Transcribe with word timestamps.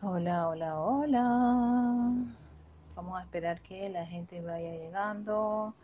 Hola, 0.00 0.46
hola, 0.48 0.78
hola. 0.78 2.12
Vamos 2.94 3.18
a 3.18 3.22
esperar 3.24 3.60
que 3.62 3.88
la 3.88 4.06
gente 4.06 4.40
vaya 4.40 4.70
llegando. 4.70 5.74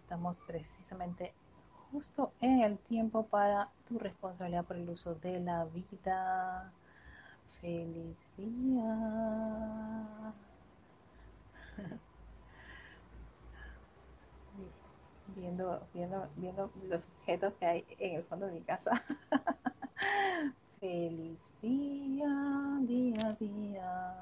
Estamos 0.00 0.40
precisamente 0.46 1.34
justo 1.92 2.32
en 2.40 2.62
el 2.62 2.78
tiempo 2.78 3.26
para 3.26 3.68
tu 3.88 3.98
responsabilidad 3.98 4.64
por 4.64 4.78
el 4.78 4.88
uso 4.88 5.16
de 5.16 5.38
la 5.40 5.66
vida. 5.66 6.72
Feliz 7.60 8.16
día. 8.38 8.96
Viendo, 15.36 15.86
viendo, 15.92 16.26
viendo 16.36 16.70
los 16.88 17.02
objetos 17.18 17.52
que 17.60 17.66
hay 17.66 17.84
en 17.98 18.14
el 18.14 18.24
fondo 18.24 18.46
de 18.46 18.52
mi 18.52 18.62
casa. 18.62 19.04
Feliz 20.80 21.38
día, 21.62 22.78
día, 22.82 23.36
día. 23.40 24.14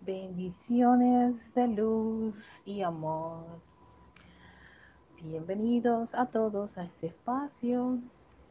Bendiciones 0.00 1.54
de 1.54 1.68
luz 1.68 2.34
y 2.64 2.82
amor. 2.82 3.44
Bienvenidos 5.22 6.12
a 6.16 6.26
todos 6.26 6.76
a 6.76 6.82
este 6.84 7.06
espacio, 7.06 7.98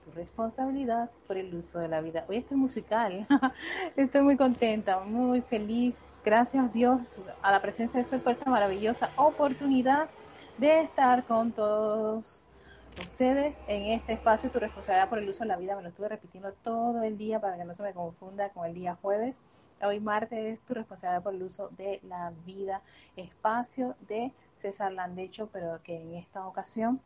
tu 0.05 0.11
responsabilidad 0.11 1.11
por 1.27 1.35
el 1.35 1.53
uso 1.53 1.79
de 1.79 1.89
la 1.89 1.99
vida. 1.99 2.23
Hoy 2.29 2.37
estoy 2.37 2.55
musical, 2.55 3.27
estoy 3.97 4.21
muy 4.21 4.37
contenta, 4.37 5.01
muy 5.01 5.41
feliz. 5.41 5.93
Gracias 6.23 6.71
Dios 6.71 7.01
a 7.41 7.51
la 7.51 7.61
presencia 7.61 8.01
de 8.01 8.07
Sol 8.07 8.21
por 8.21 8.31
esta 8.31 8.49
maravillosa 8.49 9.09
oportunidad 9.17 10.09
de 10.57 10.83
estar 10.83 11.25
con 11.25 11.51
todos 11.51 12.46
ustedes 12.99 13.55
en 13.67 13.91
este 13.91 14.13
espacio, 14.13 14.49
tu 14.49 14.59
responsabilidad 14.59 15.09
por 15.09 15.19
el 15.19 15.29
uso 15.29 15.39
de 15.43 15.47
la 15.47 15.57
vida, 15.57 15.75
me 15.75 15.83
lo 15.83 15.89
estuve 15.89 16.09
repitiendo 16.09 16.51
todo 16.63 17.03
el 17.03 17.17
día 17.17 17.39
para 17.39 17.57
que 17.57 17.65
no 17.65 17.75
se 17.75 17.83
me 17.83 17.93
confunda 17.93 18.49
con 18.49 18.65
el 18.65 18.73
día 18.73 18.97
jueves. 19.01 19.35
Hoy 19.81 19.99
martes 19.99 20.39
es 20.39 20.59
tu 20.61 20.73
responsabilidad 20.73 21.23
por 21.23 21.35
el 21.35 21.43
uso 21.43 21.69
de 21.77 21.99
la 22.03 22.33
vida, 22.45 22.81
espacio 23.15 23.95
de 24.07 24.31
César 24.61 24.91
Landecho, 24.91 25.49
pero 25.51 25.81
que 25.83 26.01
en 26.01 26.15
esta 26.15 26.47
ocasión 26.47 26.99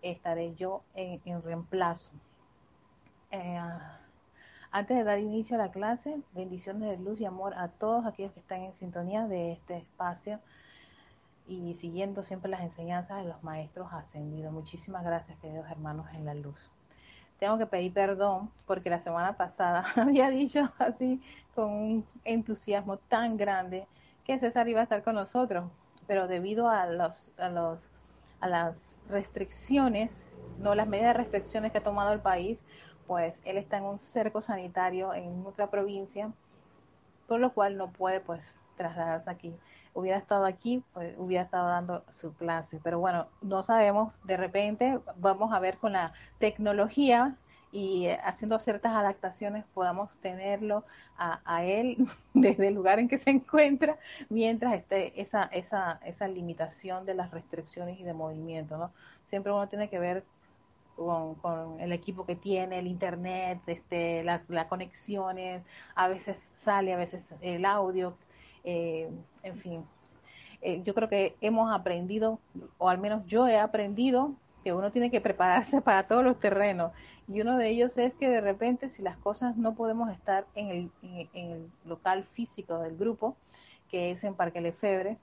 estaré 0.00 0.54
yo 0.54 0.82
en, 0.94 1.42
reemplazo. 1.42 2.12
Eh, 3.30 3.60
antes 4.70 4.96
de 4.96 5.04
dar 5.04 5.18
inicio 5.18 5.56
a 5.56 5.58
la 5.58 5.70
clase, 5.70 6.20
bendiciones 6.32 6.88
de 6.88 6.96
luz 6.96 7.20
y 7.20 7.26
amor 7.26 7.54
a 7.54 7.68
todos 7.68 8.06
aquellos 8.06 8.32
que 8.32 8.40
están 8.40 8.62
en 8.62 8.72
sintonía 8.72 9.26
de 9.26 9.52
este 9.52 9.76
espacio 9.76 10.40
y 11.46 11.74
siguiendo 11.74 12.24
siempre 12.24 12.50
las 12.50 12.60
enseñanzas 12.60 13.22
de 13.22 13.28
los 13.28 13.42
maestros 13.42 13.92
ascendidos. 13.92 14.52
Muchísimas 14.52 15.04
gracias, 15.04 15.38
queridos 15.38 15.70
hermanos 15.70 16.06
en 16.14 16.24
la 16.24 16.34
luz. 16.34 16.70
Tengo 17.38 17.58
que 17.58 17.66
pedir 17.66 17.92
perdón 17.92 18.50
porque 18.66 18.90
la 18.90 19.00
semana 19.00 19.36
pasada 19.36 19.84
había 19.96 20.30
dicho 20.30 20.70
así 20.78 21.20
con 21.54 21.70
un 21.70 22.06
entusiasmo 22.24 22.96
tan 22.96 23.36
grande 23.36 23.86
que 24.24 24.38
César 24.38 24.68
iba 24.68 24.80
a 24.80 24.84
estar 24.84 25.02
con 25.02 25.14
nosotros, 25.14 25.70
pero 26.06 26.26
debido 26.26 26.68
a 26.68 26.86
los 26.86 27.32
a 27.38 27.48
los 27.48 27.88
a 28.40 28.48
las 28.48 29.00
restricciones, 29.08 30.12
no 30.58 30.74
las 30.74 30.88
medidas 30.88 31.14
de 31.14 31.22
restricciones 31.22 31.72
que 31.72 31.78
ha 31.78 31.82
tomado 31.82 32.12
el 32.12 32.20
país, 32.20 32.58
pues 33.06 33.40
él 33.44 33.56
está 33.56 33.78
en 33.78 33.84
un 33.84 33.98
cerco 33.98 34.42
sanitario 34.42 35.14
en 35.14 35.46
otra 35.46 35.68
provincia, 35.70 36.32
por 37.28 37.40
lo 37.40 37.52
cual 37.52 37.76
no 37.76 37.90
puede 37.90 38.20
pues 38.20 38.54
trasladarse 38.76 39.30
aquí 39.30 39.54
hubiera 39.96 40.18
estado 40.18 40.44
aquí, 40.44 40.84
pues 40.92 41.14
hubiera 41.16 41.42
estado 41.44 41.68
dando 41.68 42.04
su 42.20 42.34
clase. 42.34 42.78
Pero 42.82 43.00
bueno, 43.00 43.26
no 43.40 43.62
sabemos, 43.62 44.12
de 44.24 44.36
repente 44.36 45.00
vamos 45.16 45.52
a 45.52 45.58
ver 45.58 45.78
con 45.78 45.94
la 45.94 46.12
tecnología 46.38 47.34
y 47.72 48.06
eh, 48.06 48.18
haciendo 48.22 48.58
ciertas 48.58 48.92
adaptaciones 48.92 49.64
podamos 49.74 50.10
tenerlo 50.20 50.84
a, 51.18 51.64
él 51.64 51.96
desde 52.34 52.68
el 52.68 52.74
lugar 52.74 52.98
en 52.98 53.08
que 53.08 53.18
se 53.18 53.30
encuentra 53.30 53.96
mientras 54.28 54.74
esté 54.74 55.18
esa, 55.18 55.44
esa, 55.44 55.98
esa 56.04 56.28
limitación 56.28 57.06
de 57.06 57.14
las 57.14 57.30
restricciones 57.30 57.98
y 57.98 58.04
de 58.04 58.12
movimiento, 58.12 58.76
¿no? 58.76 58.92
Siempre 59.28 59.50
uno 59.50 59.66
tiene 59.66 59.88
que 59.88 59.98
ver 59.98 60.24
con, 60.94 61.80
el 61.80 61.92
equipo 61.92 62.26
que 62.26 62.36
tiene, 62.36 62.78
el 62.78 62.86
internet, 62.86 63.60
este, 63.66 64.24
las 64.24 64.42
conexiones, 64.68 65.62
a 65.94 66.08
veces 66.08 66.36
sale, 66.56 66.92
a 66.92 66.96
veces 66.96 67.24
el 67.40 67.64
audio, 67.64 68.14
eh, 68.66 69.08
en 69.44 69.56
fin, 69.58 69.84
eh, 70.60 70.82
yo 70.82 70.92
creo 70.92 71.08
que 71.08 71.36
hemos 71.40 71.72
aprendido, 71.72 72.40
o 72.78 72.88
al 72.88 72.98
menos 72.98 73.24
yo 73.26 73.46
he 73.46 73.58
aprendido, 73.58 74.34
que 74.64 74.72
uno 74.72 74.90
tiene 74.90 75.12
que 75.12 75.20
prepararse 75.20 75.80
para 75.82 76.08
todos 76.08 76.24
los 76.24 76.40
terrenos. 76.40 76.90
Y 77.28 77.40
uno 77.40 77.56
de 77.56 77.68
ellos 77.68 77.96
es 77.96 78.12
que 78.14 78.28
de 78.28 78.40
repente 78.40 78.88
si 78.88 79.02
las 79.02 79.16
cosas 79.18 79.56
no 79.56 79.74
podemos 79.74 80.10
estar 80.10 80.44
en 80.56 80.68
el, 80.70 80.90
en, 81.02 81.28
el 81.34 81.70
local 81.84 82.24
físico 82.24 82.78
del 82.80 82.96
grupo, 82.96 83.36
que 83.88 84.10
es 84.10 84.24
en 84.24 84.34
Parque 84.34 84.60
Lefebre, 84.60 85.16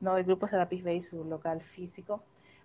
no 0.00 0.16
el 0.16 0.24
grupo 0.24 0.48
Serapis 0.48 0.82
Bay, 0.82 1.02
su 1.02 1.24
local 1.24 1.60
físico, 1.60 2.22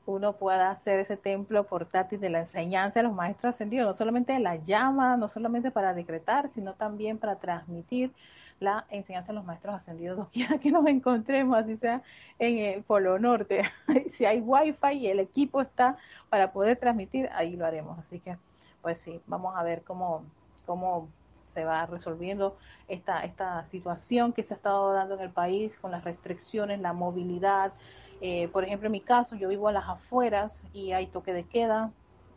uno 0.08 0.34
pueda 0.34 0.72
hacer 0.72 1.00
ese 1.00 1.18
templo 1.18 1.64
portátil 1.66 2.20
de 2.20 2.30
la 2.30 2.40
enseñanza 2.42 3.00
de 3.00 3.04
los 3.04 3.14
maestros 3.14 3.54
ascendidos, 3.54 3.88
no 3.88 3.96
solamente 3.96 4.34
de 4.34 4.40
la 4.40 4.56
llama, 4.56 5.16
no 5.18 5.30
solamente 5.30 5.70
para 5.70 5.94
decretar, 5.94 6.50
sino 6.56 6.74
también 6.74 7.20
para 7.20 7.36
transmitir 7.36 8.12
la 8.60 8.86
enseñanza 8.90 9.32
de 9.32 9.36
los 9.36 9.46
maestros 9.46 9.76
ascendidos, 9.76 10.18
donde 10.34 10.60
que 10.60 10.72
nos 10.72 10.86
encontremos, 10.88 11.58
así 11.58 11.78
sea 11.78 12.02
en 12.40 12.58
el 12.58 12.84
Polo 12.84 13.20
Norte. 13.20 13.64
si 14.14 14.26
hay 14.26 14.40
wifi 14.40 14.94
y 14.94 15.08
el 15.08 15.20
equipo 15.20 15.62
está 15.62 15.98
para 16.30 16.52
poder 16.52 16.78
transmitir, 16.78 17.30
ahí 17.34 17.56
lo 17.56 17.66
haremos. 17.66 18.00
Así 18.00 18.20
que, 18.20 18.38
pues 18.82 19.00
sí, 19.00 19.22
vamos 19.28 19.56
a 19.56 19.64
ver 19.64 19.84
cómo, 19.84 20.24
cómo 20.66 21.08
se 21.54 21.66
va 21.66 21.86
resolviendo 21.86 22.58
esta, 22.88 23.24
esta 23.24 23.66
situación 23.70 24.34
que 24.34 24.44
se 24.44 24.54
ha 24.54 24.58
estado 24.58 24.94
dando 24.94 25.16
en 25.16 25.22
el 25.22 25.30
país 25.30 25.78
con 25.78 25.92
las 25.92 26.04
restricciones, 26.04 26.80
la 26.80 26.94
movilidad. 26.94 27.74
Eh, 28.22 28.48
por 28.50 28.64
ejemplo, 28.64 28.88
en 28.88 28.94
mi 28.94 29.02
caso, 29.02 29.36
yo 29.36 29.50
vivo 29.50 29.68
a 29.68 29.72
las 29.72 29.88
afueras 29.88 30.64
y 30.74 30.92
hay 30.92 31.08
toque 31.08 31.34
de 31.34 31.44
queda. 31.44 31.92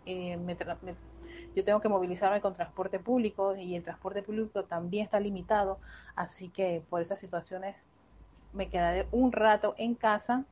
Eh, 0.04 0.36
me, 0.36 0.56
yo 1.56 1.64
tengo 1.64 1.80
que 1.80 1.88
movilizarme 1.88 2.42
con 2.42 2.52
transporte 2.52 2.98
público 2.98 3.56
y 3.56 3.74
el 3.74 3.82
transporte 3.82 4.22
público 4.22 4.64
también 4.64 5.06
está 5.06 5.18
limitado, 5.18 5.78
así 6.14 6.50
que 6.50 6.82
por 6.90 7.00
esas 7.00 7.18
situaciones 7.18 7.74
me 8.52 8.68
quedaré 8.68 9.06
un 9.10 9.32
rato 9.32 9.74
en 9.78 9.94
casa 9.94 10.44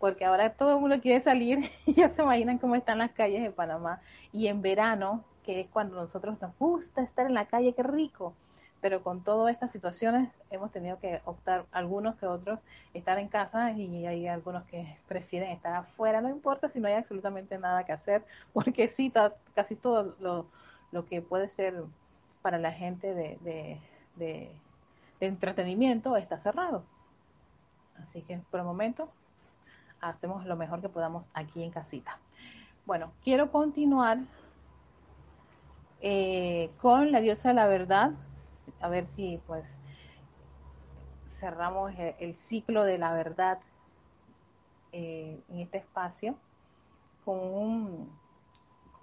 porque 0.00 0.24
ahora 0.24 0.54
todo 0.54 0.72
el 0.72 0.80
mundo 0.80 1.00
quiere 1.00 1.20
salir. 1.20 1.70
Y 1.86 1.94
ya 1.94 2.08
se 2.08 2.22
imaginan 2.22 2.58
cómo 2.58 2.74
están 2.74 2.98
las 2.98 3.12
calles 3.12 3.42
de 3.42 3.50
Panamá. 3.50 4.00
Y 4.32 4.48
en 4.48 4.62
verano, 4.62 5.24
que 5.44 5.60
es 5.60 5.68
cuando 5.68 5.96
nosotros 5.96 6.40
nos 6.40 6.58
gusta 6.58 7.02
estar 7.02 7.26
en 7.26 7.34
la 7.34 7.46
calle, 7.46 7.74
qué 7.74 7.82
rico 7.82 8.34
pero 8.80 9.02
con 9.02 9.22
todas 9.22 9.52
estas 9.52 9.70
situaciones 9.72 10.30
hemos 10.50 10.70
tenido 10.70 10.98
que 10.98 11.20
optar 11.24 11.64
algunos 11.72 12.16
que 12.16 12.26
otros 12.26 12.60
estar 12.94 13.18
en 13.18 13.28
casa 13.28 13.72
y 13.72 14.06
hay 14.06 14.28
algunos 14.28 14.64
que 14.64 14.96
prefieren 15.08 15.50
estar 15.50 15.74
afuera, 15.74 16.20
no 16.20 16.28
importa 16.28 16.68
si 16.68 16.80
no 16.80 16.88
hay 16.88 16.94
absolutamente 16.94 17.58
nada 17.58 17.84
que 17.84 17.92
hacer, 17.92 18.24
porque 18.52 18.88
sí, 18.88 19.12
casi 19.54 19.76
todo 19.76 20.14
lo, 20.20 20.46
lo, 20.92 21.06
que 21.06 21.22
puede 21.22 21.48
ser 21.48 21.82
para 22.42 22.58
la 22.58 22.72
gente 22.72 23.14
de, 23.14 23.38
de, 23.40 23.80
de, 24.16 24.50
entretenimiento 25.20 26.16
está 26.16 26.38
cerrado. 26.38 26.84
Así 28.02 28.20
que 28.22 28.38
por 28.50 28.60
el 28.60 28.66
momento 28.66 29.08
hacemos 30.00 30.44
lo 30.44 30.56
mejor 30.56 30.82
que 30.82 30.88
podamos 30.90 31.26
aquí 31.32 31.62
en 31.62 31.70
casita. 31.70 32.18
Bueno, 32.84 33.10
quiero 33.24 33.50
continuar 33.50 34.18
eh, 36.02 36.70
con 36.80 37.10
la 37.10 37.20
diosa 37.20 37.48
de 37.48 37.54
la 37.54 37.66
verdad, 37.66 38.12
a 38.80 38.88
ver 38.88 39.06
si 39.06 39.40
pues 39.46 39.76
cerramos 41.40 41.92
el, 42.18 42.34
ciclo 42.34 42.84
de 42.84 42.98
la 42.98 43.12
verdad 43.12 43.58
eh, 44.92 45.40
en 45.48 45.60
este 45.60 45.78
espacio 45.78 46.36
con, 47.24 47.38
un, 47.38 48.18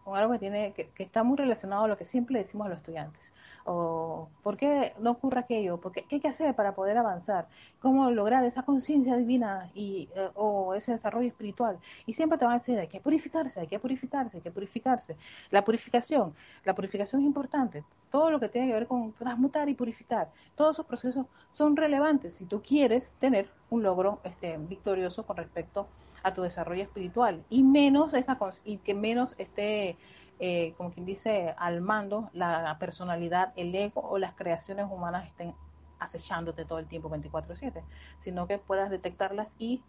con 0.03 0.17
algo 0.17 0.33
que 0.33 0.39
tiene 0.39 0.73
que, 0.73 0.91
está 0.97 1.23
muy 1.23 1.37
relacionado 1.37 1.85
a 1.85 1.87
lo 1.87 1.97
que 1.97 2.05
siempre 2.05 2.39
decimos 2.39 2.65
a 2.65 2.69
los 2.69 2.79
estudiantes 2.79 3.33
o 3.65 4.29
por 4.43 4.57
qué 4.57 4.93
no 4.99 5.11
ocurre 5.11 5.39
aquello, 5.39 5.77
porque 5.77 6.03
qué 6.03 6.15
hay 6.15 6.21
que 6.21 6.27
hacer 6.27 6.55
para 6.55 6.75
poder 6.75 6.97
avanzar, 6.97 7.47
cómo 7.79 8.11
lograr 8.11 8.43
esa 8.45 8.63
conciencia 8.63 9.15
divina 9.15 9.69
y 9.73 10.09
eh, 10.15 10.29
o 10.35 10.73
ese 10.73 10.93
desarrollo 10.93 11.27
espiritual. 11.27 11.77
Y 12.05 12.13
siempre 12.13 12.37
te 12.37 12.45
van 12.45 12.55
a 12.55 12.57
decir, 12.59 12.77
hay 12.79 12.87
que 12.87 12.99
purificarse, 12.99 13.59
hay 13.59 13.67
que 13.67 13.79
purificarse, 13.79 14.37
hay 14.37 14.43
que 14.43 14.51
purificarse. 14.51 15.15
La 15.51 15.63
purificación, 15.63 16.33
la 16.65 16.75
purificación 16.75 17.21
es 17.21 17.27
importante. 17.27 17.83
Todo 18.11 18.31
lo 18.31 18.39
que 18.39 18.49
tiene 18.49 18.67
que 18.67 18.73
ver 18.73 18.87
con 18.87 19.13
transmutar 19.13 19.69
y 19.69 19.73
purificar, 19.73 20.29
todos 20.55 20.75
esos 20.75 20.85
procesos 20.85 21.25
son 21.53 21.75
relevantes 21.75 22.35
si 22.35 22.45
tú 22.45 22.61
quieres 22.61 23.11
tener 23.19 23.47
un 23.69 23.83
logro 23.83 24.19
este, 24.23 24.57
victorioso 24.57 25.25
con 25.25 25.37
respecto 25.37 25.87
a 26.23 26.33
tu 26.33 26.41
desarrollo 26.41 26.83
espiritual 26.83 27.43
y 27.49 27.63
menos 27.63 28.13
esa 28.13 28.37
y 28.63 28.77
que 28.77 28.93
menos 28.93 29.35
esté 29.37 29.97
eh, 30.45 30.73
como 30.75 30.91
quien 30.91 31.05
dice, 31.05 31.55
al 31.57 31.79
mando 31.79 32.29
la 32.33 32.75
personalidad, 32.77 33.53
el 33.55 33.73
ego 33.73 34.01
o 34.01 34.17
las 34.17 34.33
creaciones 34.33 34.87
humanas 34.91 35.25
estén 35.25 35.55
acechándote 35.99 36.65
todo 36.65 36.79
el 36.79 36.85
tiempo 36.85 37.09
24/7, 37.09 37.81
sino 38.19 38.45
que 38.45 38.57
puedas 38.57 38.89
detectarlas 38.89 39.55
y, 39.57 39.81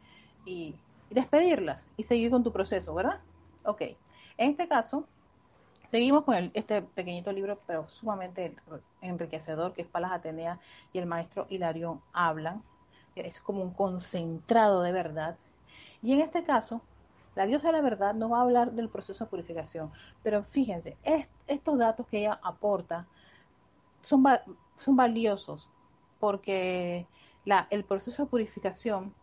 despedirlas 1.11 1.89
y 1.97 2.05
seguir 2.05 2.31
con 2.31 2.45
tu 2.45 2.53
proceso, 2.53 2.95
¿verdad? 2.95 3.19
Ok, 3.65 3.81
en 4.39 4.51
este 4.51 4.69
caso, 4.69 5.09
Seguimos 5.89 6.25
con 6.25 6.51
este 6.55 6.83
pequeñito 6.83 7.31
libro, 7.31 7.61
pero 7.67 7.87
sumamente 7.89 8.57
enriquecedor, 9.03 9.75
que 9.75 9.83
es 9.83 9.89
Palas 9.89 10.13
Atenea 10.13 10.59
y 10.93 10.99
el 10.99 11.07
maestro 11.07 11.47
Hilario 11.51 12.01
hablan. 12.13 12.63
Es 13.15 13.41
como 13.41 13.63
un 13.63 13.75
concentrado 13.75 14.83
de 14.83 14.93
verdad. 14.93 15.37
Y 16.03 16.15
en 16.15 16.23
este 16.23 16.43
caso, 16.43 16.81
la 17.35 17.47
diosa 17.47 17.69
de 17.69 17.73
la 17.73 17.81
verdad 17.81 18.15
nos 18.15 18.33
va 18.33 18.39
a 18.39 18.43
hablar 18.43 18.73
del 18.73 18.89
proceso 18.89 19.25
de 19.25 19.31
purificación. 19.31 19.91
Pero 20.23 20.45
fíjense, 20.45 20.97
estos 21.47 21.79
datos 21.79 22.07
que 22.07 22.19
ella 22.21 22.39
aporta 22.43 23.07
son, 24.01 24.25
son 24.77 24.97
valiosos 24.97 25.69
porque 26.21 27.07
el 27.71 27.85
proceso 27.85 28.25
de 28.25 28.31
purificación, 28.31 29.15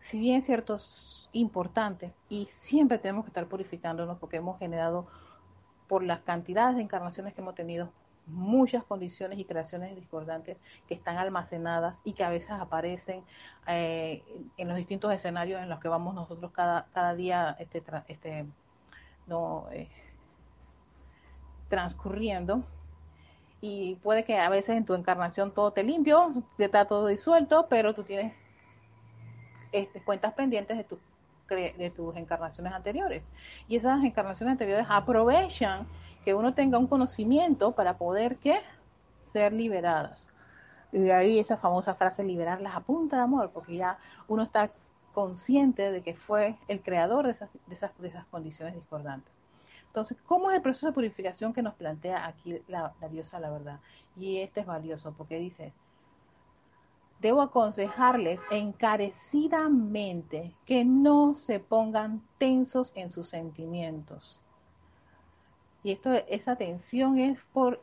si 0.00 0.18
bien 0.18 0.36
es 0.36 0.46
cierto, 0.46 0.76
es 0.76 1.28
importante 1.32 2.12
y 2.28 2.46
siempre 2.50 2.98
tenemos 2.98 3.24
que 3.24 3.30
estar 3.30 3.46
purificándonos 3.46 4.18
porque 4.18 4.36
hemos 4.36 4.58
generado 4.58 5.06
por 5.88 6.02
las 6.02 6.20
cantidades 6.22 6.76
de 6.76 6.82
encarnaciones 6.82 7.34
que 7.34 7.40
hemos 7.40 7.54
tenido, 7.54 7.90
muchas 8.26 8.84
condiciones 8.84 9.38
y 9.38 9.44
creaciones 9.44 9.94
discordantes 9.94 10.56
que 10.88 10.94
están 10.94 11.16
almacenadas 11.16 12.00
y 12.04 12.12
que 12.12 12.24
a 12.24 12.30
veces 12.30 12.50
aparecen 12.50 13.22
eh, 13.66 14.22
en 14.56 14.68
los 14.68 14.76
distintos 14.76 15.12
escenarios 15.12 15.62
en 15.62 15.68
los 15.68 15.80
que 15.80 15.88
vamos 15.88 16.14
nosotros 16.14 16.50
cada, 16.52 16.86
cada 16.92 17.14
día 17.14 17.56
este, 17.58 17.82
este, 18.08 18.46
no, 19.26 19.66
eh, 19.72 19.88
transcurriendo. 21.68 22.64
Y 23.60 23.96
puede 23.96 24.24
que 24.24 24.38
a 24.38 24.48
veces 24.48 24.76
en 24.76 24.84
tu 24.84 24.94
encarnación 24.94 25.52
todo 25.52 25.72
te 25.72 25.82
limpio, 25.82 26.32
te 26.56 26.66
está 26.66 26.84
todo 26.84 27.06
disuelto, 27.06 27.66
pero 27.68 27.94
tú 27.94 28.02
tienes 28.02 28.34
este, 29.72 30.00
cuentas 30.02 30.34
pendientes 30.34 30.76
de 30.76 30.84
tu 30.84 30.98
de 31.48 31.92
tus 31.94 32.16
encarnaciones 32.16 32.72
anteriores. 32.72 33.30
Y 33.68 33.76
esas 33.76 34.02
encarnaciones 34.02 34.52
anteriores 34.52 34.86
aprovechan 34.88 35.86
que 36.26 36.34
uno 36.34 36.52
tenga 36.54 36.76
un 36.76 36.88
conocimiento 36.88 37.76
para 37.76 37.98
poder 37.98 38.38
¿qué? 38.38 38.60
ser 39.20 39.52
liberadas. 39.52 40.26
Y 40.90 40.98
de 40.98 41.12
ahí 41.12 41.38
esa 41.38 41.56
famosa 41.56 41.94
frase, 41.94 42.24
liberarlas 42.24 42.74
a 42.74 42.80
punta 42.80 43.14
de 43.14 43.22
amor, 43.22 43.52
porque 43.54 43.76
ya 43.76 44.00
uno 44.26 44.42
está 44.42 44.72
consciente 45.14 45.92
de 45.92 46.02
que 46.02 46.16
fue 46.16 46.58
el 46.66 46.82
creador 46.82 47.26
de 47.26 47.30
esas, 47.30 47.48
de 47.68 47.74
esas, 47.76 47.96
de 47.98 48.08
esas 48.08 48.26
condiciones 48.26 48.74
discordantes. 48.74 49.32
Entonces, 49.86 50.18
¿cómo 50.26 50.50
es 50.50 50.56
el 50.56 50.62
proceso 50.62 50.88
de 50.88 50.94
purificación 50.94 51.52
que 51.52 51.62
nos 51.62 51.74
plantea 51.74 52.26
aquí 52.26 52.60
la, 52.66 52.92
la 53.00 53.08
diosa 53.08 53.38
la 53.38 53.52
verdad? 53.52 53.78
Y 54.16 54.40
este 54.40 54.62
es 54.62 54.66
valioso 54.66 55.14
porque 55.16 55.38
dice, 55.38 55.72
debo 57.20 57.40
aconsejarles 57.40 58.40
encarecidamente 58.50 60.56
que 60.64 60.84
no 60.84 61.36
se 61.36 61.60
pongan 61.60 62.20
tensos 62.38 62.90
en 62.96 63.12
sus 63.12 63.28
sentimientos. 63.28 64.40
Y 65.86 65.92
esto, 65.92 66.12
esa 66.26 66.56
tensión 66.56 67.16
es 67.16 67.38
por, 67.52 67.80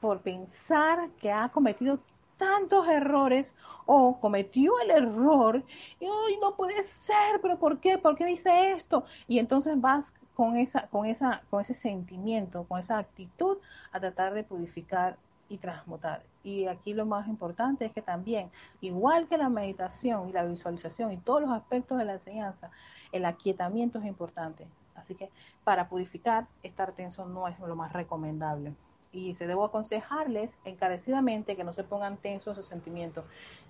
por 0.00 0.22
pensar 0.22 1.10
que 1.20 1.30
ha 1.30 1.50
cometido 1.50 1.98
tantos 2.38 2.88
errores 2.88 3.54
o 3.84 4.18
cometió 4.18 4.80
el 4.80 4.92
error 4.92 5.62
y 6.00 6.06
hoy 6.06 6.38
no 6.40 6.56
puede 6.56 6.82
ser, 6.84 7.38
pero 7.42 7.58
¿por 7.58 7.80
qué? 7.80 7.98
¿Por 7.98 8.16
qué 8.16 8.24
dice 8.24 8.72
esto? 8.72 9.04
Y 9.28 9.40
entonces 9.40 9.78
vas 9.78 10.14
con 10.34 10.56
esa, 10.56 10.86
con 10.86 11.04
esa, 11.04 11.42
con 11.50 11.60
ese 11.60 11.74
sentimiento, 11.74 12.64
con 12.64 12.80
esa 12.80 12.96
actitud 12.96 13.58
a 13.92 14.00
tratar 14.00 14.32
de 14.32 14.44
purificar 14.44 15.18
y 15.50 15.58
transmutar. 15.58 16.22
Y 16.42 16.66
aquí 16.66 16.94
lo 16.94 17.04
más 17.04 17.28
importante 17.28 17.84
es 17.84 17.92
que 17.92 18.00
también, 18.00 18.50
igual 18.80 19.28
que 19.28 19.36
la 19.36 19.50
meditación 19.50 20.30
y 20.30 20.32
la 20.32 20.44
visualización 20.44 21.12
y 21.12 21.18
todos 21.18 21.42
los 21.42 21.50
aspectos 21.50 21.98
de 21.98 22.06
la 22.06 22.14
enseñanza, 22.14 22.70
el 23.12 23.26
aquietamiento 23.26 23.98
es 23.98 24.06
importante. 24.06 24.66
Así 25.02 25.14
que 25.14 25.30
para 25.64 25.88
purificar, 25.88 26.46
estar 26.62 26.92
tenso 26.92 27.26
no 27.26 27.48
es 27.48 27.58
lo 27.58 27.76
más 27.76 27.92
recomendable. 27.92 28.72
Y 29.12 29.34
se 29.34 29.46
debo 29.46 29.64
aconsejarles 29.64 30.50
encarecidamente 30.64 31.56
que 31.56 31.64
no 31.64 31.72
se 31.72 31.84
pongan 31.84 32.16
tensos 32.16 32.56
sus 32.56 32.66
sentimientos, 32.66 33.24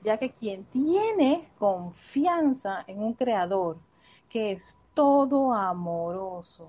ya 0.05 0.19
que 0.19 0.31
quien 0.31 0.64
tiene 0.64 1.49
confianza 1.58 2.84
en 2.87 3.02
un 3.02 3.14
creador 3.14 3.79
que 4.29 4.52
es 4.52 4.76
todo 4.94 5.52
amoroso, 5.52 6.69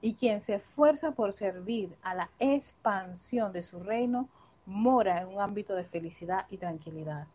y 0.00 0.14
quien 0.14 0.42
se 0.42 0.54
esfuerza 0.54 1.10
por 1.10 1.32
servir 1.32 1.94
a 2.02 2.14
la 2.14 2.30
expansión 2.38 3.52
de 3.52 3.62
su 3.62 3.80
reino 3.80 4.28
mora 4.64 5.22
en 5.22 5.28
un 5.28 5.40
ámbito 5.40 5.74
de 5.74 5.84
felicidad 5.84 6.46
y 6.50 6.56
tranquilidad. 6.56 7.26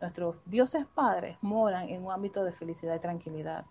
Nuestros 0.00 0.36
dioses 0.46 0.86
padres 0.86 1.36
moran 1.42 1.88
en 1.88 2.04
un 2.04 2.12
ámbito 2.12 2.42
de 2.42 2.52
felicidad 2.52 2.96
y 2.96 3.00
tranquilidad. 3.00 3.64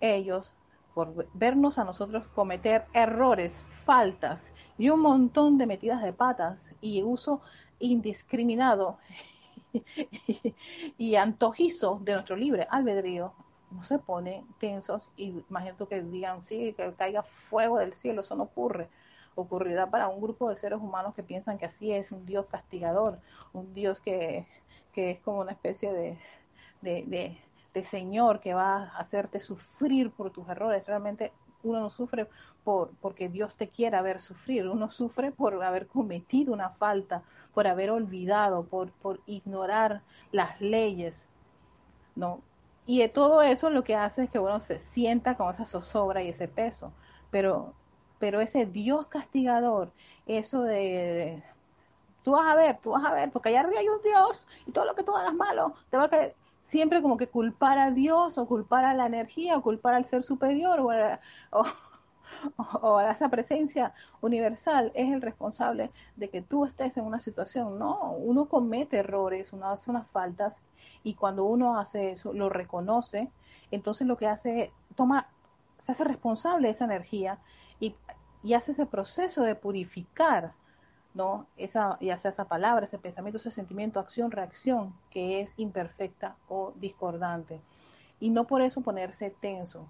Ellos, 0.00 0.52
por 0.98 1.28
vernos 1.32 1.78
a 1.78 1.84
nosotros 1.84 2.26
cometer 2.34 2.86
errores, 2.92 3.62
faltas 3.84 4.50
y 4.78 4.90
un 4.90 4.98
montón 4.98 5.56
de 5.56 5.64
metidas 5.64 6.02
de 6.02 6.12
patas 6.12 6.74
y 6.80 7.04
uso 7.04 7.40
indiscriminado 7.78 8.98
y 10.98 11.14
antojizo 11.14 12.00
de 12.02 12.14
nuestro 12.14 12.34
libre 12.34 12.66
albedrío, 12.68 13.32
no 13.70 13.84
se 13.84 14.00
ponen 14.00 14.44
tensos 14.58 15.08
y 15.16 15.44
imagínate 15.48 15.86
que 15.86 16.02
digan, 16.02 16.42
sí, 16.42 16.74
que 16.76 16.92
caiga 16.94 17.22
fuego 17.22 17.78
del 17.78 17.94
cielo, 17.94 18.22
eso 18.22 18.34
no 18.34 18.42
ocurre. 18.42 18.88
Ocurrirá 19.36 19.88
para 19.88 20.08
un 20.08 20.20
grupo 20.20 20.50
de 20.50 20.56
seres 20.56 20.80
humanos 20.80 21.14
que 21.14 21.22
piensan 21.22 21.58
que 21.58 21.66
así 21.66 21.92
es, 21.92 22.10
un 22.10 22.26
Dios 22.26 22.46
castigador, 22.46 23.20
un 23.52 23.72
Dios 23.72 24.00
que, 24.00 24.48
que 24.92 25.12
es 25.12 25.20
como 25.20 25.42
una 25.42 25.52
especie 25.52 25.92
de, 26.82 27.38
Señor 27.84 28.40
que 28.40 28.54
va 28.54 28.84
a 28.84 28.98
hacerte 28.98 29.40
sufrir 29.40 30.10
por 30.10 30.30
tus 30.30 30.48
errores. 30.48 30.86
Realmente 30.86 31.32
uno 31.62 31.80
no 31.80 31.90
sufre 31.90 32.28
por, 32.64 32.90
porque 33.00 33.28
Dios 33.28 33.54
te 33.54 33.68
quiera 33.68 34.02
ver 34.02 34.20
sufrir, 34.20 34.68
uno 34.68 34.90
sufre 34.90 35.32
por 35.32 35.62
haber 35.62 35.86
cometido 35.86 36.52
una 36.52 36.70
falta, 36.70 37.22
por 37.54 37.66
haber 37.66 37.90
olvidado, 37.90 38.64
por, 38.64 38.90
por 38.92 39.20
ignorar 39.26 40.02
las 40.32 40.60
leyes. 40.60 41.28
No, 42.14 42.40
y 42.86 43.00
de 43.00 43.08
todo 43.08 43.42
eso 43.42 43.70
lo 43.70 43.84
que 43.84 43.94
hace 43.96 44.24
es 44.24 44.30
que 44.30 44.38
uno 44.38 44.60
se 44.60 44.78
sienta 44.78 45.36
con 45.36 45.54
esa 45.54 45.66
zozobra 45.66 46.22
y 46.22 46.28
ese 46.30 46.48
peso. 46.48 46.92
Pero, 47.30 47.74
pero 48.18 48.40
ese 48.40 48.66
Dios 48.66 49.06
castigador, 49.08 49.92
eso 50.26 50.62
de, 50.62 51.42
tú 52.22 52.32
vas 52.32 52.46
a 52.46 52.54
ver, 52.54 52.78
tú 52.80 52.90
vas 52.90 53.04
a 53.04 53.12
ver, 53.12 53.30
porque 53.30 53.50
allá 53.50 53.60
arriba 53.60 53.80
hay 53.80 53.88
un 53.88 54.00
Dios 54.02 54.46
y 54.66 54.72
todo 54.72 54.84
lo 54.86 54.94
que 54.94 55.02
tú 55.02 55.14
hagas 55.16 55.34
malo, 55.34 55.74
te 55.90 55.96
va 55.96 56.04
a 56.04 56.08
caer 56.08 56.34
siempre 56.68 57.00
como 57.00 57.16
que 57.16 57.28
culpar 57.28 57.78
a 57.78 57.90
Dios 57.90 58.36
o 58.36 58.46
culpar 58.46 58.84
a 58.84 58.94
la 58.94 59.06
energía 59.06 59.56
o 59.56 59.62
culpar 59.62 59.94
al 59.94 60.04
ser 60.04 60.22
superior 60.22 60.80
o 61.50 62.98
a, 62.98 63.10
esa 63.10 63.28
presencia 63.30 63.94
universal 64.20 64.92
es 64.94 65.10
el 65.10 65.22
responsable 65.22 65.90
de 66.16 66.28
que 66.28 66.42
tú 66.42 66.66
estés 66.66 66.94
en 66.98 67.04
una 67.04 67.20
situación. 67.20 67.78
No, 67.78 68.12
uno 68.12 68.44
comete 68.46 68.98
errores, 68.98 69.52
uno 69.52 69.70
hace 69.70 69.90
unas 69.90 70.06
faltas 70.08 70.54
y 71.02 71.14
cuando 71.14 71.44
uno 71.44 71.78
hace 71.78 72.12
eso, 72.12 72.34
lo 72.34 72.50
reconoce, 72.50 73.30
entonces 73.70 74.06
lo 74.06 74.18
que 74.18 74.26
hace, 74.26 74.70
toma, 74.94 75.26
se 75.78 75.92
hace 75.92 76.04
responsable 76.04 76.68
de 76.68 76.72
esa 76.72 76.84
energía 76.84 77.38
y, 77.80 77.94
y 78.42 78.52
hace 78.52 78.72
ese 78.72 78.84
proceso 78.84 79.42
de 79.42 79.54
purificar, 79.54 80.52
¿no? 81.18 81.48
Esa, 81.56 81.98
ya 82.00 82.16
sea 82.16 82.30
esa 82.30 82.44
palabra, 82.44 82.84
ese 82.84 82.96
pensamiento, 82.96 83.38
ese 83.38 83.50
sentimiento, 83.50 83.98
acción, 83.98 84.30
reacción, 84.30 84.94
que 85.10 85.40
es 85.40 85.52
imperfecta 85.56 86.36
o 86.48 86.72
discordante. 86.76 87.60
Y 88.20 88.30
no 88.30 88.44
por 88.44 88.62
eso 88.62 88.82
ponerse 88.82 89.30
tenso, 89.40 89.84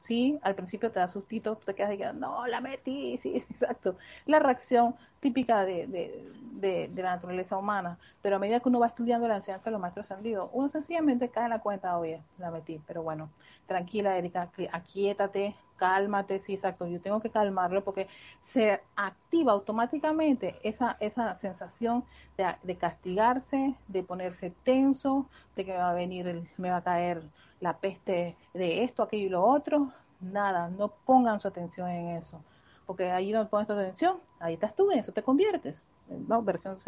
¿sí? 0.00 0.38
Al 0.42 0.56
principio 0.56 0.90
te 0.90 0.98
da 0.98 1.08
sustito, 1.08 1.56
te 1.56 1.74
quedas 1.74 1.90
diciendo, 1.90 2.14
no, 2.26 2.46
la 2.48 2.60
metí, 2.60 3.16
sí, 3.22 3.36
exacto. 3.50 3.96
La 4.26 4.40
reacción 4.40 4.96
típica 5.20 5.64
de, 5.64 5.86
de, 5.86 6.88
de, 6.92 7.02
la 7.02 7.14
naturaleza 7.14 7.56
humana, 7.56 7.96
pero 8.20 8.36
a 8.36 8.38
medida 8.40 8.58
que 8.58 8.68
uno 8.68 8.80
va 8.80 8.88
estudiando 8.88 9.28
la 9.28 9.36
enseñanza 9.36 9.70
de 9.70 9.72
los 9.72 9.80
maestros 9.80 10.10
ascendidos, 10.10 10.50
uno 10.52 10.68
sencillamente 10.68 11.28
cae 11.28 11.44
en 11.44 11.50
la 11.50 11.60
cuenta, 11.60 11.96
oye, 11.96 12.20
la 12.38 12.50
metí, 12.50 12.80
pero 12.84 13.04
bueno, 13.04 13.30
tranquila, 13.68 14.18
Erika, 14.18 14.50
aquietate, 14.72 15.54
cálmate, 15.78 16.40
sí, 16.40 16.54
exacto, 16.54 16.86
yo 16.86 17.00
tengo 17.00 17.20
que 17.20 17.30
calmarlo 17.30 17.84
porque 17.84 18.08
se 18.42 18.82
activa 18.96 19.52
automáticamente 19.52 20.56
esa, 20.62 20.96
esa 21.00 21.34
sensación 21.38 22.04
de, 22.36 22.54
de 22.62 22.76
castigarse, 22.76 23.74
de 23.88 24.02
ponerse 24.02 24.52
tenso, 24.64 25.26
de 25.56 25.64
que 25.64 25.72
me 25.72 25.78
va 25.78 25.90
a 25.90 25.94
venir, 25.94 26.48
me 26.58 26.70
va 26.70 26.78
a 26.78 26.84
caer 26.84 27.22
la 27.60 27.78
peste 27.78 28.36
de 28.54 28.84
esto, 28.84 29.02
aquello 29.02 29.26
y 29.26 29.30
lo 29.30 29.44
otro, 29.44 29.92
nada, 30.20 30.68
no 30.68 30.88
pongan 30.88 31.40
su 31.40 31.48
atención 31.48 31.88
en 31.88 32.08
eso, 32.16 32.42
porque 32.86 33.10
ahí 33.10 33.32
no 33.32 33.48
pones 33.48 33.66
tu 33.66 33.72
atención, 33.74 34.18
ahí 34.40 34.54
estás 34.54 34.74
tú, 34.74 34.90
en 34.90 34.98
eso 34.98 35.12
te 35.12 35.22
conviertes, 35.22 35.82
¿no? 36.08 36.42
Versión 36.42 36.78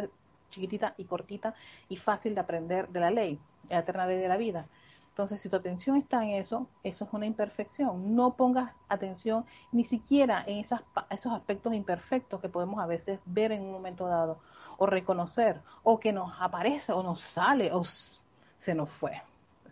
chiquitita 0.50 0.94
y 0.96 1.04
cortita 1.04 1.54
y 1.88 1.96
fácil 1.96 2.34
de 2.34 2.40
aprender 2.40 2.88
de 2.88 3.00
la 3.00 3.10
ley, 3.10 3.38
la 3.68 3.80
eterna 3.80 4.06
ley 4.06 4.18
de 4.18 4.28
la 4.28 4.36
vida. 4.36 4.66
Entonces, 5.10 5.40
si 5.40 5.48
tu 5.48 5.56
atención 5.56 5.96
está 5.96 6.24
en 6.24 6.30
eso, 6.30 6.66
eso 6.82 7.04
es 7.04 7.12
una 7.12 7.26
imperfección. 7.26 8.14
No 8.16 8.34
pongas 8.34 8.72
atención 8.88 9.44
ni 9.72 9.84
siquiera 9.84 10.44
en 10.46 10.58
esas, 10.58 10.82
esos 11.10 11.32
aspectos 11.32 11.74
imperfectos 11.74 12.40
que 12.40 12.48
podemos 12.48 12.82
a 12.82 12.86
veces 12.86 13.20
ver 13.26 13.52
en 13.52 13.62
un 13.62 13.72
momento 13.72 14.06
dado, 14.06 14.38
o 14.78 14.86
reconocer, 14.86 15.60
o 15.82 16.00
que 16.00 16.12
nos 16.12 16.32
aparece, 16.40 16.92
o 16.92 17.02
nos 17.02 17.20
sale, 17.20 17.70
o 17.72 17.82
se 17.84 18.74
nos 18.74 18.88
fue 18.88 19.20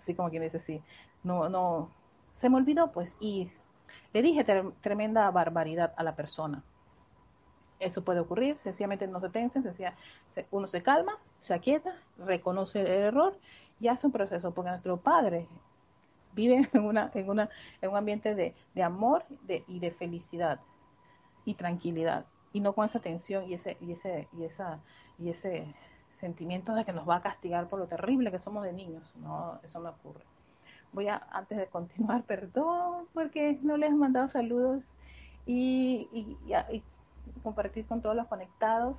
así 0.08 0.14
como 0.14 0.30
quien 0.30 0.42
dice, 0.42 0.58
sí, 0.58 0.82
no, 1.22 1.48
no, 1.48 1.90
se 2.32 2.48
me 2.48 2.56
olvidó, 2.56 2.92
pues, 2.92 3.16
y 3.20 3.50
le 4.12 4.22
dije 4.22 4.44
tremenda 4.80 5.30
barbaridad 5.30 5.92
a 5.96 6.02
la 6.02 6.16
persona. 6.16 6.62
Eso 7.78 8.02
puede 8.02 8.20
ocurrir, 8.20 8.56
sencillamente 8.58 9.06
no 9.06 9.20
se 9.20 9.28
tensen, 9.28 9.64
uno 10.50 10.66
se 10.66 10.82
calma, 10.82 11.18
se 11.42 11.54
aquieta, 11.54 11.94
reconoce 12.16 12.80
el 12.80 12.86
error 12.86 13.38
y 13.80 13.88
hace 13.88 14.06
un 14.06 14.12
proceso, 14.12 14.52
porque 14.52 14.70
nuestro 14.70 14.96
padre 14.96 15.46
vive 16.34 16.68
en, 16.72 16.84
una, 16.84 17.10
en, 17.14 17.28
una, 17.28 17.48
en 17.80 17.90
un 17.90 17.96
ambiente 17.96 18.34
de, 18.34 18.54
de 18.74 18.82
amor 18.82 19.24
de, 19.46 19.64
y 19.68 19.78
de 19.80 19.90
felicidad 19.90 20.60
y 21.44 21.54
tranquilidad, 21.54 22.26
y 22.52 22.60
no 22.60 22.72
con 22.74 22.84
esa 22.84 23.00
tensión 23.00 23.48
y 23.48 23.54
ese, 23.54 23.76
y 23.80 23.92
ese, 23.92 24.28
y 24.32 24.44
esa, 24.44 24.80
y 25.18 25.30
ese 25.30 25.74
sentimiento 26.16 26.74
de 26.74 26.84
que 26.84 26.92
nos 26.92 27.08
va 27.08 27.16
a 27.16 27.22
castigar 27.22 27.68
por 27.68 27.78
lo 27.78 27.86
terrible 27.86 28.30
que 28.30 28.38
somos 28.38 28.64
de 28.64 28.72
niños. 28.72 29.14
No, 29.16 29.58
eso 29.62 29.80
no 29.80 29.90
ocurre. 29.90 30.24
Voy 30.92 31.08
a, 31.08 31.26
antes 31.30 31.58
de 31.58 31.66
continuar, 31.66 32.22
perdón, 32.26 33.06
porque 33.14 33.58
no 33.62 33.76
les 33.76 33.90
he 33.90 33.94
mandado 33.94 34.28
saludos 34.28 34.82
y, 35.46 36.08
y, 36.12 36.36
y 36.72 36.82
compartir 37.42 37.86
con 37.86 38.02
todos 38.02 38.16
los 38.16 38.26
conectados. 38.26 38.96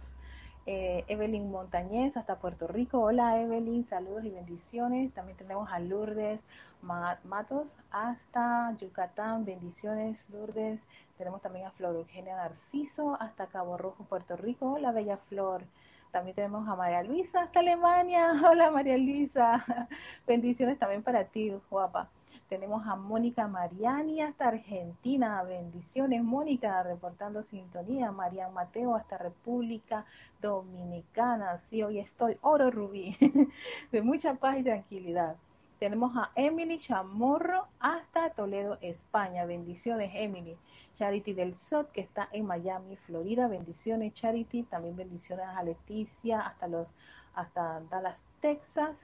Eh, 0.72 1.04
Evelyn 1.08 1.50
Montañez 1.50 2.16
hasta 2.16 2.36
Puerto 2.36 2.68
Rico. 2.68 3.00
Hola 3.02 3.42
Evelyn, 3.42 3.88
saludos 3.90 4.24
y 4.24 4.30
bendiciones. 4.30 5.12
También 5.16 5.36
tenemos 5.36 5.68
a 5.72 5.80
Lourdes 5.80 6.40
Matos 6.84 7.76
hasta 7.90 8.76
Yucatán. 8.80 9.46
Bendiciones 9.46 10.20
Lourdes. 10.30 10.80
Tenemos 11.18 11.42
también 11.42 11.66
a 11.66 11.72
Flor 11.72 11.96
Eugenia 11.96 12.36
Narciso 12.36 13.18
hasta 13.20 13.48
Cabo 13.48 13.78
Rojo, 13.78 14.04
Puerto 14.04 14.38
Rico. 14.38 14.74
Hola 14.74 14.92
Bella 14.92 15.18
Flor. 15.18 15.64
También 16.12 16.36
tenemos 16.36 16.70
a 16.70 16.76
María 16.76 17.02
Luisa 17.02 17.42
hasta 17.42 17.62
Alemania. 17.62 18.40
Hola 18.48 18.70
María 18.70 18.96
Luisa. 18.96 19.66
Bendiciones 20.28 20.78
también 20.78 21.02
para 21.02 21.24
ti, 21.24 21.52
guapa. 21.72 22.10
Tenemos 22.50 22.88
a 22.88 22.96
Mónica 22.96 23.48
Mariani 23.48 24.24
hasta 24.24 24.48
Argentina. 24.48 25.44
Bendiciones, 25.44 26.24
Mónica, 26.24 26.82
reportando 26.82 27.44
sintonía. 27.44 28.12
Marian 28.12 28.52
Mateo 28.56 28.96
hasta 28.96 29.20
República 29.20 30.04
Dominicana. 30.42 31.60
Sí, 31.60 31.84
hoy 31.84 32.00
estoy 32.00 32.38
oro 32.42 32.72
rubí, 32.72 33.16
de 33.92 34.02
mucha 34.02 34.34
paz 34.34 34.58
y 34.58 34.64
tranquilidad. 34.64 35.36
Tenemos 35.78 36.18
a 36.18 36.32
Emily 36.34 36.80
Chamorro 36.80 37.68
hasta 37.80 38.32
Toledo, 38.32 38.80
España. 38.82 39.46
Bendiciones, 39.46 40.12
Emily. 40.16 40.58
Charity 40.98 41.34
del 41.34 41.56
SOT, 41.56 41.92
que 41.92 42.02
está 42.02 42.30
en 42.32 42.48
Miami, 42.48 42.96
Florida. 42.96 43.48
Bendiciones, 43.48 44.16
Charity. 44.16 44.64
También 44.64 44.96
bendiciones 44.96 45.46
a 45.46 45.62
Leticia 45.62 46.42
hasta, 46.42 46.68
los, 46.68 46.88
hasta 47.36 47.80
Dallas, 47.92 48.20
Texas. 48.42 49.00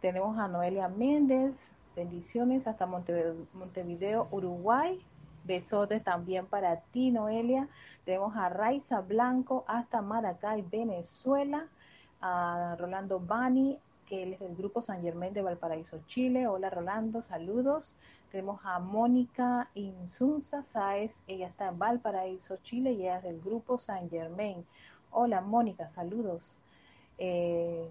Tenemos 0.00 0.38
a 0.38 0.46
Noelia 0.46 0.88
Méndez, 0.88 1.72
Bendiciones 1.94 2.66
hasta 2.66 2.86
Montevideo, 2.86 4.28
Uruguay. 4.30 4.98
Besotes 5.44 6.02
también 6.04 6.46
para 6.46 6.80
ti, 6.92 7.10
Noelia. 7.10 7.68
Tenemos 8.04 8.36
a 8.36 8.48
Raiza 8.48 9.00
Blanco 9.00 9.64
hasta 9.66 10.00
Maracay, 10.00 10.62
Venezuela. 10.62 11.66
A 12.20 12.76
Rolando 12.78 13.18
Bani, 13.18 13.78
que 14.06 14.32
es 14.32 14.40
del 14.40 14.54
grupo 14.54 14.80
San 14.80 15.02
Germán 15.02 15.32
de 15.32 15.42
Valparaíso, 15.42 16.00
Chile. 16.06 16.46
Hola, 16.46 16.70
Rolando, 16.70 17.22
saludos. 17.22 17.92
Tenemos 18.30 18.60
a 18.64 18.78
Mónica 18.78 19.68
Insunza 19.74 20.62
Sáez, 20.62 21.12
ella 21.26 21.48
está 21.48 21.68
en 21.68 21.78
Valparaíso, 21.78 22.56
Chile, 22.62 22.92
y 22.92 23.02
ella 23.02 23.18
es 23.18 23.24
del 23.24 23.40
grupo 23.42 23.76
San 23.76 24.08
Germán. 24.08 24.64
Hola, 25.10 25.42
Mónica, 25.42 25.90
saludos. 25.90 26.56
Eh, 27.18 27.90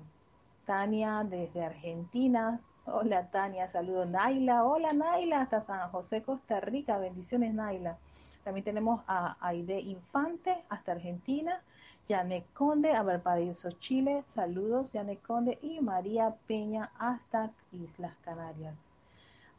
Tania 0.65 1.24
desde 1.29 1.63
Argentina, 1.63 2.60
Hola 2.86 3.28
Tania, 3.28 3.72
saludos 3.72 4.10
Naila. 4.10 4.66
Hola 4.66 4.92
Naila, 4.92 5.42
hasta 5.42 5.62
San 5.62 5.92
José, 5.92 6.24
Costa 6.24 6.60
Rica. 6.60 6.98
Bendiciones 6.98 7.54
Naila. 7.54 7.98
También 8.44 8.64
tenemos 8.64 9.04
a 9.08 9.38
Aide 9.40 9.80
Infante 9.82 10.64
hasta 10.68 10.94
Argentina. 10.94 11.62
Janet 12.10 12.44
Conde 12.54 12.92
a 12.94 13.04
Valparaíso, 13.04 13.70
Chile. 13.74 14.24
Saludos 14.34 14.90
Janet 14.92 15.22
Conde 15.22 15.60
y 15.62 15.80
María 15.80 16.34
Peña 16.48 16.90
hasta 16.98 17.52
Islas 17.72 18.16
Canarias. 18.24 18.74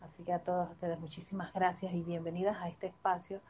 Así 0.01 0.25
que 0.25 0.33
a 0.33 0.41
todos 0.41 0.69
ustedes 0.73 0.99
muchísimas 0.99 1.53
gracias 1.55 1.95
y 1.95 2.03
bienvenidas 2.03 2.57
a 2.61 2.69
este 2.69 2.89
espacio 2.89 3.41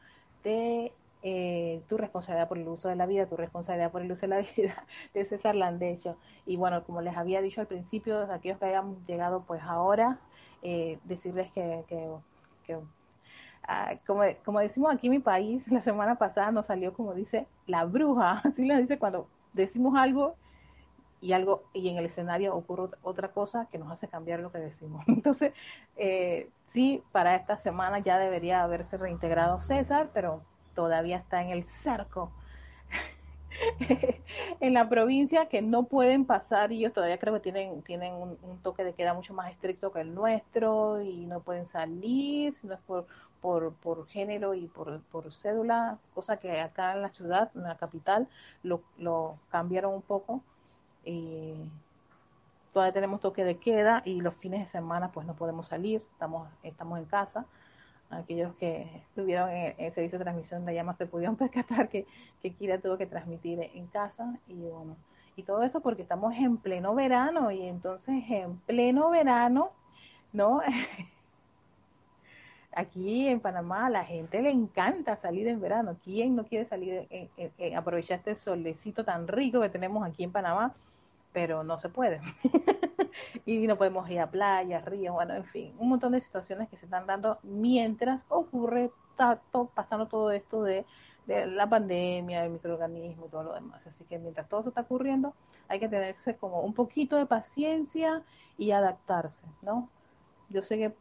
de 0.44 0.92
eh, 1.22 1.82
tu 1.88 1.96
responsabilidad 1.96 2.48
por 2.48 2.58
el 2.58 2.66
uso 2.66 2.88
de 2.88 2.96
la 2.96 3.06
vida, 3.06 3.26
tu 3.26 3.36
responsabilidad 3.36 3.92
por 3.92 4.02
el 4.02 4.10
uso 4.10 4.22
de 4.22 4.28
la 4.28 4.40
vida 4.56 4.84
de 5.14 5.24
César 5.24 5.54
Landecho. 5.54 6.16
Y 6.46 6.56
bueno, 6.56 6.82
como 6.84 7.00
les 7.00 7.16
había 7.16 7.40
dicho 7.40 7.60
al 7.60 7.68
principio, 7.68 8.20
aquellos 8.32 8.58
que 8.58 8.66
hayan 8.66 8.96
llegado 9.06 9.44
pues 9.46 9.62
ahora, 9.62 10.18
eh, 10.62 10.98
decirles 11.04 11.50
que, 11.52 11.84
que, 11.88 12.78
ah, 13.68 13.94
como, 14.06 14.22
como, 14.44 14.60
decimos 14.60 14.92
aquí 14.92 15.06
en 15.06 15.12
mi 15.12 15.18
país, 15.20 15.66
la 15.68 15.80
semana 15.80 16.16
pasada 16.16 16.50
nos 16.50 16.66
salió 16.66 16.92
como 16.92 17.14
dice 17.14 17.46
la 17.66 17.84
bruja, 17.84 18.40
así 18.44 18.66
lo 18.66 18.76
dice 18.76 18.98
cuando 18.98 19.28
decimos 19.52 19.96
algo 19.96 20.36
y 21.20 21.32
algo 21.34 21.62
y 21.72 21.88
en 21.88 21.98
el 21.98 22.06
escenario 22.06 22.54
ocurre 22.56 22.96
otra 23.02 23.28
cosa 23.28 23.68
que 23.70 23.78
nos 23.78 23.90
hace 23.92 24.08
cambiar 24.08 24.40
lo 24.40 24.50
que 24.50 24.58
decimos. 24.58 25.04
Entonces, 25.08 25.52
eh, 25.96 26.50
sí, 26.66 27.02
para 27.12 27.36
esta 27.36 27.56
semana 27.58 28.00
ya 28.00 28.18
debería 28.18 28.64
haberse 28.64 28.96
reintegrado 28.96 29.60
César, 29.60 30.10
pero 30.12 30.42
todavía 30.74 31.16
está 31.18 31.42
en 31.42 31.50
el 31.50 31.64
cerco 31.64 32.32
en 34.60 34.74
la 34.74 34.88
provincia 34.88 35.46
que 35.46 35.62
no 35.62 35.84
pueden 35.84 36.24
pasar 36.24 36.72
y 36.72 36.78
ellos 36.78 36.92
todavía 36.92 37.18
creo 37.18 37.34
que 37.34 37.40
tienen 37.40 37.82
tienen 37.82 38.14
un, 38.14 38.58
toque 38.62 38.84
de 38.84 38.94
queda 38.94 39.14
mucho 39.14 39.34
más 39.34 39.50
estricto 39.50 39.92
que 39.92 40.00
el 40.00 40.14
nuestro 40.14 41.02
y 41.02 41.26
no 41.26 41.40
pueden 41.40 41.66
salir 41.66 42.54
no 42.62 42.74
es 42.74 42.80
por 42.80 43.06
por, 43.42 43.74
por 43.74 44.06
género 44.06 44.54
y 44.54 44.68
por, 44.68 45.00
por 45.10 45.30
cédula, 45.34 45.98
cosa 46.14 46.38
que 46.38 46.60
acá 46.60 46.94
en 46.94 47.02
la 47.02 47.10
ciudad, 47.10 47.50
en 47.56 47.64
la 47.64 47.76
capital, 47.76 48.28
lo, 48.62 48.82
lo 48.96 49.36
cambiaron 49.50 49.92
un 49.92 50.02
poco. 50.02 50.40
Y 51.04 51.54
todavía 52.72 52.92
tenemos 52.94 53.20
toque 53.20 53.44
de 53.44 53.58
queda 53.58 54.02
y 54.04 54.20
los 54.20 54.34
fines 54.36 54.60
de 54.60 54.66
semana 54.66 55.10
pues 55.10 55.26
no 55.26 55.34
podemos 55.34 55.66
salir, 55.66 56.02
estamos, 56.12 56.48
estamos 56.62 56.98
en 57.00 57.04
casa 57.04 57.44
aquellos 58.12 58.54
que 58.56 58.82
estuvieron 59.08 59.50
en, 59.50 59.74
el 59.78 59.92
servicio 59.92 60.18
de 60.18 60.24
transmisión 60.24 60.64
de 60.64 60.74
llamas 60.74 60.96
se 60.98 61.06
pudieron 61.06 61.36
percatar 61.44 61.88
que, 61.88 62.06
que 62.40 62.52
Kira 62.52 62.78
tuvo 62.78 62.96
que 62.98 63.06
transmitir 63.06 63.60
en 63.60 63.86
casa 63.88 64.38
y 64.46 64.54
bueno, 64.54 64.96
y 65.36 65.42
todo 65.42 65.62
eso 65.62 65.80
porque 65.80 66.02
estamos 66.02 66.34
en 66.34 66.58
pleno 66.58 66.94
verano 66.94 67.50
y 67.50 67.62
entonces 67.62 68.22
en 68.28 68.58
pleno 68.58 69.10
verano, 69.10 69.70
¿no? 70.32 70.60
Aquí 72.74 73.28
en 73.28 73.40
Panamá 73.40 73.86
a 73.86 73.90
la 73.90 74.04
gente 74.04 74.40
le 74.40 74.50
encanta 74.50 75.16
salir 75.16 75.46
en 75.46 75.60
verano. 75.60 75.96
¿Quién 76.02 76.34
no 76.34 76.44
quiere 76.44 76.64
salir, 76.64 77.06
en, 77.10 77.76
aprovechar 77.76 78.18
este 78.18 78.34
solecito 78.36 79.04
tan 79.04 79.28
rico 79.28 79.60
que 79.60 79.68
tenemos 79.68 80.06
aquí 80.06 80.24
en 80.24 80.32
Panamá? 80.32 80.72
Pero 81.34 81.64
no 81.64 81.78
se 81.78 81.90
puede. 81.90 82.22
y 83.46 83.66
no 83.66 83.76
podemos 83.76 84.08
ir 84.10 84.20
a 84.20 84.30
playa, 84.30 84.80
ríos, 84.80 85.14
bueno, 85.14 85.34
en 85.34 85.44
fin, 85.44 85.74
un 85.78 85.88
montón 85.88 86.12
de 86.12 86.20
situaciones 86.20 86.68
que 86.68 86.76
se 86.76 86.86
están 86.86 87.06
dando 87.06 87.38
mientras 87.42 88.26
ocurre 88.28 88.90
pasando 89.74 90.06
todo 90.06 90.30
esto 90.30 90.62
de, 90.62 90.84
la 91.26 91.68
pandemia, 91.68 92.44
el 92.44 92.50
microorganismo 92.50 93.26
y 93.26 93.28
todo 93.28 93.44
lo 93.44 93.54
demás. 93.54 93.86
Así 93.86 94.04
que 94.04 94.18
mientras 94.18 94.48
todo 94.48 94.60
eso 94.60 94.70
está 94.70 94.80
ocurriendo, 94.80 95.34
hay 95.68 95.78
que 95.78 95.88
tenerse 95.88 96.36
como 96.36 96.62
un 96.62 96.74
poquito 96.74 97.16
de 97.16 97.26
paciencia 97.26 98.22
y 98.58 98.72
adaptarse, 98.72 99.46
¿no? 99.62 99.88
Yo 100.48 100.62
sé 100.62 100.78
que 100.78 100.94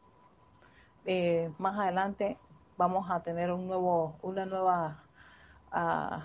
eh, 1.05 1.51
más 1.57 1.79
adelante 1.79 2.37
vamos 2.77 3.09
a 3.09 3.21
tener 3.21 3.51
un 3.51 3.67
nuevo, 3.67 4.15
una 4.21 4.45
nueva 4.45 5.03
uh, 5.73 6.19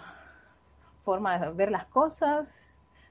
forma 1.02 1.38
de 1.38 1.50
ver 1.50 1.70
las 1.70 1.86
cosas, 1.86 2.65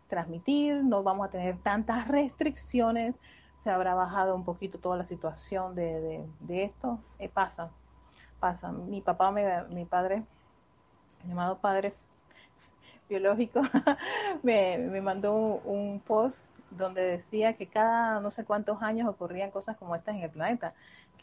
transmitir, 0.08 0.84
no 0.84 1.04
vamos 1.04 1.28
a 1.28 1.32
tener 1.32 1.58
tantas 1.60 2.08
restricciones, 2.08 3.16
se 3.60 3.70
habrá 3.70 3.96
bajado 3.96 4.36
un 4.36 4.44
poquito 4.44 4.78
toda 4.78 4.98
la 4.98 5.04
situación 5.04 5.76
de, 5.76 6.24
de, 6.42 6.64
esto. 6.64 7.00
Eh, 7.18 7.30
pasa, 7.30 7.72
pasa. 8.40 8.72
Mi 8.72 9.02
papá, 9.02 9.32
mi 9.32 9.86
padre, 9.86 10.24
mi 11.24 11.30
llamado 11.30 11.58
padre 11.58 11.94
biológico, 13.10 13.62
me, 14.44 14.78
me 14.78 15.02
mandó 15.02 15.34
un 15.34 16.00
post 16.06 16.46
donde 16.70 17.02
decía 17.02 17.54
que 17.54 17.68
cada 17.68 18.20
no 18.20 18.32
sé 18.32 18.44
cuántos 18.44 18.82
años 18.82 19.08
ocurrían 19.08 19.52
cosas 19.52 19.78
como 19.78 19.96
estas 19.96 20.16
en 20.16 20.24
el 20.24 20.30
planeta 20.30 20.74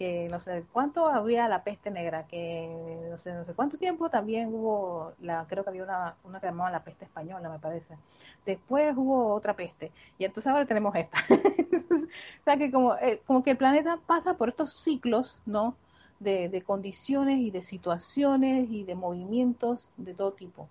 que 0.02 0.26
no 0.32 0.40
sé 0.40 0.64
cuánto 0.73 1.06
había 1.06 1.47
la 1.47 1.62
peste 1.62 1.88
negra, 1.88 2.26
que 2.26 2.99
no 3.09 3.18
sé, 3.18 3.32
no 3.32 3.44
sé 3.44 3.54
cuánto 3.54 3.78
tiempo 3.78 4.11
también 4.11 4.49
hubo, 4.52 5.12
la 5.21 5.47
creo 5.49 5.62
que 5.62 5.71
había 5.71 5.85
una, 5.85 6.16
una 6.25 6.40
que 6.40 6.47
llamaban 6.47 6.73
la 6.73 6.82
peste 6.82 7.04
española, 7.04 7.49
me 7.49 7.61
parece. 7.61 7.97
Después 8.44 8.97
hubo 8.97 9.32
otra 9.32 9.54
peste, 9.54 9.92
y 10.18 10.25
entonces 10.25 10.50
ahora 10.50 10.66
tenemos 10.66 10.92
esta. 10.97 11.18
o 11.30 12.44
sea 12.44 12.56
que 12.56 12.73
como, 12.73 12.97
eh, 12.97 13.23
como 13.28 13.44
que 13.44 13.52
el 13.52 13.56
planeta 13.56 13.97
pasa 14.04 14.35
por 14.35 14.49
estos 14.49 14.73
ciclos, 14.73 15.38
¿no? 15.47 15.76
De, 16.18 16.49
de 16.49 16.62
condiciones 16.62 17.38
y 17.38 17.52
de 17.52 17.62
situaciones 17.62 18.68
y 18.73 18.82
de 18.82 18.97
movimientos 18.97 19.88
de 19.97 20.14
todo 20.14 20.32
tipo. 20.32 20.68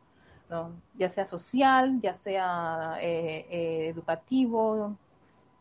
¿no? 0.50 0.72
ya 0.98 1.10
sea 1.10 1.26
social, 1.26 2.02
ya 2.02 2.14
sea 2.16 2.98
eh, 3.00 3.46
eh, 3.50 3.88
educativo, 3.88 4.98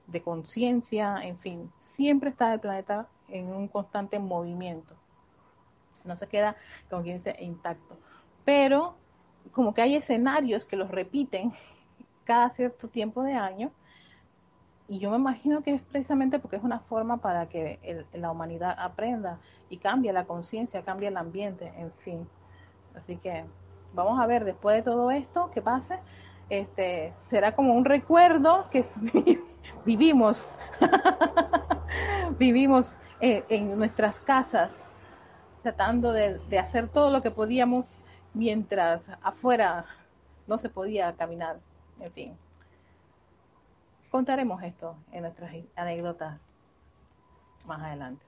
de 0.09 0.21
conciencia, 0.23 1.21
en 1.23 1.39
fin, 1.39 1.71
siempre 1.81 2.31
está 2.31 2.53
el 2.53 2.59
planeta 2.59 3.07
en 3.33 3.49
un 3.49 3.69
constante 3.69 4.19
movimiento. 4.19 4.95
no 6.05 6.17
se 6.17 6.27
queda, 6.27 6.57
como 6.89 7.03
quien 7.03 7.19
dice, 7.19 7.37
intacto. 7.41 7.97
Pero 8.45 8.95
como 9.53 9.75
que 9.75 9.83
hay 9.83 9.97
escenarios 9.97 10.65
que 10.65 10.77
los 10.77 10.91
repiten 10.91 11.53
cada 12.25 12.51
cierto 12.51 12.89
tiempo 12.89 13.23
de 13.23 13.35
año 13.35 13.73
y 14.91 14.99
yo 14.99 15.09
me 15.13 15.19
imagino 15.19 15.63
que 15.63 15.73
es 15.73 15.83
precisamente 15.83 16.41
porque 16.41 16.57
es 16.57 16.65
una 16.65 16.81
forma 16.81 17.19
para 17.19 17.49
que 17.49 17.79
la 18.13 18.33
humanidad 18.33 18.75
aprenda 18.77 19.39
y 19.69 19.77
cambie 19.77 20.13
la 20.13 20.25
conciencia, 20.25 20.83
cambie 20.83 21.07
el 21.07 21.17
ambiente, 21.17 21.73
en 21.79 21.93
fin. 21.93 22.29
Así 22.97 23.17
que 23.17 23.45
vamos 23.95 24.19
a 24.19 24.27
ver 24.27 24.45
después 24.45 24.75
de 24.75 24.83
todo 24.83 25.13
esto 25.13 25.53
que 25.53 25.63
pase, 25.63 26.01
este 26.49 27.13
será 27.31 27.55
como 27.55 27.75
un 27.75 27.85
recuerdo 27.85 28.69
que 28.73 28.85
vivimos, 29.87 30.57
vivimos 32.41 32.99
en, 33.21 33.79
nuestras 33.79 34.21
casas, 34.21 34.73
tratando 35.63 36.13
de, 36.13 36.39
de 36.49 36.59
hacer 36.59 36.89
todo 36.89 37.11
lo 37.11 37.23
que 37.23 37.31
podíamos 37.31 37.87
mientras 38.35 39.09
afuera 39.23 39.85
no 40.47 40.59
se 40.59 40.69
podía 40.69 41.13
caminar, 41.15 41.59
en 42.01 42.13
fin. 42.13 42.39
Contaremos 44.11 44.63
esto 44.63 44.97
en 45.13 45.23
nuestras 45.23 45.53
anécdotas 45.77 46.41
más 47.65 47.81
adelante. 47.81 48.25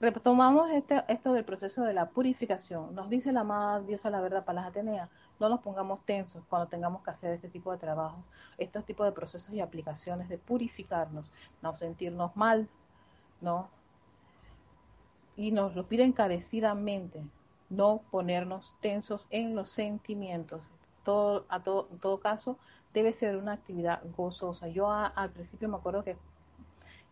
Retomamos 0.00 0.70
este, 0.72 1.02
esto 1.08 1.32
del 1.32 1.44
proceso 1.44 1.82
de 1.82 1.94
la 1.94 2.10
purificación. 2.10 2.94
Nos 2.94 3.08
dice 3.08 3.32
la 3.32 3.40
amada 3.40 3.80
diosa 3.80 4.10
la 4.10 4.20
verdad 4.20 4.44
para 4.44 4.60
las 4.60 4.70
Ateneas, 4.70 5.08
no 5.40 5.48
nos 5.48 5.60
pongamos 5.60 6.04
tensos 6.04 6.44
cuando 6.50 6.68
tengamos 6.68 7.02
que 7.02 7.10
hacer 7.10 7.32
este 7.32 7.48
tipo 7.48 7.72
de 7.72 7.78
trabajos, 7.78 8.22
estos 8.58 8.84
tipos 8.84 9.06
de 9.06 9.12
procesos 9.12 9.54
y 9.54 9.60
aplicaciones 9.60 10.28
de 10.28 10.38
purificarnos, 10.38 11.24
no 11.62 11.76
sentirnos 11.76 12.36
mal, 12.36 12.68
¿no? 13.40 13.68
Y 15.36 15.50
nos 15.52 15.76
lo 15.76 15.86
pide 15.86 16.04
encarecidamente, 16.04 17.22
no 17.68 18.00
ponernos 18.10 18.72
tensos 18.80 19.26
en 19.30 19.54
los 19.54 19.70
sentimientos. 19.70 20.62
Todo, 21.04 21.44
a 21.48 21.62
todo, 21.62 21.88
en 21.90 21.98
todo 21.98 22.18
caso, 22.18 22.58
debe 22.94 23.12
ser 23.12 23.36
una 23.36 23.52
actividad 23.52 24.00
gozosa. 24.16 24.68
Yo 24.68 24.90
al 24.90 25.30
principio 25.30 25.68
me 25.68 25.76
acuerdo 25.76 26.02
que, 26.02 26.16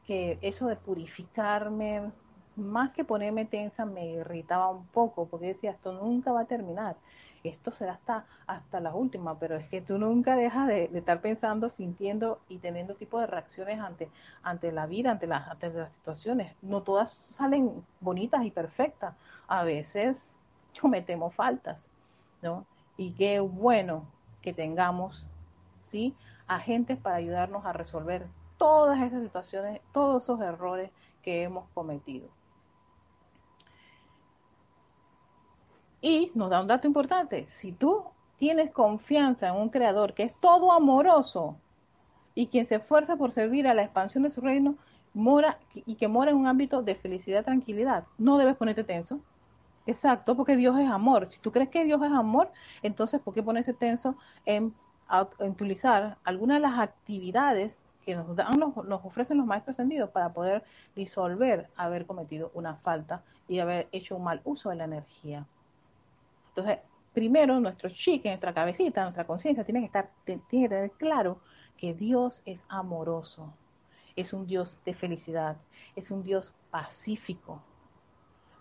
que 0.07 0.38
eso 0.40 0.66
de 0.66 0.76
purificarme, 0.76 2.11
más 2.57 2.93
que 2.93 3.04
ponerme 3.04 3.45
tensa, 3.45 3.85
me 3.85 4.07
irritaba 4.07 4.71
un 4.71 4.87
poco, 4.87 5.26
porque 5.26 5.49
decía, 5.49 5.73
esto 5.73 5.93
nunca 5.93 6.33
va 6.33 6.43
a 6.43 6.47
terminar, 6.47 6.97
esto 7.44 7.70
será 7.72 7.92
hasta, 7.92 8.26
hasta 8.46 8.80
la 8.80 8.94
última, 8.94 9.38
pero 9.38 9.56
es 9.56 9.68
que 9.68 9.80
tú 9.80 9.98
nunca 9.98 10.36
dejas 10.36 10.68
de, 10.68 10.90
estar 10.94 11.20
pensando, 11.20 11.70
sintiendo 11.70 12.40
y 12.48 12.58
teniendo 12.58 12.94
tipo 12.94 13.20
de 13.20 13.26
reacciones 13.26 13.80
ante, 13.80 14.08
ante 14.42 14.72
la 14.72 14.86
vida, 14.86 15.10
ante 15.10 15.26
las, 15.26 15.48
ante 15.48 15.70
las 15.70 15.92
situaciones. 15.92 16.54
No 16.62 16.82
todas 16.82 17.20
salen 17.24 17.84
bonitas 18.00 18.44
y 18.44 18.50
perfectas, 18.50 19.14
a 19.46 19.62
veces 19.64 20.32
cometemos 20.80 21.34
faltas, 21.34 21.78
¿no? 22.42 22.66
Y 22.96 23.12
qué 23.12 23.40
bueno 23.40 24.06
que 24.42 24.52
tengamos 24.52 25.26
agentes 26.46 26.98
para 26.98 27.16
ayudarnos 27.16 27.64
a 27.64 27.72
resolver 27.72 28.26
todas 28.56 29.00
esas 29.02 29.22
situaciones, 29.22 29.80
todos 29.92 30.24
esos 30.24 30.40
errores 30.40 30.90
que 31.22 31.42
hemos 31.42 31.68
cometido. 31.74 32.28
Y 36.06 36.30
nos 36.34 36.50
da 36.50 36.61
un 36.61 36.66
dato 36.66 36.87
importante, 36.87 37.46
si 37.49 37.73
tú 37.73 38.04
tienes 38.37 38.70
confianza 38.70 39.49
en 39.49 39.54
un 39.54 39.70
creador 39.70 40.12
que 40.12 40.25
es 40.25 40.34
todo 40.34 40.70
amoroso 40.70 41.56
y 42.34 42.49
quien 42.49 42.66
se 42.66 42.75
esfuerza 42.75 43.16
por 43.16 43.30
servir 43.30 43.66
a 43.66 43.73
la 43.73 43.84
expansión 43.84 44.23
de 44.23 44.28
su 44.28 44.42
reino, 44.42 44.75
mora 45.14 45.58
y 45.75 45.94
que 45.94 46.06
mora 46.06 46.30
en 46.30 46.37
un 46.37 46.46
ámbito 46.46 46.82
de 46.82 46.94
felicidad, 46.94 47.40
y 47.40 47.44
tranquilidad, 47.44 48.04
no 48.18 48.37
debes 48.37 48.54
ponerte 48.56 48.84
tenso. 48.84 49.20
Exacto, 49.87 50.37
porque 50.37 50.56
Dios 50.56 50.78
es 50.78 50.90
amor. 50.90 51.30
Si 51.30 51.40
tú 51.40 51.50
crees 51.50 51.70
que 51.70 51.87
Dios 51.87 52.02
es 52.02 52.12
amor, 52.12 52.52
entonces 52.82 53.18
¿por 53.23 53.32
qué 53.32 53.42
ponerse 53.42 53.73
tenso 53.73 54.14
en 54.44 54.75
utilizar 55.38 56.18
algunas 56.23 56.58
de 56.58 56.68
las 56.68 56.80
actividades 56.80 57.78
que 58.04 58.14
nos, 58.14 58.36
dan, 58.36 58.58
nos, 58.58 58.76
ofrecen 59.04 59.38
los 59.38 59.47
maestros 59.47 59.76
ascendidos 59.76 60.10
para 60.10 60.34
poder 60.34 60.64
disolver 60.95 61.71
haber 61.76 62.04
cometido 62.04 62.50
una 62.52 62.75
falta 62.75 63.23
y 63.49 63.60
haber 63.60 63.88
hecho 63.90 64.17
un 64.17 64.25
mal 64.25 64.43
uso 64.45 64.69
de 64.69 64.76
la 64.76 64.84
energía. 64.84 65.47
Entonces, 66.56 66.78
primero 67.12 67.58
nuestro 67.58 67.90
chique, 67.90 68.28
nuestra 68.28 68.54
cabecita, 68.54 69.02
nuestra 69.02 69.26
conciencia 69.26 69.64
tiene 69.64 69.80
que 69.80 69.86
estar, 69.86 70.10
tiene 70.25 70.43
que 70.49 70.69
tener 70.69 70.90
claro 70.93 71.40
que 71.76 71.95
Dios 71.95 72.43
es 72.45 72.64
amoroso, 72.69 73.52
es 74.17 74.32
un 74.32 74.47
Dios 74.47 74.76
de 74.84 74.95
felicidad, 74.95 75.56
es 75.97 76.10
un 76.10 76.23
Dios 76.23 76.52
pacífico, 76.71 77.60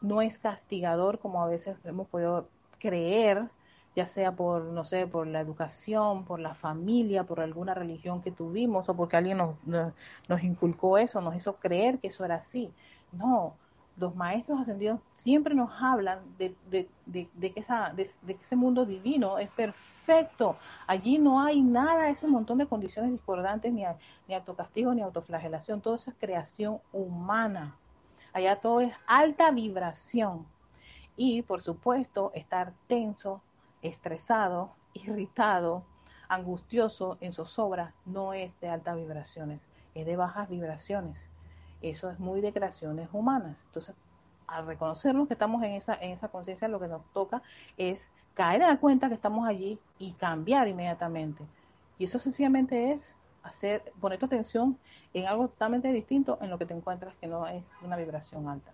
no 0.01 0.21
es 0.21 0.39
castigador 0.39 1.19
como 1.19 1.43
a 1.43 1.47
veces 1.47 1.77
hemos 1.85 2.07
podido 2.07 2.49
creer 2.79 3.49
ya 3.95 4.05
sea 4.05 4.31
por, 4.35 4.63
no 4.63 4.83
sé, 4.85 5.05
por 5.07 5.27
la 5.27 5.39
educación, 5.39 6.25
por 6.25 6.39
la 6.39 6.55
familia, 6.55 7.25
por 7.25 7.39
alguna 7.39 7.73
religión 7.73 8.21
que 8.21 8.31
tuvimos 8.31 8.89
o 8.89 8.95
porque 8.95 9.17
alguien 9.17 9.37
nos, 9.37 9.55
nos, 10.27 10.43
inculcó 10.43 10.97
eso, 10.97 11.21
nos 11.21 11.35
hizo 11.35 11.57
creer 11.57 11.99
que 11.99 12.07
eso 12.07 12.25
era 12.25 12.35
así. 12.35 12.71
No, 13.11 13.55
los 13.97 14.15
maestros 14.15 14.59
ascendidos 14.61 14.99
siempre 15.13 15.53
nos 15.55 15.71
hablan 15.81 16.19
de, 16.37 16.55
que, 17.11 17.65
ese 18.41 18.55
mundo 18.55 18.85
divino 18.85 19.37
es 19.37 19.49
perfecto. 19.51 20.57
Allí 20.87 21.19
no 21.19 21.41
hay 21.41 21.61
nada, 21.61 22.09
ese 22.09 22.27
montón 22.27 22.57
de 22.57 22.67
condiciones 22.67 23.11
discordantes, 23.11 23.71
ni, 23.71 23.83
ni 24.27 24.35
autocastigo, 24.35 24.93
ni 24.93 25.01
autoflagelación. 25.01 25.81
Todo 25.81 25.95
eso 25.95 26.11
es 26.11 26.17
creación 26.19 26.79
humana. 26.91 27.75
Allá 28.33 28.59
todo 28.59 28.81
es 28.81 28.93
alta 29.05 29.51
vibración. 29.51 30.45
Y, 31.15 31.43
por 31.43 31.61
supuesto, 31.61 32.31
estar 32.33 32.73
tenso, 32.87 33.41
estresado, 33.83 34.71
irritado, 34.93 35.83
angustioso 36.27 37.17
en 37.21 37.31
zozobra, 37.31 37.93
no 38.05 38.33
es 38.33 38.59
de 38.59 38.69
altas 38.69 38.95
vibraciones, 38.95 39.61
es 39.93 40.05
de 40.05 40.15
bajas 40.15 40.49
vibraciones. 40.49 41.29
Eso 41.83 42.09
es 42.09 42.17
muy 42.17 42.39
de 42.39 42.53
creaciones 42.53 43.09
humanas. 43.11 43.61
Entonces, 43.65 43.93
al 44.47 44.65
reconocernos 44.65 45.27
que 45.27 45.33
estamos 45.33 45.61
en 45.63 45.73
esa, 45.73 45.95
en 45.95 46.11
esa 46.11 46.29
conciencia, 46.29 46.67
lo 46.69 46.79
que 46.79 46.87
nos 46.87 47.03
toca 47.13 47.43
es 47.77 48.09
caer 48.33 48.61
en 48.61 48.69
la 48.69 48.77
cuenta 48.77 49.09
que 49.09 49.15
estamos 49.15 49.47
allí 49.47 49.77
y 49.99 50.13
cambiar 50.13 50.67
inmediatamente. 50.69 51.43
Y 51.99 52.05
eso 52.05 52.19
sencillamente 52.19 52.93
es 52.93 53.13
hacer, 53.43 53.83
poner 53.99 54.17
tu 54.17 54.25
atención 54.25 54.77
en 55.13 55.27
algo 55.27 55.49
totalmente 55.49 55.91
distinto 55.91 56.37
en 56.41 56.49
lo 56.49 56.57
que 56.57 56.65
te 56.65 56.73
encuentras 56.73 57.13
que 57.15 57.27
no 57.27 57.45
es 57.47 57.65
una 57.81 57.97
vibración 57.97 58.47
alta. 58.47 58.71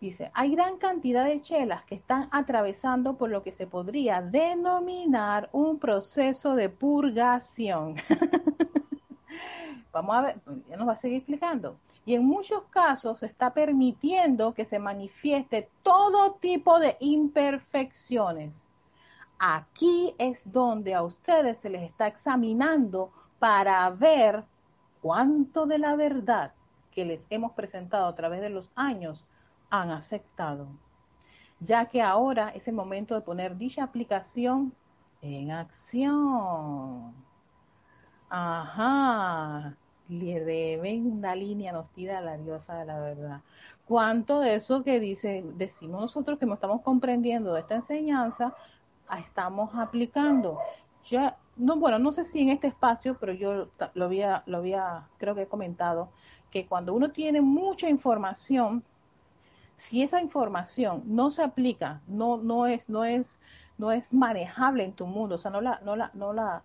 Dice, 0.00 0.32
hay 0.34 0.52
gran 0.52 0.78
cantidad 0.78 1.24
de 1.24 1.40
chelas 1.40 1.84
que 1.84 1.94
están 1.94 2.28
atravesando 2.32 3.16
por 3.16 3.30
lo 3.30 3.44
que 3.44 3.52
se 3.52 3.68
podría 3.68 4.22
denominar 4.22 5.50
un 5.52 5.78
proceso 5.78 6.56
de 6.56 6.68
purgación. 6.68 7.94
Vamos 9.92 10.16
a 10.16 10.20
ver, 10.22 10.40
ya 10.68 10.76
nos 10.76 10.88
va 10.88 10.92
a 10.92 10.96
seguir 10.96 11.18
explicando. 11.18 11.76
Y 12.06 12.14
en 12.14 12.24
muchos 12.24 12.64
casos 12.70 13.18
se 13.18 13.26
está 13.26 13.52
permitiendo 13.52 14.54
que 14.54 14.64
se 14.64 14.78
manifieste 14.78 15.68
todo 15.82 16.34
tipo 16.34 16.78
de 16.78 16.96
imperfecciones. 17.00 18.64
Aquí 19.38 20.14
es 20.18 20.40
donde 20.44 20.94
a 20.94 21.02
ustedes 21.02 21.58
se 21.58 21.70
les 21.70 21.82
está 21.82 22.06
examinando 22.06 23.10
para 23.38 23.88
ver 23.90 24.44
cuánto 25.00 25.66
de 25.66 25.78
la 25.78 25.96
verdad 25.96 26.52
que 26.90 27.04
les 27.04 27.26
hemos 27.30 27.52
presentado 27.52 28.06
a 28.06 28.14
través 28.14 28.40
de 28.40 28.50
los 28.50 28.70
años 28.74 29.26
han 29.70 29.90
aceptado, 29.90 30.68
ya 31.60 31.86
que 31.86 32.02
ahora 32.02 32.50
es 32.50 32.66
el 32.68 32.74
momento 32.74 33.14
de 33.14 33.20
poner 33.20 33.56
dicha 33.56 33.84
aplicación 33.84 34.74
en 35.22 35.50
acción. 35.52 37.14
Ajá, 38.28 39.76
una 40.10 41.34
línea 41.34 41.72
nos 41.72 41.90
tira 41.92 42.20
la 42.20 42.36
diosa 42.36 42.78
de 42.78 42.84
la 42.84 43.00
verdad. 43.00 43.40
¿Cuánto 43.86 44.40
de 44.40 44.56
eso 44.56 44.82
que 44.82 45.00
dice, 45.00 45.44
decimos 45.56 46.00
nosotros 46.00 46.38
que 46.38 46.46
no 46.46 46.54
estamos 46.54 46.82
comprendiendo 46.82 47.54
de 47.54 47.60
esta 47.60 47.76
enseñanza, 47.76 48.54
estamos 49.18 49.74
aplicando? 49.74 50.58
Ya, 51.08 51.36
no, 51.56 51.76
bueno, 51.76 51.98
no 51.98 52.12
sé 52.12 52.24
si 52.24 52.40
en 52.40 52.50
este 52.50 52.68
espacio, 52.68 53.16
pero 53.18 53.32
yo 53.32 53.68
lo 53.94 54.04
había, 54.04 54.42
lo 54.46 54.58
había, 54.58 55.08
creo 55.18 55.34
que 55.34 55.42
he 55.42 55.46
comentado, 55.46 56.10
que 56.50 56.66
cuando 56.66 56.94
uno 56.94 57.10
tiene 57.10 57.40
mucha 57.40 57.88
información, 57.88 58.84
si 59.76 60.02
esa 60.02 60.20
información 60.20 61.02
no 61.06 61.30
se 61.30 61.42
aplica, 61.42 62.00
no, 62.06 62.36
no 62.36 62.66
es, 62.66 62.88
no 62.88 63.04
es, 63.04 63.38
no 63.78 63.92
es 63.92 64.12
manejable 64.12 64.84
en 64.84 64.92
tu 64.92 65.06
mundo, 65.06 65.36
o 65.36 65.38
sea, 65.38 65.50
no 65.50 65.60
la, 65.60 65.80
no 65.84 65.96
la, 65.96 66.10
no 66.14 66.32
la, 66.32 66.62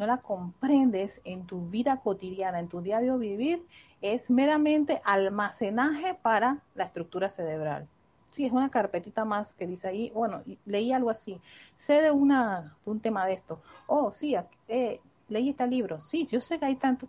no 0.00 0.06
la 0.06 0.16
comprendes 0.16 1.20
en 1.24 1.44
tu 1.44 1.68
vida 1.68 1.98
cotidiana, 1.98 2.58
en 2.58 2.68
tu 2.68 2.80
diario 2.80 3.18
vivir, 3.18 3.62
es 4.00 4.30
meramente 4.30 5.02
almacenaje 5.04 6.14
para 6.14 6.56
la 6.74 6.84
estructura 6.84 7.28
cerebral. 7.28 7.86
Sí, 8.30 8.46
es 8.46 8.52
una 8.52 8.70
carpetita 8.70 9.26
más 9.26 9.52
que 9.52 9.66
dice 9.66 9.88
ahí, 9.88 10.10
bueno, 10.14 10.42
leí 10.64 10.90
algo 10.92 11.10
así, 11.10 11.38
sé 11.76 12.00
de 12.00 12.10
una, 12.10 12.76
un 12.86 13.00
tema 13.00 13.26
de 13.26 13.34
esto, 13.34 13.60
oh, 13.88 14.10
sí, 14.10 14.34
eh, 14.68 15.00
leí 15.28 15.50
este 15.50 15.66
libro. 15.66 16.00
Sí, 16.00 16.24
yo 16.24 16.40
sé 16.40 16.58
que 16.58 16.64
hay 16.64 16.76
tanto, 16.76 17.06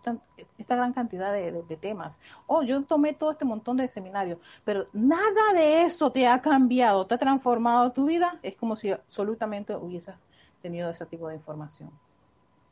esta 0.58 0.76
gran 0.76 0.92
cantidad 0.92 1.32
de, 1.32 1.78
temas. 1.80 2.20
Oh, 2.46 2.62
yo 2.62 2.84
tomé 2.84 3.14
todo 3.14 3.32
este 3.32 3.46
montón 3.46 3.78
de 3.78 3.88
seminarios, 3.88 4.38
pero 4.66 4.88
nada 4.92 5.54
de 5.54 5.84
eso 5.84 6.12
te 6.12 6.28
ha 6.28 6.42
cambiado, 6.42 7.08
te 7.08 7.16
ha 7.16 7.18
transformado 7.18 7.94
tu 7.94 8.06
vida. 8.06 8.38
Es 8.44 8.56
como 8.58 8.76
si 8.76 8.92
absolutamente 8.92 9.76
hubieses 9.76 10.16
tenido 10.62 10.90
ese 10.90 11.06
tipo 11.06 11.30
de 11.30 11.36
información. 11.36 11.90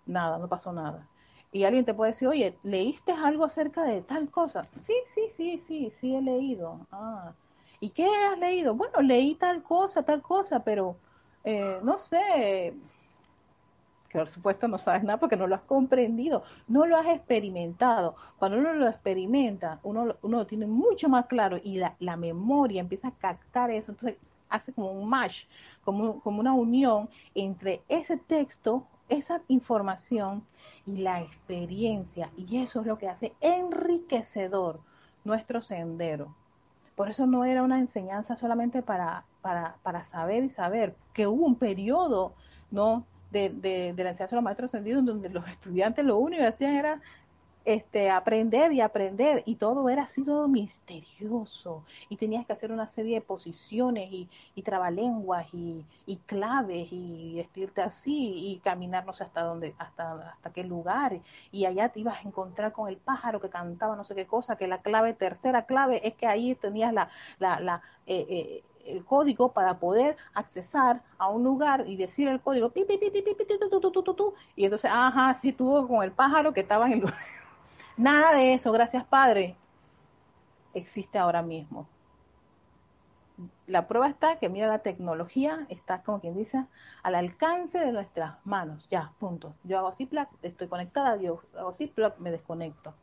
Nada, 0.09 0.39
no 0.39 0.47
pasó 0.47 0.73
nada. 0.73 1.07
Y 1.51 1.63
alguien 1.63 1.85
te 1.85 1.93
puede 1.93 2.11
decir, 2.11 2.27
oye, 2.27 2.57
¿leíste 2.63 3.11
algo 3.11 3.45
acerca 3.45 3.83
de 3.83 4.01
tal 4.01 4.29
cosa? 4.29 4.63
Sí, 4.79 4.93
sí, 5.13 5.27
sí, 5.29 5.57
sí, 5.59 5.91
sí 5.91 6.15
he 6.15 6.21
leído. 6.21 6.79
Ah, 6.91 7.33
¿y 7.79 7.89
qué 7.89 8.07
has 8.07 8.37
leído? 8.39 8.73
Bueno, 8.73 9.01
leí 9.01 9.35
tal 9.35 9.61
cosa, 9.61 10.03
tal 10.03 10.21
cosa, 10.21 10.63
pero 10.63 10.95
eh, 11.43 11.79
no 11.83 11.99
sé, 11.99 12.73
que 14.09 14.17
por 14.17 14.29
supuesto 14.29 14.67
no 14.67 14.79
sabes 14.79 15.03
nada 15.03 15.19
porque 15.19 15.37
no 15.37 15.45
lo 15.45 15.55
has 15.55 15.61
comprendido, 15.61 16.43
no 16.67 16.87
lo 16.87 16.97
has 16.97 17.07
experimentado. 17.07 18.15
Cuando 18.39 18.57
uno 18.57 18.73
lo 18.73 18.87
experimenta, 18.87 19.79
uno, 19.83 20.15
uno 20.23 20.37
lo 20.39 20.47
tiene 20.47 20.65
mucho 20.65 21.07
más 21.07 21.27
claro 21.27 21.59
y 21.63 21.77
la, 21.77 22.17
memoria 22.17 22.81
empieza 22.81 23.09
a 23.09 23.11
captar 23.11 23.69
eso, 23.69 23.91
entonces 23.91 24.19
hace 24.49 24.73
como 24.73 24.91
un 24.91 25.07
match, 25.07 25.45
como, 25.83 26.19
como 26.21 26.39
una 26.39 26.53
unión 26.53 27.07
entre 27.35 27.83
ese 27.87 28.17
texto, 28.17 28.83
esa 29.09 29.41
información 29.47 30.43
y 30.85 30.97
la 30.97 31.21
experiencia. 31.21 32.29
Y 32.37 32.61
eso 32.61 32.81
es 32.81 32.87
lo 32.87 32.97
que 32.97 33.09
hace 33.09 33.33
enriquecedor 33.41 34.79
nuestro 35.23 35.61
sendero. 35.61 36.35
Por 36.95 37.09
eso 37.09 37.25
no 37.25 37.45
era 37.45 37.63
una 37.63 37.79
enseñanza 37.79 38.37
solamente 38.37 38.81
para, 38.81 39.25
para, 39.41 39.75
para 39.83 40.03
saber 40.03 40.43
y 40.43 40.49
saber, 40.49 40.95
que 41.13 41.27
hubo 41.27 41.45
un 41.45 41.55
periodo, 41.55 42.33
¿no? 42.71 43.05
de, 43.31 43.49
de, 43.49 43.93
de 43.93 44.03
la 44.03 44.09
enseñanza 44.09 44.35
de 44.35 44.37
los 44.37 44.43
maestros 44.43 44.73
ascendidos, 44.73 45.05
donde 45.05 45.29
los 45.29 45.47
estudiantes 45.47 46.05
lo 46.05 46.17
único 46.17 46.41
que 46.41 46.47
hacían 46.47 46.75
era 46.75 47.01
este, 47.65 48.09
aprender 48.09 48.71
y 48.71 48.81
aprender, 48.81 49.43
y 49.45 49.55
todo 49.55 49.89
era 49.89 50.03
así 50.03 50.23
todo 50.23 50.47
misterioso, 50.47 51.83
y 52.07 52.17
tenías 52.17 52.45
que 52.45 52.53
hacer 52.53 52.71
una 52.71 52.87
serie 52.87 53.15
de 53.15 53.21
posiciones 53.21 54.11
y, 54.11 54.27
y 54.55 54.61
trabalenguas 54.63 55.53
y, 55.53 55.85
y 56.05 56.15
claves, 56.17 56.87
y 56.91 57.35
vestirte 57.35 57.81
así, 57.81 58.51
y 58.51 58.59
caminar 58.59 59.05
no 59.05 59.13
sé 59.13 59.23
hasta 59.23 59.41
dónde, 59.41 59.75
hasta, 59.77 60.31
hasta 60.31 60.51
qué 60.51 60.63
lugar, 60.63 61.19
y 61.51 61.65
allá 61.65 61.89
te 61.89 61.99
ibas 61.99 62.17
a 62.17 62.27
encontrar 62.27 62.71
con 62.71 62.89
el 62.89 62.97
pájaro 62.97 63.39
que 63.39 63.49
cantaba 63.49 63.95
no 63.95 64.03
sé 64.03 64.15
qué 64.15 64.25
cosa, 64.25 64.55
que 64.55 64.67
la 64.67 64.79
clave, 64.79 65.13
tercera 65.13 65.65
clave, 65.65 66.07
es 66.07 66.15
que 66.15 66.27
ahí 66.27 66.55
tenías 66.55 66.93
la, 66.93 67.09
la, 67.39 67.59
la 67.59 67.81
eh, 68.07 68.25
eh, 68.29 68.63
el 68.85 69.05
código 69.05 69.51
para 69.51 69.77
poder 69.77 70.17
accesar 70.33 71.01
a 71.19 71.29
un 71.29 71.43
lugar 71.43 71.85
y 71.87 71.95
decir 71.95 72.27
el 72.27 72.39
código, 72.39 72.71
y 74.55 74.63
entonces, 74.63 74.91
ajá, 74.91 75.37
sí 75.39 75.51
tuvo 75.51 75.87
con 75.87 76.03
el 76.03 76.11
pájaro 76.11 76.53
que 76.53 76.61
estaba 76.61 76.87
en 76.87 76.93
el 76.93 76.99
lugar. 77.01 77.17
Nada 77.99 78.31
de 78.31 78.53
eso, 78.53 78.71
gracias 78.71 79.03
Padre, 79.03 79.57
existe 80.73 81.17
ahora 81.17 81.41
mismo. 81.41 81.85
La 83.67 83.89
prueba 83.89 84.07
está 84.07 84.37
que, 84.37 84.47
mira, 84.47 84.67
la 84.67 84.79
tecnología 84.79 85.65
está, 85.67 86.01
como 86.01 86.21
quien 86.21 86.33
dice, 86.33 86.63
al 87.03 87.15
alcance 87.15 87.77
de 87.77 87.91
nuestras 87.91 88.37
manos. 88.45 88.87
Ya, 88.89 89.11
punto. 89.19 89.53
Yo 89.65 89.77
hago 89.77 89.89
así, 89.89 90.09
estoy 90.43 90.69
conectada, 90.69 91.17
yo 91.17 91.41
hago 91.57 91.71
así, 91.71 91.91
me 92.19 92.31
desconecto. 92.31 92.93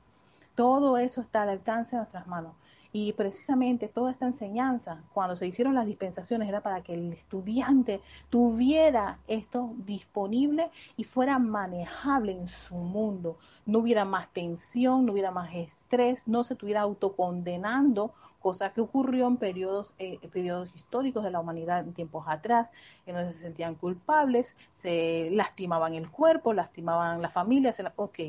Todo 0.54 0.96
eso 0.96 1.20
está 1.20 1.42
al 1.42 1.50
alcance 1.50 1.90
de 1.90 1.98
nuestras 1.98 2.26
manos. 2.26 2.54
Y 2.98 3.12
precisamente 3.12 3.88
toda 3.88 4.10
esta 4.10 4.24
enseñanza, 4.24 5.02
cuando 5.12 5.36
se 5.36 5.46
hicieron 5.46 5.74
las 5.74 5.84
dispensaciones, 5.84 6.48
era 6.48 6.62
para 6.62 6.80
que 6.80 6.94
el 6.94 7.12
estudiante 7.12 8.00
tuviera 8.30 9.18
esto 9.28 9.74
disponible 9.84 10.70
y 10.96 11.04
fuera 11.04 11.38
manejable 11.38 12.32
en 12.32 12.48
su 12.48 12.74
mundo. 12.74 13.36
No 13.66 13.80
hubiera 13.80 14.06
más 14.06 14.32
tensión, 14.32 15.04
no 15.04 15.12
hubiera 15.12 15.30
más 15.30 15.54
estrés, 15.54 16.26
no 16.26 16.42
se 16.42 16.54
estuviera 16.54 16.80
autocondenando, 16.80 18.14
cosa 18.40 18.72
que 18.72 18.80
ocurrió 18.80 19.26
en 19.26 19.36
periodos, 19.36 19.92
eh, 19.98 20.18
periodos 20.32 20.74
históricos 20.74 21.22
de 21.22 21.32
la 21.32 21.40
humanidad 21.40 21.80
en 21.80 21.92
tiempos 21.92 22.24
atrás, 22.26 22.70
en 23.04 23.14
donde 23.14 23.34
se 23.34 23.40
sentían 23.40 23.74
culpables, 23.74 24.56
se 24.78 25.28
lastimaban 25.32 25.92
el 25.92 26.08
cuerpo, 26.10 26.54
lastimaban 26.54 27.20
la 27.20 27.28
familia, 27.28 27.74
se 27.74 27.84
ok, 27.94 28.20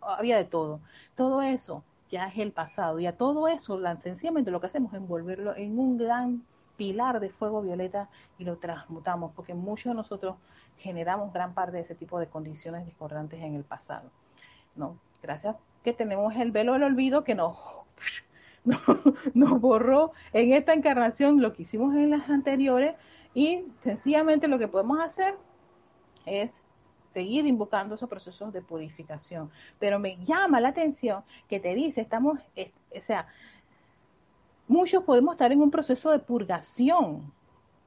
había 0.00 0.38
de 0.38 0.46
todo. 0.46 0.80
Todo 1.14 1.42
eso 1.42 1.84
ya 2.14 2.28
es 2.28 2.38
el 2.38 2.52
pasado. 2.52 3.00
Y 3.00 3.06
a 3.06 3.16
todo 3.16 3.48
eso, 3.48 3.80
sencillamente 4.00 4.52
lo 4.52 4.60
que 4.60 4.68
hacemos 4.68 4.92
es 4.92 4.98
envolverlo 4.98 5.56
en 5.56 5.76
un 5.76 5.98
gran 5.98 6.44
pilar 6.76 7.18
de 7.18 7.28
fuego 7.28 7.60
violeta 7.60 8.08
y 8.38 8.44
lo 8.44 8.56
transmutamos, 8.56 9.32
porque 9.34 9.52
muchos 9.52 9.90
de 9.90 9.94
nosotros 9.94 10.36
generamos 10.78 11.32
gran 11.32 11.54
parte 11.54 11.72
de 11.72 11.82
ese 11.82 11.96
tipo 11.96 12.20
de 12.20 12.28
condiciones 12.28 12.86
discordantes 12.86 13.42
en 13.42 13.56
el 13.56 13.64
pasado. 13.64 14.10
¿no? 14.76 14.96
Gracias 15.22 15.56
que 15.82 15.92
tenemos 15.92 16.34
el 16.36 16.52
velo 16.52 16.74
del 16.74 16.84
olvido 16.84 17.24
que 17.24 17.34
nos, 17.34 17.56
nos 19.34 19.60
borró 19.60 20.12
en 20.32 20.52
esta 20.52 20.72
encarnación 20.72 21.42
lo 21.42 21.52
que 21.52 21.62
hicimos 21.62 21.96
en 21.96 22.10
las 22.10 22.30
anteriores 22.30 22.94
y 23.34 23.64
sencillamente 23.82 24.46
lo 24.46 24.60
que 24.60 24.68
podemos 24.68 25.00
hacer 25.00 25.34
es 26.26 26.62
seguir 27.14 27.46
invocando 27.46 27.94
esos 27.94 28.08
procesos 28.08 28.52
de 28.52 28.60
purificación. 28.60 29.50
Pero 29.78 29.98
me 29.98 30.18
llama 30.26 30.60
la 30.60 30.68
atención 30.70 31.22
que 31.48 31.60
te 31.60 31.74
dice, 31.74 32.02
estamos, 32.02 32.40
o 32.40 33.00
sea, 33.06 33.28
muchos 34.68 35.04
podemos 35.04 35.34
estar 35.34 35.52
en 35.52 35.62
un 35.62 35.70
proceso 35.70 36.10
de 36.10 36.18
purgación. 36.18 37.32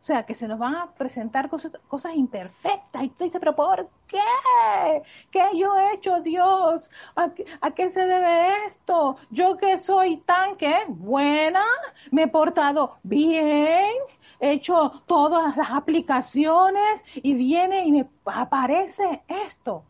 O 0.02 0.04
sea, 0.08 0.24
que 0.24 0.36
se 0.36 0.48
nos 0.48 0.60
van 0.60 0.76
a 0.76 0.92
presentar 0.92 1.50
cosas, 1.50 1.78
cosas 1.88 2.16
imperfectas. 2.16 3.04
Y 3.04 3.10
tú 3.10 3.26
dices, 3.26 3.40
pero 3.40 3.56
¿por 3.56 3.90
qué? 4.08 5.04
¿Qué 5.32 5.44
yo 5.58 5.76
he 5.78 5.96
hecho, 5.96 6.22
Dios? 6.22 6.90
¿A 7.16 7.30
qué, 7.30 7.46
¿A 7.60 7.72
qué, 7.72 7.90
se 7.90 8.06
debe 8.06 8.66
esto? 8.66 9.18
Yo 9.32 9.58
que 9.58 9.80
soy 9.80 10.18
tan 10.18 10.56
que 10.56 10.86
buena, 10.88 11.64
me 12.12 12.24
he 12.24 12.28
portado 12.28 12.98
bien, 13.04 13.92
he 14.40 14.52
hecho 14.52 15.04
todas 15.08 15.58
las 15.58 15.72
aplicaciones 15.72 17.04
y 17.16 17.34
viene 17.34 17.86
y 17.86 17.92
me 17.92 18.08
aparece 18.26 19.24
esto. 19.28 19.84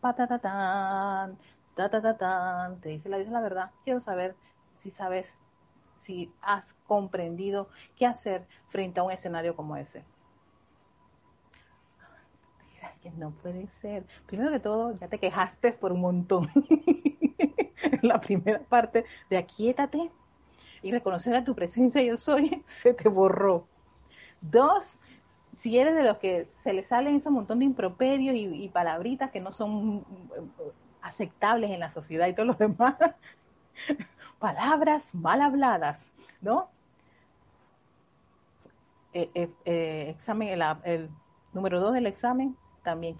Patatatán, 0.00 1.36
ta 1.74 1.90
te 2.80 2.88
dice 2.88 3.08
la, 3.08 3.18
dice 3.18 3.30
la 3.30 3.40
verdad. 3.40 3.70
Quiero 3.84 4.00
saber 4.00 4.36
si 4.72 4.90
sabes, 4.90 5.36
si 6.06 6.32
has 6.40 6.72
comprendido 6.86 7.68
qué 7.96 8.06
hacer 8.06 8.46
frente 8.68 9.00
a 9.00 9.02
un 9.02 9.10
escenario 9.10 9.56
como 9.56 9.76
ese. 9.76 10.04
No 13.16 13.30
puede 13.30 13.68
ser. 13.80 14.04
Primero 14.26 14.50
que 14.50 14.60
todo, 14.60 14.98
ya 14.98 15.08
te 15.08 15.18
quejaste 15.18 15.72
por 15.72 15.92
un 15.92 16.00
montón. 16.00 16.48
la 18.02 18.20
primera 18.20 18.60
parte 18.60 19.04
de 19.30 19.36
aquíétate 19.36 20.10
y 20.82 20.92
reconocer 20.92 21.34
a 21.34 21.44
tu 21.44 21.54
presencia 21.54 22.02
yo 22.02 22.16
soy, 22.16 22.62
se 22.66 22.94
te 22.94 23.08
borró. 23.08 23.66
Dos, 24.40 24.98
si 25.56 25.78
eres 25.78 25.94
de 25.94 26.02
los 26.02 26.18
que 26.18 26.48
se 26.62 26.72
le 26.72 26.84
salen 26.84 27.16
ese 27.16 27.30
montón 27.30 27.60
de 27.60 27.64
improperios 27.64 28.34
y, 28.36 28.68
palabritas 28.68 29.30
que 29.30 29.40
no 29.40 29.52
son 29.52 30.04
aceptables 31.00 31.70
en 31.70 31.80
la 31.80 31.90
sociedad 31.90 32.26
y 32.26 32.34
todo 32.34 32.46
lo 32.46 32.54
demás, 32.54 32.96
palabras 34.38 35.14
mal 35.14 35.40
habladas, 35.42 36.10
¿no? 36.40 36.68
Eh, 39.12 39.30
eh, 39.34 39.50
eh, 39.64 40.06
examen, 40.10 40.60
el, 40.84 41.08
número 41.52 41.80
dos 41.80 41.94
del 41.94 42.06
examen, 42.06 42.56
también. 42.82 43.16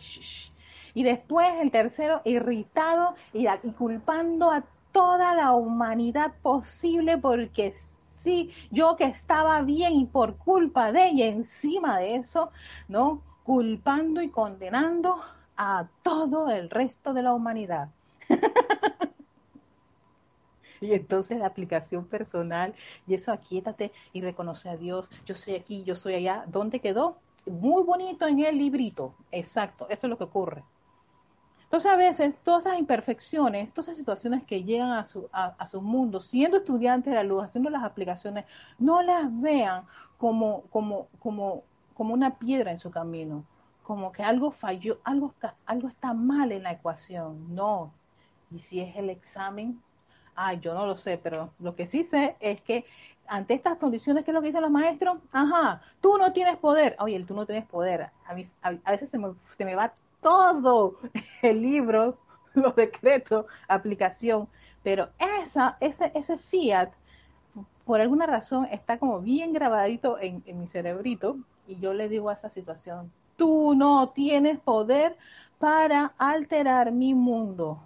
Y 0.92 1.02
después 1.02 1.48
el 1.60 1.70
tercero, 1.70 2.20
irritado 2.24 3.14
y, 3.32 3.46
y 3.46 3.70
culpando 3.72 4.50
a 4.50 4.62
toda 4.92 5.34
la 5.34 5.52
humanidad 5.52 6.32
posible 6.42 7.18
porque 7.18 7.74
sí, 8.26 8.50
yo 8.70 8.96
que 8.96 9.04
estaba 9.04 9.62
bien 9.62 9.94
y 9.94 10.04
por 10.06 10.36
culpa 10.36 10.92
de 10.92 11.08
ella, 11.08 11.26
encima 11.26 11.98
de 11.98 12.16
eso, 12.16 12.50
¿no? 12.88 13.22
Culpando 13.44 14.20
y 14.20 14.30
condenando 14.30 15.20
a 15.56 15.86
todo 16.02 16.50
el 16.50 16.68
resto 16.70 17.14
de 17.14 17.22
la 17.22 17.34
humanidad. 17.34 17.88
y 20.80 20.92
entonces 20.92 21.38
la 21.38 21.46
aplicación 21.46 22.06
personal 22.06 22.74
y 23.06 23.14
eso 23.14 23.32
aquíétate 23.32 23.92
y 24.12 24.20
reconoce 24.20 24.68
a 24.68 24.76
Dios, 24.76 25.10
yo 25.24 25.34
soy 25.34 25.54
aquí, 25.54 25.84
yo 25.84 25.96
soy 25.96 26.14
allá, 26.14 26.44
¿dónde 26.46 26.80
quedó? 26.80 27.18
Muy 27.46 27.84
bonito 27.84 28.26
en 28.26 28.40
el 28.40 28.58
librito, 28.58 29.14
exacto, 29.30 29.86
eso 29.88 30.06
es 30.06 30.10
lo 30.10 30.18
que 30.18 30.24
ocurre. 30.24 30.64
Entonces 31.66 31.90
a 31.90 31.96
veces 31.96 32.36
todas 32.44 32.64
esas 32.64 32.78
imperfecciones, 32.78 33.72
todas 33.72 33.88
esas 33.88 33.98
situaciones 33.98 34.44
que 34.44 34.62
llegan 34.62 34.92
a 34.92 35.04
su, 35.04 35.28
a, 35.32 35.66
su 35.66 35.82
mundo, 35.82 36.20
siendo 36.20 36.58
estudiantes 36.58 37.10
de 37.10 37.16
la 37.16 37.24
luz, 37.24 37.42
haciendo 37.42 37.70
las 37.70 37.82
aplicaciones, 37.82 38.44
no 38.78 39.02
las 39.02 39.28
vean 39.40 39.84
como, 40.16 40.62
como, 40.70 41.08
como, 41.18 41.64
como 41.94 42.14
una 42.14 42.38
piedra 42.38 42.70
en 42.70 42.78
su 42.78 42.92
camino, 42.92 43.44
como 43.82 44.12
que 44.12 44.22
algo 44.22 44.52
falló, 44.52 45.00
algo 45.02 45.30
está, 45.30 45.56
algo 45.66 45.88
está 45.88 46.14
mal 46.14 46.52
en 46.52 46.62
la 46.62 46.72
ecuación. 46.72 47.52
No. 47.52 47.92
Y 48.52 48.60
si 48.60 48.80
es 48.80 48.94
el 48.96 49.10
examen, 49.10 49.82
ay, 50.36 50.60
yo 50.60 50.74
no 50.74 50.86
lo 50.86 50.96
sé, 50.96 51.18
pero 51.20 51.50
lo 51.58 51.74
que 51.74 51.86
sí 51.86 52.04
sé 52.04 52.36
es 52.40 52.60
que 52.60 52.84
ante 53.26 53.54
estas 53.54 53.78
condiciones, 53.78 54.24
¿qué 54.24 54.30
es 54.30 54.34
lo 54.34 54.40
que 54.40 54.48
dicen 54.48 54.62
los 54.62 54.70
maestros? 54.70 55.18
Ajá, 55.32 55.82
tú 56.00 56.16
no 56.18 56.32
tienes 56.32 56.56
poder. 56.58 56.96
Oye, 57.00 57.22
tú 57.24 57.34
no 57.34 57.46
tienes 57.46 57.66
poder. 57.66 58.10
A, 58.26 58.34
mí, 58.34 58.46
a, 58.62 58.90
veces 58.90 59.10
se 59.10 59.18
me, 59.18 59.32
se 59.56 59.64
me 59.64 59.74
va 59.74 59.92
todo 60.20 60.98
el 61.42 61.60
libro, 61.60 62.18
los 62.54 62.76
decretos, 62.76 63.46
aplicación, 63.68 64.48
pero 64.82 65.08
esa, 65.40 65.76
ese, 65.80 66.12
ese 66.14 66.38
fiat, 66.38 66.90
por 67.84 68.00
alguna 68.00 68.26
razón, 68.26 68.66
está 68.70 68.98
como 68.98 69.20
bien 69.20 69.52
grabadito 69.52 70.18
en, 70.20 70.42
en 70.46 70.60
mi 70.60 70.66
cerebrito 70.66 71.38
y 71.66 71.76
yo 71.78 71.94
le 71.94 72.08
digo 72.08 72.30
a 72.30 72.34
esa 72.34 72.48
situación, 72.48 73.10
tú 73.36 73.74
no 73.74 74.10
tienes 74.10 74.58
poder 74.60 75.16
para 75.58 76.12
alterar 76.18 76.92
mi 76.92 77.14
mundo 77.14 77.80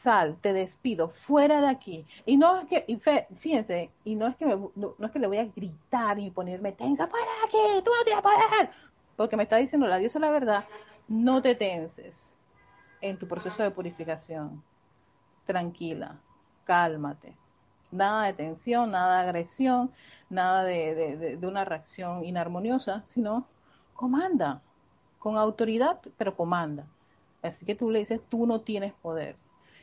sal, 0.00 0.36
te 0.40 0.52
despido, 0.52 1.10
fuera 1.10 1.60
de 1.60 1.68
aquí. 1.68 2.06
Y 2.24 2.36
no 2.36 2.60
es 2.60 2.68
que, 2.68 3.26
fíjense, 3.36 3.90
y 4.04 4.14
no 4.14 4.26
es 4.28 4.36
que 4.36 4.46
no, 4.46 4.94
es 4.98 5.10
que 5.10 5.18
le 5.18 5.26
voy 5.26 5.38
a 5.38 5.44
gritar 5.44 6.18
y 6.18 6.30
ponerme 6.30 6.72
tensa, 6.72 7.06
fuera 7.06 7.26
de 7.26 7.46
aquí, 7.46 7.84
tú 7.84 7.90
no 7.96 8.04
tienes 8.04 8.22
poder, 8.22 8.70
porque 9.16 9.36
me 9.36 9.42
está 9.42 9.56
diciendo 9.56 9.86
la 9.86 9.98
diosa 9.98 10.18
la 10.18 10.30
verdad, 10.30 10.64
no 11.08 11.42
te 11.42 11.54
tenses 11.54 12.36
en 13.02 13.18
tu 13.18 13.28
proceso 13.28 13.62
de 13.62 13.70
purificación. 13.70 14.62
Tranquila, 15.44 16.16
cálmate. 16.64 17.36
Nada 17.90 18.26
de 18.26 18.32
tensión, 18.32 18.92
nada 18.92 19.16
de 19.16 19.28
agresión, 19.28 19.90
nada 20.30 20.64
de, 20.64 21.36
de 21.36 21.46
una 21.46 21.64
reacción 21.64 22.24
inarmoniosa, 22.24 23.02
sino 23.04 23.46
comanda, 23.94 24.62
con 25.18 25.36
autoridad, 25.36 26.00
pero 26.16 26.36
comanda. 26.36 26.86
Así 27.42 27.66
que 27.66 27.74
tú 27.74 27.90
le 27.90 27.98
dices, 27.98 28.20
tú 28.28 28.46
no 28.46 28.60
tienes 28.60 28.92
poder 28.94 29.36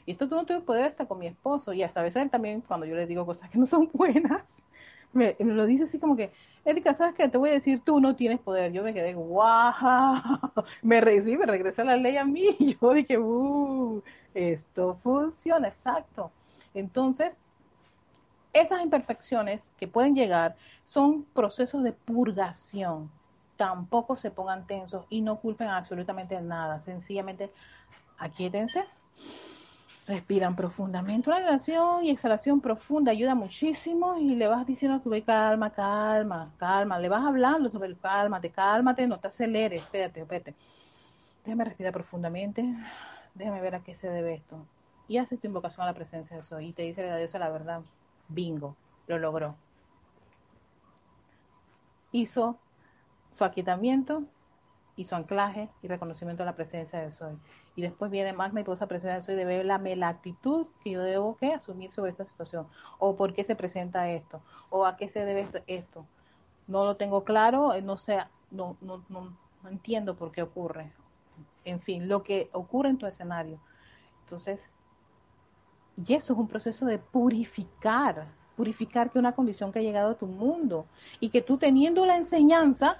y 0.07 0.11
esto 0.13 0.29
tú 0.29 0.35
no 0.35 0.45
tienes 0.45 0.63
poder 0.63 0.85
hasta 0.85 1.05
con 1.05 1.19
mi 1.19 1.27
esposo. 1.27 1.73
Y 1.73 1.83
hasta 1.83 1.99
a 1.99 2.03
veces 2.03 2.23
él 2.23 2.29
también, 2.29 2.61
cuando 2.61 2.85
yo 2.85 2.95
le 2.95 3.05
digo 3.05 3.25
cosas 3.25 3.49
que 3.49 3.59
no 3.59 3.65
son 3.65 3.89
buenas, 3.93 4.41
me, 5.11 5.35
lo 5.37 5.65
dice 5.65 5.83
así 5.83 5.99
como 5.99 6.15
que, 6.15 6.31
Erika, 6.63 6.93
¿sabes 6.93 7.13
qué? 7.15 7.27
Te 7.27 7.37
voy 7.37 7.49
a 7.49 7.53
decir, 7.53 7.81
tú 7.81 7.99
no 7.99 8.15
tienes 8.15 8.39
poder. 8.39 8.71
Yo 8.71 8.83
me 8.83 8.93
quedé, 8.93 9.13
guau, 9.13 9.73
me 10.81 11.01
reí, 11.01 11.37
me 11.37 11.45
regresé 11.45 11.83
la 11.83 11.97
ley 11.97 12.15
a 12.15 12.23
mí. 12.23 12.55
Y 12.59 12.77
yo 12.79 12.93
dije, 12.93 13.17
uh, 13.17 14.01
esto 14.33 14.97
funciona, 15.03 15.67
exacto. 15.67 16.31
Entonces, 16.73 17.35
esas 18.53 18.81
imperfecciones 18.81 19.69
que 19.77 19.89
pueden 19.89 20.15
llegar 20.15 20.55
son 20.85 21.23
procesos 21.33 21.83
de 21.83 21.91
purgación. 21.91 23.11
Tampoco 23.57 24.15
se 24.15 24.31
pongan 24.31 24.67
tensos 24.67 25.05
y 25.09 25.19
no 25.19 25.41
culpen 25.41 25.67
absolutamente 25.67 26.39
nada. 26.39 26.79
Sencillamente, 26.79 27.51
aquíétense 28.17 28.85
Respiran 30.07 30.55
profundamente. 30.55 31.29
Una 31.29 31.39
inhalación 31.39 32.05
y 32.05 32.11
exhalación 32.11 32.61
profunda 32.61 33.11
ayuda 33.11 33.35
muchísimo 33.35 34.17
y 34.17 34.35
le 34.35 34.47
vas 34.47 34.65
diciendo 34.65 34.97
a 34.97 35.01
tu 35.01 35.11
calma, 35.25 35.69
calma, 35.71 36.53
calma. 36.57 36.97
Le 36.97 37.09
vas 37.09 37.25
hablando 37.25 37.69
sobre 37.69 37.93
cálmate, 37.93 38.49
cálmate, 38.49 39.05
no 39.05 39.19
te 39.19 39.27
aceleres, 39.27 39.81
espérate, 39.81 40.21
espérate. 40.21 40.55
Déjame 41.43 41.65
respirar 41.65 41.91
profundamente. 41.91 42.63
Déjame 43.35 43.59
ver 43.59 43.75
a 43.75 43.81
qué 43.81 43.93
se 43.93 44.09
debe 44.09 44.35
esto. 44.35 44.65
Y 45.09 45.17
hace 45.17 45.35
tu 45.35 45.47
invocación 45.47 45.83
a 45.83 45.87
la 45.87 45.93
presencia 45.93 46.37
de 46.37 46.43
Soy 46.43 46.67
y 46.67 46.73
te 46.73 46.83
dice 46.83 47.05
la 47.05 47.17
diosa 47.17 47.37
la 47.37 47.49
verdad. 47.49 47.81
Bingo, 48.29 48.77
lo 49.07 49.19
logró. 49.19 49.55
Hizo 52.13 52.57
su 53.29 53.43
aquietamiento 53.43 54.23
y 54.95 55.03
su 55.03 55.15
anclaje 55.15 55.67
y 55.83 55.89
reconocimiento 55.89 56.43
de 56.43 56.45
la 56.45 56.55
presencia 56.55 56.99
de 56.99 57.11
Soy 57.11 57.37
y 57.77 57.83
después 57.83 58.09
viene 58.09 58.33
más 58.33 58.53
mi 58.53 58.61
esposa 58.61 58.87
presenta 58.87 59.17
eso 59.17 59.31
y 59.31 59.35
debe 59.35 59.63
la, 59.63 59.77
la 59.77 60.07
actitud 60.07 60.65
que 60.83 60.89
yo 60.89 61.01
debo 61.03 61.37
que 61.37 61.53
asumir 61.53 61.93
sobre 61.93 62.09
esta 62.09 62.25
situación 62.25 62.67
o 62.97 63.15
por 63.15 63.35
qué 63.35 63.43
se 63.43 63.55
presenta 63.55 64.09
esto 64.09 64.41
o 64.71 64.87
a 64.87 64.97
qué 64.97 65.07
se 65.07 65.23
debe 65.23 65.47
esto. 65.67 66.03
No 66.65 66.85
lo 66.85 66.95
tengo 66.97 67.23
claro, 67.23 67.75
eh, 67.75 67.83
no 67.83 67.97
sé, 67.97 68.17
no, 68.49 68.77
no, 68.81 69.03
no, 69.09 69.31
entiendo 69.69 70.15
por 70.15 70.31
qué 70.31 70.41
ocurre. 70.41 70.91
En 71.65 71.79
fin, 71.79 72.09
lo 72.09 72.23
que 72.23 72.49
ocurre 72.51 72.89
en 72.89 72.97
tu 72.97 73.05
escenario. 73.05 73.59
Entonces, 74.23 74.71
y 76.03 76.15
eso 76.15 76.33
es 76.33 76.39
un 76.39 76.47
proceso 76.47 76.87
de 76.87 76.97
purificar, 76.97 78.25
purificar 78.55 79.11
que 79.11 79.19
una 79.19 79.33
condición 79.33 79.71
que 79.71 79.79
ha 79.79 79.83
llegado 79.83 80.11
a 80.11 80.17
tu 80.17 80.25
mundo 80.25 80.87
y 81.19 81.29
que 81.29 81.43
tú 81.43 81.59
teniendo 81.59 82.07
la 82.07 82.17
enseñanza 82.17 82.97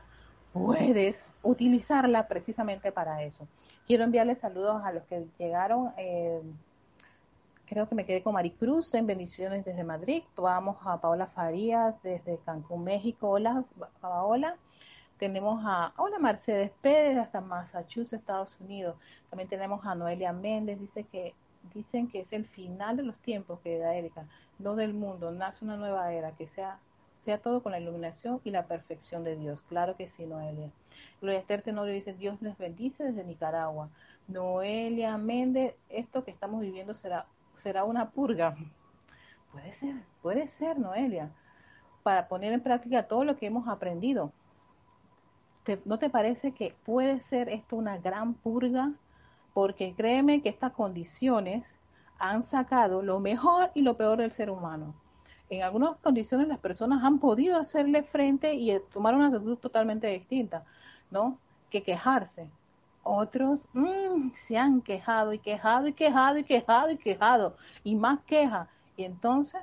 puedes 0.53 1.25
utilizarla 1.41 2.27
precisamente 2.27 2.91
para 2.91 3.23
eso. 3.23 3.47
Quiero 3.87 4.03
enviarles 4.03 4.39
saludos 4.39 4.83
a 4.83 4.91
los 4.91 5.03
que 5.05 5.25
llegaron. 5.39 5.93
Eh, 5.95 6.41
creo 7.65 7.87
que 7.87 7.95
me 7.95 8.05
quedé 8.05 8.21
con 8.21 8.33
Maricruz 8.33 8.93
en 8.93 9.07
bendiciones 9.07 9.63
desde 9.63 9.85
Madrid. 9.85 10.23
Vamos 10.35 10.75
a 10.83 10.99
Paola 10.99 11.27
Farías 11.27 11.95
desde 12.03 12.37
Cancún, 12.45 12.83
México. 12.83 13.29
Hola, 13.29 13.63
Paola. 14.01 14.57
Tenemos 15.17 15.63
a, 15.65 15.93
hola 15.95 16.19
Mercedes 16.19 16.71
Pérez 16.81 17.17
hasta 17.17 17.39
Massachusetts, 17.39 18.11
Estados 18.11 18.59
Unidos. 18.59 18.97
También 19.29 19.47
tenemos 19.47 19.85
a 19.85 19.95
Noelia 19.95 20.33
Méndez, 20.33 20.79
dice 20.81 21.05
que 21.05 21.33
dicen 21.73 22.09
que 22.09 22.19
es 22.19 22.33
el 22.33 22.45
final 22.45 22.97
de 22.97 23.03
los 23.03 23.17
tiempos 23.19 23.61
que 23.61 23.79
da 23.79 23.95
Erika, 23.95 24.25
no 24.59 24.75
del 24.75 24.93
mundo, 24.93 25.31
nace 25.31 25.63
una 25.63 25.77
nueva 25.77 26.13
era, 26.13 26.31
que 26.31 26.47
sea, 26.47 26.77
sea 27.27 27.39
todo 27.39 27.61
con 27.61 27.73
la 27.73 27.79
iluminación 27.81 28.39
y 28.45 28.51
la 28.51 28.67
perfección 28.67 29.25
de 29.25 29.35
Dios. 29.35 29.61
Claro 29.67 29.97
que 29.97 30.07
sí, 30.07 30.25
Noelia. 30.25 30.69
Gloria 31.19 31.41
Esther 31.41 31.61
Tenorio 31.61 31.93
dice, 31.93 32.13
Dios 32.13 32.41
les 32.41 32.57
bendice 32.57 33.03
desde 33.03 33.25
Nicaragua. 33.25 33.89
Noelia 34.29 35.17
Méndez, 35.17 35.75
esto 35.89 36.23
que 36.23 36.31
estamos 36.31 36.61
viviendo 36.61 36.93
será, 36.93 37.25
será 37.57 37.83
una 37.83 38.11
purga. 38.11 38.55
Puede 39.51 39.73
ser, 39.73 39.95
puede 40.21 40.47
ser, 40.47 40.79
Noelia, 40.79 41.29
para 42.01 42.29
poner 42.29 42.53
en 42.53 42.61
práctica 42.61 43.09
todo 43.09 43.25
lo 43.25 43.35
que 43.35 43.47
hemos 43.47 43.67
aprendido. 43.67 44.31
¿No 45.83 45.99
te 45.99 46.09
parece 46.09 46.53
que 46.53 46.73
puede 46.85 47.19
ser 47.23 47.49
esto 47.49 47.75
una 47.75 47.97
gran 47.97 48.35
purga? 48.35 48.93
Porque 49.53 49.93
créeme 49.97 50.41
que 50.41 50.47
estas 50.47 50.71
condiciones 50.71 51.77
han 52.19 52.43
sacado 52.43 53.01
lo 53.01 53.19
mejor 53.19 53.71
y 53.73 53.81
lo 53.81 53.97
peor 53.97 54.17
del 54.17 54.31
ser 54.31 54.49
humano. 54.49 54.95
En 55.49 55.63
algunas 55.63 55.97
condiciones 55.97 56.47
las 56.47 56.59
personas 56.59 57.03
han 57.03 57.19
podido 57.19 57.57
hacerle 57.57 58.03
frente 58.03 58.53
y 58.53 58.79
tomar 58.93 59.15
una 59.15 59.27
actitud 59.27 59.57
totalmente 59.57 60.07
distinta. 60.07 60.65
¿no? 61.11 61.37
Que 61.69 61.83
quejarse. 61.83 62.49
Otros 63.03 63.67
mm, 63.73 64.31
se 64.35 64.57
han 64.57 64.81
quejado 64.81 65.33
y 65.33 65.39
quejado 65.39 65.87
y 65.87 65.93
quejado 65.93 66.37
y 66.39 66.43
quejado 66.43 66.91
y 66.91 66.97
quejado 66.97 67.55
y 67.83 67.95
más 67.95 68.19
queja. 68.23 68.67
Y 68.97 69.03
entonces, 69.03 69.61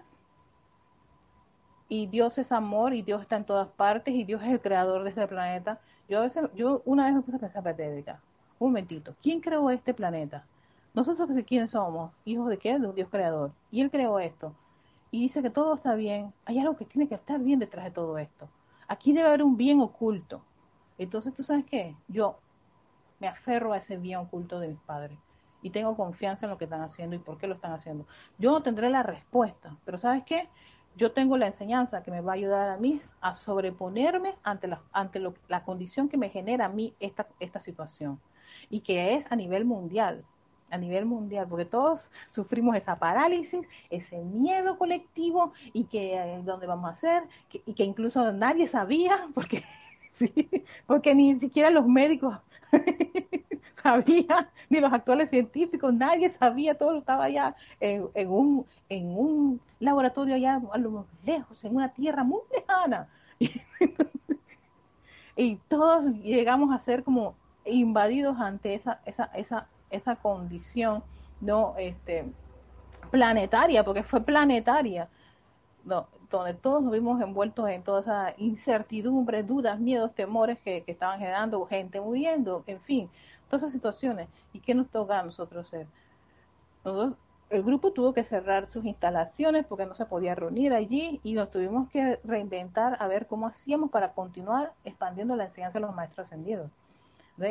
y 1.88 2.06
Dios 2.06 2.38
es 2.38 2.52
amor 2.52 2.94
y 2.94 3.02
Dios 3.02 3.22
está 3.22 3.36
en 3.36 3.44
todas 3.44 3.68
partes 3.68 4.14
y 4.14 4.24
Dios 4.24 4.42
es 4.42 4.48
el 4.48 4.60
creador 4.60 5.02
de 5.02 5.10
este 5.10 5.26
planeta. 5.26 5.80
Yo 6.08 6.18
a 6.18 6.22
veces, 6.22 6.44
yo 6.54 6.82
una 6.84 7.06
vez 7.06 7.14
me 7.14 7.22
puse 7.22 7.36
a 7.36 7.40
pensar, 7.40 7.62
patética, 7.62 8.20
un 8.58 8.68
momentito, 8.70 9.14
¿quién 9.22 9.40
creó 9.40 9.70
este 9.70 9.92
planeta? 9.94 10.44
Nosotros 10.94 11.28
quiénes 11.46 11.72
somos, 11.72 12.12
hijos 12.24 12.48
de 12.48 12.58
qué? 12.58 12.78
De 12.78 12.86
un 12.86 12.94
Dios 12.94 13.08
creador. 13.10 13.50
Y 13.70 13.80
Él 13.80 13.90
creó 13.90 14.18
esto. 14.20 14.54
Y 15.14 15.20
dice 15.20 15.42
que 15.42 15.50
todo 15.50 15.74
está 15.74 15.94
bien. 15.94 16.34
Hay 16.44 16.58
algo 16.58 16.76
que 16.76 16.84
tiene 16.84 17.06
que 17.06 17.14
estar 17.14 17.38
bien 17.38 17.60
detrás 17.60 17.84
de 17.84 17.92
todo 17.92 18.18
esto. 18.18 18.48
Aquí 18.88 19.12
debe 19.12 19.28
haber 19.28 19.44
un 19.44 19.56
bien 19.56 19.80
oculto. 19.80 20.42
Entonces, 20.98 21.32
¿tú 21.32 21.44
sabes 21.44 21.64
qué? 21.66 21.94
Yo 22.08 22.40
me 23.20 23.28
aferro 23.28 23.72
a 23.72 23.76
ese 23.76 23.96
bien 23.96 24.18
oculto 24.18 24.58
de 24.58 24.66
mis 24.66 24.80
padres 24.80 25.16
y 25.62 25.70
tengo 25.70 25.96
confianza 25.96 26.46
en 26.46 26.50
lo 26.50 26.58
que 26.58 26.64
están 26.64 26.82
haciendo 26.82 27.14
y 27.14 27.20
por 27.20 27.38
qué 27.38 27.46
lo 27.46 27.54
están 27.54 27.74
haciendo. 27.74 28.08
Yo 28.38 28.50
no 28.50 28.64
tendré 28.64 28.90
la 28.90 29.04
respuesta, 29.04 29.76
pero 29.84 29.98
¿sabes 29.98 30.24
qué? 30.24 30.48
Yo 30.96 31.12
tengo 31.12 31.36
la 31.36 31.46
enseñanza 31.46 32.02
que 32.02 32.10
me 32.10 32.20
va 32.20 32.32
a 32.32 32.34
ayudar 32.34 32.70
a 32.70 32.76
mí 32.76 33.00
a 33.20 33.34
sobreponerme 33.34 34.34
ante 34.42 34.66
la, 34.66 34.82
ante 34.90 35.20
la 35.46 35.62
condición 35.62 36.08
que 36.08 36.16
me 36.16 36.28
genera 36.28 36.64
a 36.64 36.70
mí 36.70 36.92
esta, 36.98 37.28
esta 37.38 37.60
situación 37.60 38.18
y 38.68 38.80
que 38.80 39.14
es 39.14 39.30
a 39.30 39.36
nivel 39.36 39.64
mundial 39.64 40.24
a 40.70 40.78
nivel 40.78 41.06
mundial, 41.06 41.46
porque 41.48 41.64
todos 41.64 42.10
sufrimos 42.30 42.76
esa 42.76 42.96
parálisis, 42.96 43.66
ese 43.90 44.18
miedo 44.18 44.78
colectivo 44.78 45.52
y 45.72 45.84
que 45.84 46.14
eh, 46.14 46.40
dónde 46.44 46.66
vamos 46.66 46.90
a 46.90 46.94
hacer, 46.94 47.22
y 47.66 47.74
que 47.74 47.84
incluso 47.84 48.32
nadie 48.32 48.66
sabía, 48.66 49.28
porque 49.34 49.64
porque 50.86 51.14
ni 51.14 51.38
siquiera 51.38 51.70
los 51.70 51.86
médicos 51.86 52.38
sabían, 53.82 54.48
ni 54.68 54.80
los 54.80 54.92
actuales 54.92 55.30
científicos, 55.30 55.94
nadie 55.94 56.30
sabía, 56.30 56.76
todo 56.76 56.98
estaba 56.98 57.24
allá 57.24 57.54
en, 57.80 58.08
un, 58.28 58.66
en 58.88 59.06
un 59.16 59.60
laboratorio 59.80 60.34
allá 60.34 60.60
a 60.72 60.78
lo 60.78 61.06
lejos, 61.24 61.62
en 61.64 61.76
una 61.76 61.92
tierra 61.92 62.24
muy 62.24 62.40
lejana. 62.52 63.08
Y, 65.36 65.56
todos 65.66 66.04
llegamos 66.22 66.72
a 66.72 66.78
ser 66.78 67.02
como 67.02 67.34
invadidos 67.64 68.38
ante 68.38 68.74
esa, 68.74 69.00
esa, 69.04 69.24
esa, 69.34 69.66
esa 69.94 70.16
condición 70.16 71.02
no 71.40 71.74
este 71.78 72.24
planetaria, 73.10 73.84
porque 73.84 74.02
fue 74.02 74.20
planetaria. 74.20 75.08
Donde 75.84 76.54
todos 76.54 76.82
nos 76.82 76.92
vimos 76.92 77.20
envueltos 77.20 77.68
en 77.68 77.82
toda 77.82 78.00
esa 78.00 78.34
incertidumbre, 78.38 79.42
dudas, 79.42 79.78
miedos, 79.78 80.14
temores 80.14 80.58
que, 80.60 80.82
estaban 80.86 81.18
generando, 81.18 81.64
gente 81.66 82.00
muriendo, 82.00 82.64
en 82.66 82.80
fin, 82.80 83.10
todas 83.48 83.62
esas 83.62 83.72
situaciones. 83.72 84.28
¿Y 84.52 84.60
qué 84.60 84.74
nos 84.74 84.88
toca 84.88 85.20
a 85.20 85.22
nosotros 85.22 85.66
hacer? 85.66 85.86
el 87.50 87.62
grupo 87.62 87.92
tuvo 87.92 88.12
que 88.12 88.24
cerrar 88.24 88.66
sus 88.66 88.84
instalaciones 88.84 89.64
porque 89.66 89.86
no 89.86 89.94
se 89.94 90.06
podía 90.06 90.34
reunir 90.34 90.74
allí 90.74 91.20
y 91.22 91.34
nos 91.34 91.50
tuvimos 91.50 91.88
que 91.88 92.18
reinventar 92.24 92.96
a 93.00 93.06
ver 93.06 93.26
cómo 93.26 93.46
hacíamos 93.46 93.90
para 93.90 94.12
continuar 94.12 94.72
expandiendo 94.84 95.36
la 95.36 95.44
enseñanza 95.44 95.78
de 95.78 95.86
los 95.86 95.94
maestros 95.94 96.26
ascendidos. 96.26 96.70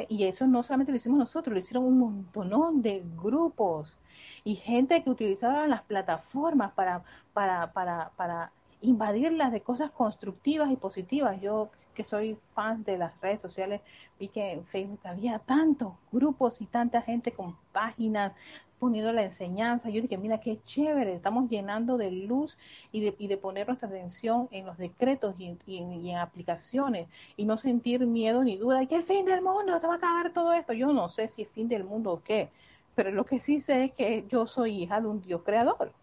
Y 0.07 0.23
eso 0.25 0.47
no 0.47 0.63
solamente 0.63 0.91
lo 0.91 0.97
hicimos 0.97 1.19
nosotros, 1.19 1.53
lo 1.53 1.59
hicieron 1.59 1.83
un 1.83 1.99
montón 1.99 2.81
de 2.81 3.03
grupos 3.21 3.97
y 4.43 4.55
gente 4.55 5.03
que 5.03 5.09
utilizaba 5.09 5.67
las 5.67 5.83
plataformas 5.83 6.71
para, 6.73 7.03
para, 7.33 7.71
para, 7.73 8.11
para 8.15 8.51
invadirlas 8.81 9.51
de 9.51 9.61
cosas 9.61 9.91
constructivas 9.91 10.71
y 10.71 10.77
positivas. 10.77 11.39
Yo 11.41 11.69
que 11.93 12.03
soy 12.03 12.37
fan 12.55 12.83
de 12.83 12.97
las 12.97 13.19
redes 13.21 13.41
sociales, 13.41 13.81
vi 14.19 14.27
que 14.27 14.53
en 14.53 14.65
Facebook 14.65 15.01
había 15.03 15.39
tantos 15.39 15.93
grupos 16.11 16.59
y 16.61 16.65
tanta 16.65 17.01
gente 17.01 17.31
con 17.31 17.55
páginas 17.71 18.33
poniendo 18.83 19.13
la 19.13 19.23
enseñanza. 19.23 19.89
Yo 19.89 20.01
dije, 20.01 20.17
mira 20.17 20.41
qué 20.41 20.59
chévere, 20.65 21.13
estamos 21.13 21.49
llenando 21.49 21.95
de 21.97 22.11
luz 22.11 22.57
y 22.91 22.99
de, 22.99 23.15
y 23.17 23.27
de 23.27 23.37
poner 23.37 23.65
nuestra 23.65 23.87
atención 23.87 24.49
en 24.51 24.65
los 24.65 24.77
decretos 24.77 25.35
y 25.39 25.57
en, 25.77 26.17
aplicaciones 26.17 27.07
y 27.37 27.45
no 27.45 27.55
sentir 27.55 28.05
miedo 28.05 28.43
ni 28.43 28.57
duda 28.57 28.79
de 28.79 28.87
que 28.87 28.95
el 28.95 29.03
fin 29.03 29.23
del 29.23 29.41
mundo 29.41 29.79
se 29.79 29.87
va 29.87 29.93
a 29.93 29.97
acabar 29.97 30.33
todo 30.33 30.51
esto. 30.51 30.73
Yo 30.73 30.91
no 30.91 31.07
sé 31.07 31.29
si 31.29 31.43
es 31.43 31.49
fin 31.49 31.69
del 31.69 31.85
mundo 31.85 32.11
o 32.11 32.21
qué, 32.21 32.49
pero 32.93 33.09
lo 33.11 33.23
que 33.23 33.39
sí 33.39 33.61
sé 33.61 33.85
es 33.85 33.93
que 33.93 34.25
yo 34.27 34.47
soy 34.47 34.83
hija 34.83 34.99
de 34.99 35.07
un 35.07 35.21
Dios 35.21 35.41
creador. 35.45 35.93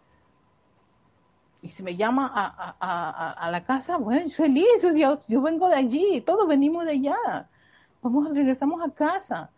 Y 1.60 1.68
si 1.68 1.82
me 1.82 1.96
llama 1.96 2.32
a, 2.34 2.76
a, 2.80 3.32
a, 3.32 3.50
la 3.50 3.62
casa, 3.62 3.98
bueno, 3.98 4.30
feliz, 4.30 4.82
yo, 4.82 5.18
yo 5.28 5.42
vengo 5.42 5.68
de 5.68 5.76
allí, 5.76 6.22
todos 6.22 6.48
venimos 6.48 6.86
de 6.86 6.92
allá. 6.92 7.46
Vamos, 8.00 8.34
regresamos 8.34 8.80
a 8.82 8.90
casa. 8.90 9.50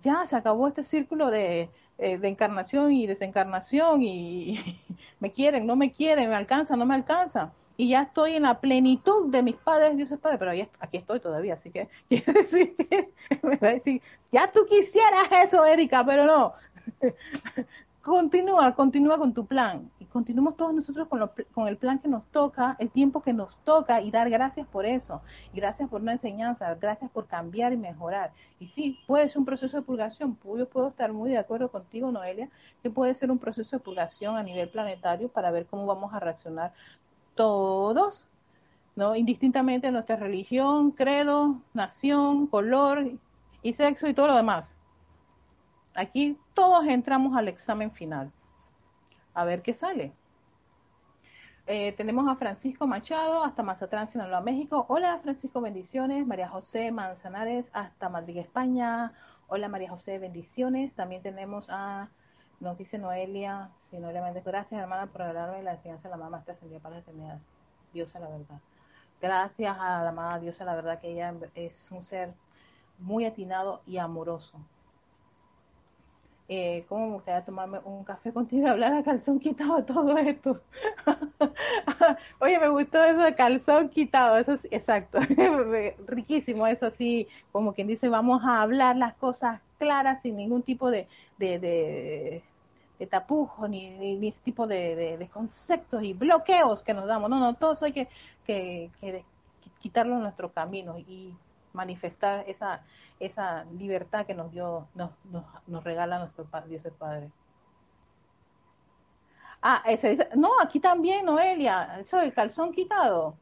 Ya 0.00 0.24
se 0.24 0.34
acabó 0.34 0.68
este 0.68 0.84
círculo 0.84 1.30
de, 1.30 1.68
eh, 1.98 2.16
de 2.16 2.28
encarnación 2.28 2.92
y 2.92 3.06
desencarnación 3.06 4.02
y 4.02 4.80
me 5.20 5.32
quieren, 5.32 5.66
no 5.66 5.74
me 5.74 5.92
quieren, 5.92 6.30
me 6.30 6.36
alcanza, 6.36 6.76
no 6.76 6.86
me 6.86 6.94
alcanza. 6.94 7.52
Y 7.76 7.90
ya 7.90 8.02
estoy 8.02 8.34
en 8.34 8.42
la 8.42 8.60
plenitud 8.60 9.30
de 9.30 9.42
mis 9.42 9.56
padres, 9.56 9.96
Dios 9.96 10.10
es 10.10 10.18
Padre, 10.18 10.38
pero 10.38 10.50
aquí 10.80 10.96
estoy 10.96 11.20
todavía, 11.20 11.54
así 11.54 11.70
que 11.70 11.88
quiero 12.08 12.32
decir 12.32 12.74
que 12.76 13.10
me 13.42 13.56
va 13.56 13.68
a 13.68 13.72
decir, 13.72 14.02
ya 14.32 14.50
tú 14.50 14.66
quisieras 14.68 15.28
eso, 15.44 15.64
Erika, 15.64 16.04
pero 16.04 16.24
no. 16.24 16.54
Continúa, 18.08 18.74
continúa 18.74 19.18
con 19.18 19.32
tu 19.32 19.46
plan. 19.46 19.90
Y 20.00 20.06
continuamos 20.06 20.56
todos 20.56 20.74
nosotros 20.74 21.08
con, 21.08 21.30
con, 21.52 21.68
el 21.68 21.76
plan 21.76 21.98
que 21.98 22.08
nos 22.08 22.24
toca, 22.26 22.76
el 22.78 22.90
tiempo 22.90 23.22
que 23.22 23.32
nos 23.32 23.56
toca 23.64 24.00
y 24.00 24.10
dar 24.10 24.30
gracias 24.30 24.66
por 24.66 24.86
eso. 24.86 25.20
Gracias 25.52 25.88
por 25.88 26.00
una 26.00 26.12
enseñanza, 26.12 26.74
gracias 26.74 27.10
por 27.10 27.26
cambiar 27.26 27.72
y 27.72 27.76
mejorar. 27.76 28.32
Y 28.58 28.68
sí, 28.68 28.98
puede 29.06 29.28
ser 29.28 29.38
un 29.38 29.44
proceso 29.44 29.76
de 29.76 29.82
purgación. 29.82 30.38
Yo 30.44 30.68
puedo 30.68 30.88
estar 30.88 31.12
muy 31.12 31.30
de 31.30 31.38
acuerdo 31.38 31.70
contigo, 31.70 32.10
Noelia, 32.10 32.48
que 32.82 32.90
puede 32.90 33.14
ser 33.14 33.30
un 33.30 33.38
proceso 33.38 33.76
de 33.76 33.82
purgación 33.82 34.36
a 34.36 34.42
nivel 34.42 34.68
planetario 34.68 35.28
para 35.28 35.50
ver 35.50 35.66
cómo 35.66 35.86
vamos 35.86 36.14
a 36.14 36.20
reaccionar 36.20 36.72
todos, 37.34 38.26
¿no? 38.96 39.14
Indistintamente 39.14 39.88
de 39.88 39.92
nuestra 39.92 40.16
religión, 40.16 40.90
credo, 40.90 41.60
nación, 41.74 42.46
color 42.46 43.12
y 43.62 43.72
sexo 43.74 44.08
y 44.08 44.14
todo 44.14 44.28
lo 44.28 44.36
demás. 44.36 44.77
Aquí 45.98 46.38
todos 46.54 46.86
entramos 46.86 47.36
al 47.36 47.48
examen 47.48 47.90
final. 47.90 48.30
A 49.34 49.44
ver 49.44 49.62
qué 49.62 49.74
sale. 49.74 50.12
Eh, 51.66 51.92
tenemos 51.94 52.28
a 52.28 52.36
Francisco 52.36 52.86
Machado 52.86 53.42
hasta 53.42 53.64
Mazatlán, 53.64 54.06
Sinaloa, 54.06 54.40
México. 54.40 54.86
Hola 54.88 55.18
Francisco, 55.18 55.60
bendiciones. 55.60 56.24
María 56.24 56.48
José 56.48 56.92
Manzanares 56.92 57.68
hasta 57.72 58.08
Madrid, 58.08 58.36
España. 58.36 59.12
Hola 59.48 59.66
María 59.68 59.90
José, 59.90 60.20
bendiciones. 60.20 60.94
También 60.94 61.20
tenemos 61.20 61.66
a, 61.68 62.10
nos 62.60 62.78
dice 62.78 62.96
Noelia, 62.96 63.70
sí, 63.90 63.98
Noelia 63.98 64.22
Méndez, 64.22 64.44
gracias 64.44 64.80
hermana 64.80 65.08
por 65.08 65.22
hablarme 65.22 65.64
la 65.64 65.72
enseñanza 65.72 66.04
de 66.04 66.10
la 66.10 66.16
mamá 66.16 66.30
maestra 66.30 66.54
Ascendida 66.54 66.78
para 66.78 66.94
la 66.94 67.00
eternidad. 67.00 67.40
Dios 67.92 68.14
a 68.14 68.20
la 68.20 68.28
verdad. 68.28 68.60
Gracias 69.20 69.76
a 69.76 70.04
la 70.04 70.12
mamá 70.12 70.38
Dios 70.38 70.60
a 70.60 70.64
la 70.64 70.76
verdad 70.76 71.00
que 71.00 71.10
ella 71.10 71.34
es 71.56 71.90
un 71.90 72.04
ser 72.04 72.34
muy 73.00 73.24
atinado 73.24 73.82
y 73.84 73.98
amoroso 73.98 74.60
eh, 76.48 76.86
¿cómo 76.88 77.06
me 77.08 77.12
gustaría 77.14 77.44
tomarme 77.44 77.78
un 77.84 78.04
café 78.04 78.32
contigo 78.32 78.66
y 78.66 78.70
hablar 78.70 78.94
a 78.94 79.02
calzón 79.02 79.38
quitado 79.38 79.84
todo 79.84 80.16
esto? 80.16 80.60
Oye, 82.40 82.58
me 82.58 82.70
gustó 82.70 83.04
eso 83.04 83.20
de 83.20 83.34
calzón 83.34 83.90
quitado, 83.90 84.38
eso 84.38 84.54
es 84.54 84.60
exacto, 84.70 85.20
riquísimo, 86.06 86.66
eso 86.66 86.86
así, 86.86 87.28
como 87.52 87.74
quien 87.74 87.86
dice, 87.86 88.08
vamos 88.08 88.42
a 88.44 88.62
hablar 88.62 88.96
las 88.96 89.14
cosas 89.16 89.60
claras 89.78 90.22
sin 90.22 90.36
ningún 90.36 90.62
tipo 90.62 90.90
de, 90.90 91.06
de, 91.36 91.58
de, 92.98 93.06
tapujo, 93.06 93.68
ni, 93.68 93.90
ni, 93.90 94.28
ese 94.28 94.40
tipo 94.40 94.66
de, 94.66 95.28
conceptos 95.32 96.02
y 96.02 96.14
bloqueos 96.14 96.82
que 96.82 96.94
nos 96.94 97.06
damos, 97.06 97.28
no, 97.28 97.38
no, 97.38 97.54
todo 97.54 97.74
eso 97.74 97.84
hay 97.84 97.92
que, 97.92 98.08
que, 98.46 98.90
que 99.00 99.22
quitarlo 99.80 100.14
en 100.14 100.22
nuestro 100.22 100.50
camino 100.50 100.98
y 100.98 101.34
manifestar 101.72 102.44
esa 102.48 102.82
esa 103.20 103.64
libertad 103.78 104.26
que 104.26 104.34
nos 104.34 104.52
dio, 104.52 104.88
nos, 104.94 105.10
nos, 105.24 105.44
nos 105.66 105.84
regala 105.84 106.18
nuestro 106.18 106.46
Dios 106.68 106.84
el 106.84 106.92
Padre. 106.92 107.30
Ah, 109.60 109.82
ese, 109.86 110.28
no, 110.36 110.60
aquí 110.60 110.78
también, 110.78 111.26
Noelia, 111.26 111.98
eso 111.98 112.18
del 112.18 112.32
calzón 112.32 112.72
quitado. 112.72 113.34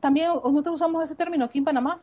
También 0.00 0.28
nosotros 0.28 0.76
usamos 0.76 1.04
ese 1.04 1.14
término 1.14 1.44
aquí 1.44 1.58
en 1.58 1.64
Panamá. 1.64 2.00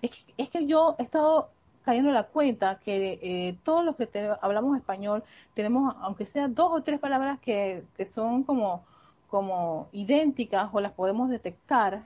Es 0.00 0.10
que, 0.10 0.34
es 0.36 0.50
que 0.50 0.66
yo 0.66 0.96
he 0.98 1.02
estado 1.02 1.50
cayendo 1.84 2.10
en 2.10 2.14
la 2.14 2.24
cuenta 2.24 2.78
que 2.80 3.18
eh, 3.22 3.56
todos 3.64 3.84
los 3.84 3.96
que 3.96 4.08
hablamos 4.40 4.76
español 4.76 5.22
tenemos, 5.54 5.94
aunque 6.00 6.26
sean 6.26 6.54
dos 6.54 6.72
o 6.72 6.82
tres 6.82 6.98
palabras 7.00 7.38
que, 7.40 7.84
que 7.96 8.06
son 8.06 8.42
como, 8.44 8.84
como 9.28 9.88
idénticas 9.92 10.70
o 10.72 10.80
las 10.80 10.92
podemos 10.92 11.28
detectar 11.28 12.04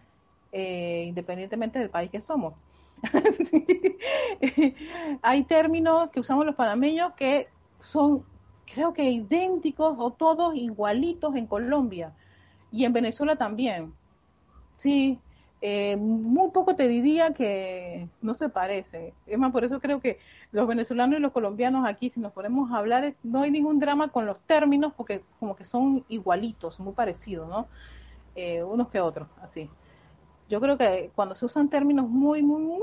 eh, 0.52 1.04
independientemente 1.08 1.78
del 1.78 1.90
país 1.90 2.10
que 2.10 2.20
somos. 2.20 2.54
Hay 5.22 5.44
términos 5.44 6.10
que 6.10 6.20
usamos 6.20 6.46
los 6.46 6.54
panameños 6.54 7.12
que 7.14 7.48
son, 7.80 8.24
creo 8.72 8.92
que 8.92 9.10
idénticos 9.10 9.96
o 9.98 10.10
todos 10.10 10.54
igualitos 10.54 11.34
en 11.36 11.46
Colombia 11.46 12.12
y 12.72 12.84
en 12.84 12.92
Venezuela 12.92 13.36
también. 13.36 13.92
Sí, 14.74 15.18
eh, 15.60 15.96
muy 15.96 16.50
poco 16.50 16.76
te 16.76 16.86
diría 16.88 17.32
que 17.32 18.08
no 18.20 18.34
se 18.34 18.48
parece. 18.48 19.14
Es 19.26 19.38
más, 19.38 19.52
por 19.52 19.64
eso 19.64 19.80
creo 19.80 20.00
que 20.00 20.18
los 20.52 20.68
venezolanos 20.68 21.18
y 21.18 21.22
los 21.22 21.32
colombianos 21.32 21.86
aquí, 21.86 22.10
si 22.10 22.20
nos 22.20 22.32
ponemos 22.32 22.70
a 22.70 22.78
hablar, 22.78 23.14
no 23.22 23.42
hay 23.42 23.50
ningún 23.50 23.78
drama 23.78 24.08
con 24.08 24.26
los 24.26 24.38
términos 24.40 24.92
porque 24.96 25.22
como 25.40 25.56
que 25.56 25.64
son 25.64 26.04
igualitos, 26.08 26.78
muy 26.80 26.92
parecidos, 26.92 27.48
¿no? 27.48 27.66
Eh, 28.34 28.62
unos 28.62 28.88
que 28.88 29.00
otros, 29.00 29.28
así 29.40 29.70
yo 30.48 30.60
creo 30.60 30.78
que 30.78 31.10
cuando 31.14 31.34
se 31.34 31.44
usan 31.44 31.68
términos 31.68 32.08
muy, 32.08 32.42
muy, 32.42 32.62
muy, 32.62 32.82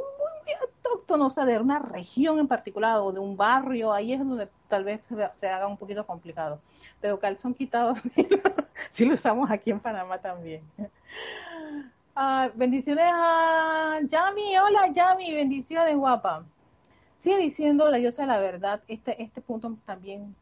autóctonos, 0.62 1.28
o 1.28 1.36
sea, 1.36 1.46
de 1.46 1.58
una 1.58 1.80
región 1.80 2.40
en 2.40 2.48
particular 2.48 3.00
o 3.00 3.12
de 3.12 3.20
un 3.20 3.38
barrio, 3.38 3.94
ahí 3.94 4.14
es 4.14 4.20
donde 4.20 4.50
tal 4.68 4.84
vez 4.84 5.02
se, 5.36 5.48
haga 5.48 5.68
un 5.68 5.78
poquito 5.78 6.06
complicado. 6.06 6.60
Pero 7.00 7.20
calzón 7.20 7.54
quitado, 7.54 7.96
si 8.92 9.06
lo 9.06 9.14
usamos 9.14 9.50
aquí 9.50 9.72
en 9.72 9.80
Panamá 9.80 10.18
también. 10.18 10.62
Ah, 12.16 12.50
bendiciones 12.54 13.06
a 13.12 14.00
Yami, 14.04 14.58
hola 14.58 14.88
Yami, 14.92 15.34
bendiciones 15.34 15.96
guapa. 15.96 16.44
Sigue 17.20 17.38
diciendo 17.38 17.90
la 17.90 17.98
diosa 17.98 18.24
de 18.24 18.28
la 18.28 18.38
verdad, 18.40 18.82
este, 18.88 19.22
este 19.22 19.42
punto 19.42 19.78
también, 19.86 20.36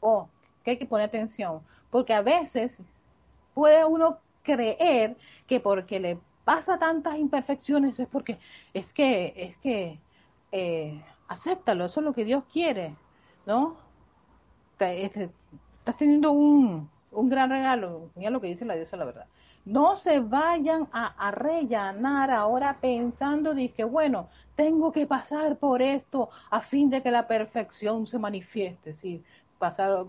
oh, 0.00 0.28
que 0.62 0.72
hay 0.72 0.76
que 0.76 0.86
poner 0.86 1.08
atención, 1.08 1.60
porque 1.90 2.12
a 2.12 2.20
veces 2.20 2.78
puede 3.54 3.84
uno 3.84 4.18
creer 4.42 5.16
que 5.46 5.60
porque 5.60 5.98
le 5.98 6.18
pasa 6.44 6.78
tantas 6.78 7.16
imperfecciones 7.18 7.98
es 7.98 8.08
porque 8.08 8.38
es 8.74 8.92
que, 8.92 9.34
es 9.36 9.58
que, 9.58 9.98
eh, 10.52 11.02
acéptalo, 11.28 11.84
eso 11.86 12.00
es 12.00 12.04
lo 12.06 12.12
que 12.12 12.24
Dios 12.24 12.44
quiere, 12.52 12.96
¿no? 13.46 13.76
Este, 14.78 15.30
estás 15.78 15.96
teniendo 15.96 16.32
un, 16.32 16.90
un 17.10 17.28
gran 17.28 17.50
regalo, 17.50 18.10
mira 18.14 18.30
lo 18.30 18.40
que 18.40 18.48
dice 18.48 18.64
la 18.64 18.74
diosa, 18.74 18.96
la 18.96 19.04
verdad. 19.04 19.26
No 19.64 19.96
se 19.96 20.20
vayan 20.20 20.88
a, 20.92 21.06
a 21.26 21.30
rellenar 21.30 22.30
ahora 22.30 22.78
pensando 22.80 23.54
que, 23.54 23.84
bueno, 23.84 24.28
tengo 24.56 24.92
que 24.92 25.06
pasar 25.06 25.56
por 25.58 25.80
esto 25.80 26.28
a 26.50 26.60
fin 26.60 26.90
de 26.90 27.02
que 27.02 27.10
la 27.10 27.26
perfección 27.26 28.06
se 28.06 28.18
manifieste. 28.18 28.94
Sí, 28.94 29.22
pasar, 29.58 30.04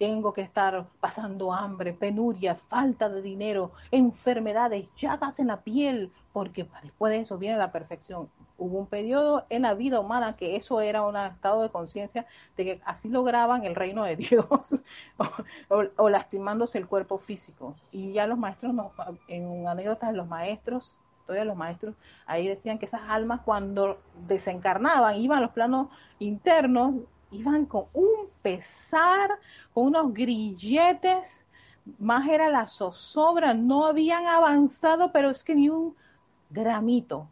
tengo 0.00 0.32
que 0.32 0.40
estar 0.40 0.86
pasando 0.98 1.52
hambre, 1.52 1.92
penurias, 1.92 2.62
falta 2.62 3.10
de 3.10 3.20
dinero, 3.20 3.72
enfermedades, 3.90 4.88
llagas 4.96 5.38
en 5.40 5.48
la 5.48 5.60
piel, 5.60 6.10
porque 6.32 6.66
después 6.82 7.12
de 7.12 7.20
eso 7.20 7.36
viene 7.36 7.58
la 7.58 7.70
perfección. 7.70 8.30
Hubo 8.56 8.78
un 8.78 8.86
periodo 8.86 9.44
en 9.50 9.60
la 9.60 9.74
vida 9.74 10.00
humana 10.00 10.36
que 10.36 10.56
eso 10.56 10.80
era 10.80 11.02
un 11.02 11.18
estado 11.18 11.60
de 11.60 11.68
conciencia 11.68 12.24
de 12.56 12.64
que 12.64 12.80
así 12.86 13.10
lograban 13.10 13.64
el 13.64 13.74
reino 13.74 14.04
de 14.04 14.16
Dios 14.16 14.46
o, 15.68 16.08
lastimándose 16.08 16.78
el 16.78 16.86
cuerpo 16.86 17.18
físico. 17.18 17.76
Y 17.92 18.14
ya 18.14 18.26
los 18.26 18.38
maestros, 18.38 18.74
en 19.28 19.68
anécdotas 19.68 20.12
de 20.12 20.16
los 20.16 20.26
maestros, 20.26 20.96
todavía 21.26 21.44
los 21.44 21.58
maestros, 21.58 21.94
ahí 22.24 22.48
decían 22.48 22.78
que 22.78 22.86
esas 22.86 23.02
almas 23.06 23.42
cuando 23.42 24.00
desencarnaban, 24.26 25.16
iban 25.16 25.36
a 25.36 25.42
los 25.42 25.50
planos 25.50 25.88
internos, 26.18 26.94
iban 27.30 27.66
con 27.66 27.86
un 27.92 28.28
pesar, 28.42 29.30
con 29.72 29.86
unos 29.86 30.12
grilletes, 30.14 31.44
más 31.98 32.28
era 32.28 32.48
la 32.50 32.66
zozobra, 32.66 33.54
no 33.54 33.86
habían 33.86 34.26
avanzado, 34.26 35.12
pero 35.12 35.30
es 35.30 35.42
que 35.44 35.54
ni 35.54 35.68
un 35.68 35.96
gramito. 36.50 37.28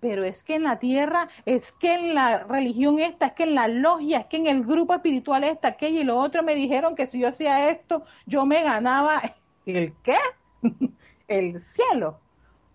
pero 0.00 0.22
es 0.24 0.42
que 0.44 0.54
en 0.54 0.62
la 0.64 0.78
tierra, 0.78 1.28
es 1.44 1.72
que 1.72 1.94
en 1.94 2.14
la 2.14 2.38
religión 2.44 3.00
esta, 3.00 3.26
es 3.26 3.32
que 3.32 3.42
en 3.44 3.54
la 3.56 3.66
logia, 3.68 4.20
es 4.20 4.26
que 4.26 4.36
en 4.36 4.46
el 4.46 4.64
grupo 4.64 4.94
espiritual 4.94 5.42
esta, 5.44 5.68
aquello 5.68 6.00
y 6.00 6.04
lo 6.04 6.18
otro 6.18 6.42
me 6.42 6.54
dijeron 6.54 6.94
que 6.94 7.06
si 7.06 7.18
yo 7.18 7.28
hacía 7.28 7.70
esto, 7.70 8.04
yo 8.26 8.46
me 8.46 8.62
ganaba 8.62 9.34
el 9.66 9.94
qué? 10.04 10.18
el 11.28 11.62
cielo. 11.62 12.20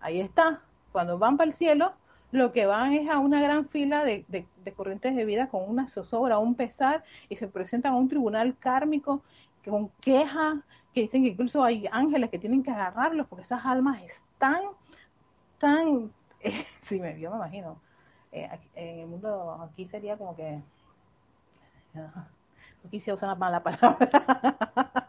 Ahí 0.00 0.20
está. 0.20 0.62
Cuando 0.92 1.18
van 1.18 1.36
para 1.36 1.48
el 1.50 1.56
cielo, 1.56 1.94
lo 2.34 2.50
que 2.50 2.66
van 2.66 2.92
es 2.94 3.08
a 3.08 3.18
una 3.18 3.40
gran 3.40 3.68
fila 3.68 4.04
de, 4.04 4.24
corrientes 4.76 5.14
de 5.14 5.24
vida 5.24 5.48
con 5.48 5.68
una 5.70 5.88
zozobra, 5.88 6.38
un 6.38 6.56
pesar, 6.56 7.04
y 7.28 7.36
se 7.36 7.46
presentan 7.46 7.92
a 7.92 7.96
un 7.96 8.08
tribunal 8.08 8.56
kármico 8.58 9.22
con 9.64 9.88
queja, 10.00 10.60
que 10.92 11.02
dicen 11.02 11.22
que 11.22 11.28
incluso 11.28 11.62
hay 11.62 11.86
ángeles 11.92 12.30
que 12.30 12.40
tienen 12.40 12.64
que 12.64 12.72
agarrarlos 12.72 13.28
porque 13.28 13.44
esas 13.44 13.64
almas 13.64 14.02
están 14.02 14.62
tan 15.58 16.10
sí, 16.82 17.00
me, 17.00 17.18
yo 17.20 17.30
me 17.30 17.36
imagino. 17.36 17.80
Eh, 18.32 18.50
en 18.74 18.98
el 18.98 19.06
mundo 19.06 19.52
aquí 19.62 19.86
sería 19.86 20.16
como 20.16 20.34
que. 20.36 20.60
No 22.82 22.90
quisiera 22.90 23.14
usar 23.14 23.30
una 23.30 23.36
mala 23.36 23.62
palabra. 23.62 25.08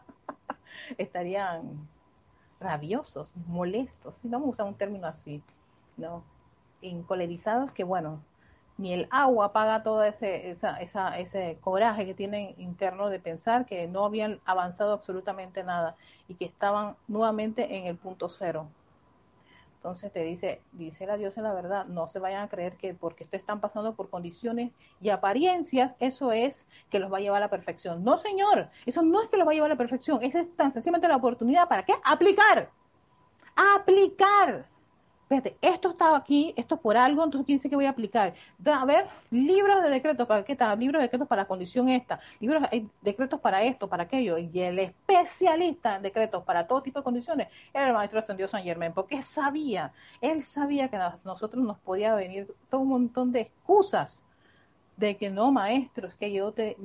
Estarían 0.96 1.86
rabiosos, 2.58 3.34
molestos. 3.46 4.16
Si 4.16 4.28
no 4.28 4.40
me 4.40 4.46
usar 4.46 4.64
un 4.64 4.76
término 4.76 5.06
así, 5.06 5.42
¿no? 5.98 6.24
Encolerizados, 6.88 7.72
que 7.72 7.84
bueno, 7.84 8.20
ni 8.78 8.92
el 8.92 9.08
agua 9.10 9.52
paga 9.52 9.82
todo 9.82 10.04
ese, 10.04 10.50
esa, 10.50 10.78
esa, 10.80 11.14
coraje 11.60 12.04
que 12.04 12.14
tienen 12.14 12.54
interno 12.58 13.08
de 13.08 13.18
pensar 13.18 13.64
que 13.64 13.86
no 13.86 14.04
habían 14.04 14.40
avanzado 14.44 14.92
absolutamente 14.92 15.64
nada 15.64 15.96
y 16.28 16.34
que 16.34 16.44
estaban 16.44 16.96
nuevamente 17.08 17.76
en 17.76 17.86
el 17.86 17.96
punto 17.96 18.28
cero. 18.28 18.66
Entonces 19.76 20.12
te 20.12 20.24
dice, 20.24 20.60
dice 20.72 21.06
la 21.06 21.16
Dios 21.16 21.36
en 21.36 21.44
la 21.44 21.54
verdad, 21.54 21.86
no 21.86 22.08
se 22.08 22.18
vayan 22.18 22.42
a 22.42 22.48
creer 22.48 22.76
que 22.76 22.92
porque 22.92 23.24
ustedes 23.24 23.42
están 23.42 23.60
pasando 23.60 23.94
por 23.94 24.10
condiciones 24.10 24.72
y 25.00 25.10
apariencias, 25.10 25.94
eso 26.00 26.32
es 26.32 26.66
que 26.90 26.98
los 26.98 27.12
va 27.12 27.18
a 27.18 27.20
llevar 27.20 27.38
a 27.38 27.46
la 27.46 27.50
perfección. 27.50 28.02
No, 28.02 28.18
señor, 28.18 28.68
eso 28.84 29.02
no 29.02 29.22
es 29.22 29.28
que 29.28 29.36
los 29.36 29.46
va 29.46 29.52
a 29.52 29.54
llevar 29.54 29.70
a 29.70 29.74
la 29.74 29.78
perfección, 29.78 30.22
es 30.22 30.34
tan 30.56 30.72
sencillamente 30.72 31.06
la 31.06 31.16
oportunidad 31.16 31.68
para 31.68 31.84
qué? 31.84 31.94
Aplicar. 32.04 32.68
Aplicar. 33.54 34.66
Fíjate, 35.28 35.56
esto 35.60 35.90
estaba 35.90 36.16
aquí, 36.16 36.54
esto 36.56 36.76
por 36.76 36.96
algo, 36.96 37.24
entonces 37.24 37.46
¿quién 37.46 37.56
dice 37.56 37.68
que 37.68 37.74
voy 37.74 37.86
a 37.86 37.90
aplicar? 37.90 38.34
A 38.64 38.84
ver, 38.84 39.08
libros 39.30 39.82
de 39.82 39.90
decretos, 39.90 40.24
¿para 40.24 40.44
qué 40.44 40.52
está? 40.52 40.74
Libros 40.76 41.00
de 41.00 41.06
decretos 41.06 41.26
para 41.26 41.42
la 41.42 41.48
condición 41.48 41.88
esta, 41.88 42.20
libros 42.38 42.62
de 42.70 42.86
decretos 43.02 43.40
para 43.40 43.64
esto, 43.64 43.88
para 43.88 44.04
aquello, 44.04 44.38
y 44.38 44.60
el 44.60 44.78
especialista 44.78 45.96
en 45.96 46.02
decretos 46.02 46.44
para 46.44 46.68
todo 46.68 46.80
tipo 46.80 47.00
de 47.00 47.04
condiciones 47.04 47.48
era 47.74 47.88
el 47.88 47.92
maestro 47.92 48.20
ascendido 48.20 48.48
San 48.48 48.62
Germán, 48.62 48.92
porque 48.94 49.20
sabía, 49.20 49.92
él 50.20 50.44
sabía 50.44 50.88
que 50.88 50.96
a 50.96 51.18
nosotros 51.24 51.64
nos 51.64 51.78
podía 51.78 52.14
venir 52.14 52.54
todo 52.70 52.82
un 52.82 52.88
montón 52.88 53.32
de 53.32 53.40
excusas 53.40 54.24
de 54.96 55.16
que 55.16 55.28
no, 55.28 55.50
maestro, 55.50 56.06
es 56.08 56.14
que 56.14 56.32
yo 56.32 56.52
te... 56.52 56.76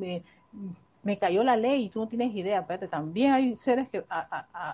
Me, 1.03 1.17
cayó 1.17 1.43
la 1.43 1.57
ley 1.57 1.85
y 1.85 1.89
tú 1.89 1.99
no 1.99 2.07
tienes 2.07 2.35
idea. 2.35 2.59
Espérate, 2.59 2.87
también 2.87 3.31
hay 3.31 3.55
seres 3.55 3.89
que 3.89 4.03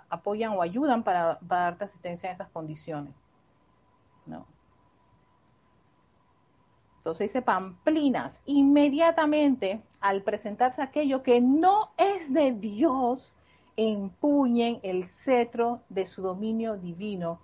apoyan 0.09 0.51
o 0.51 0.61
ayudan 0.61 1.01
para 1.01 1.37
darte 1.39 1.85
asistencia 1.85 2.29
en 2.29 2.35
esas 2.35 2.49
condiciones. 2.49 3.13
No. 4.27 4.45
Entonces 6.97 7.29
dice 7.29 7.41
Pamplinas, 7.41 8.41
inmediatamente 8.45 9.81
al 10.01 10.23
presentarse 10.23 10.81
aquello 10.81 11.23
que 11.23 11.39
no 11.39 11.91
es 11.97 12.33
de 12.33 12.51
Dios, 12.51 13.33
empuñen 13.77 14.79
el 14.83 15.07
cetro 15.23 15.81
de 15.89 16.05
su 16.05 16.21
dominio 16.21 16.75
divino 16.75 17.39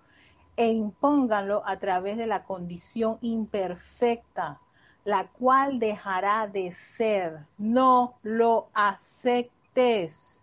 e 0.57 0.71
impónganlo 0.71 1.63
a 1.65 1.79
través 1.79 2.17
de 2.17 2.27
la 2.27 2.43
condición 2.43 3.17
imperfecta, 3.21 4.59
la 5.05 5.27
cual 5.27 5.79
dejará 5.79 6.47
de 6.47 6.73
ser. 6.97 7.45
No 7.57 8.15
lo 8.23 8.67
aceptes 8.73 10.41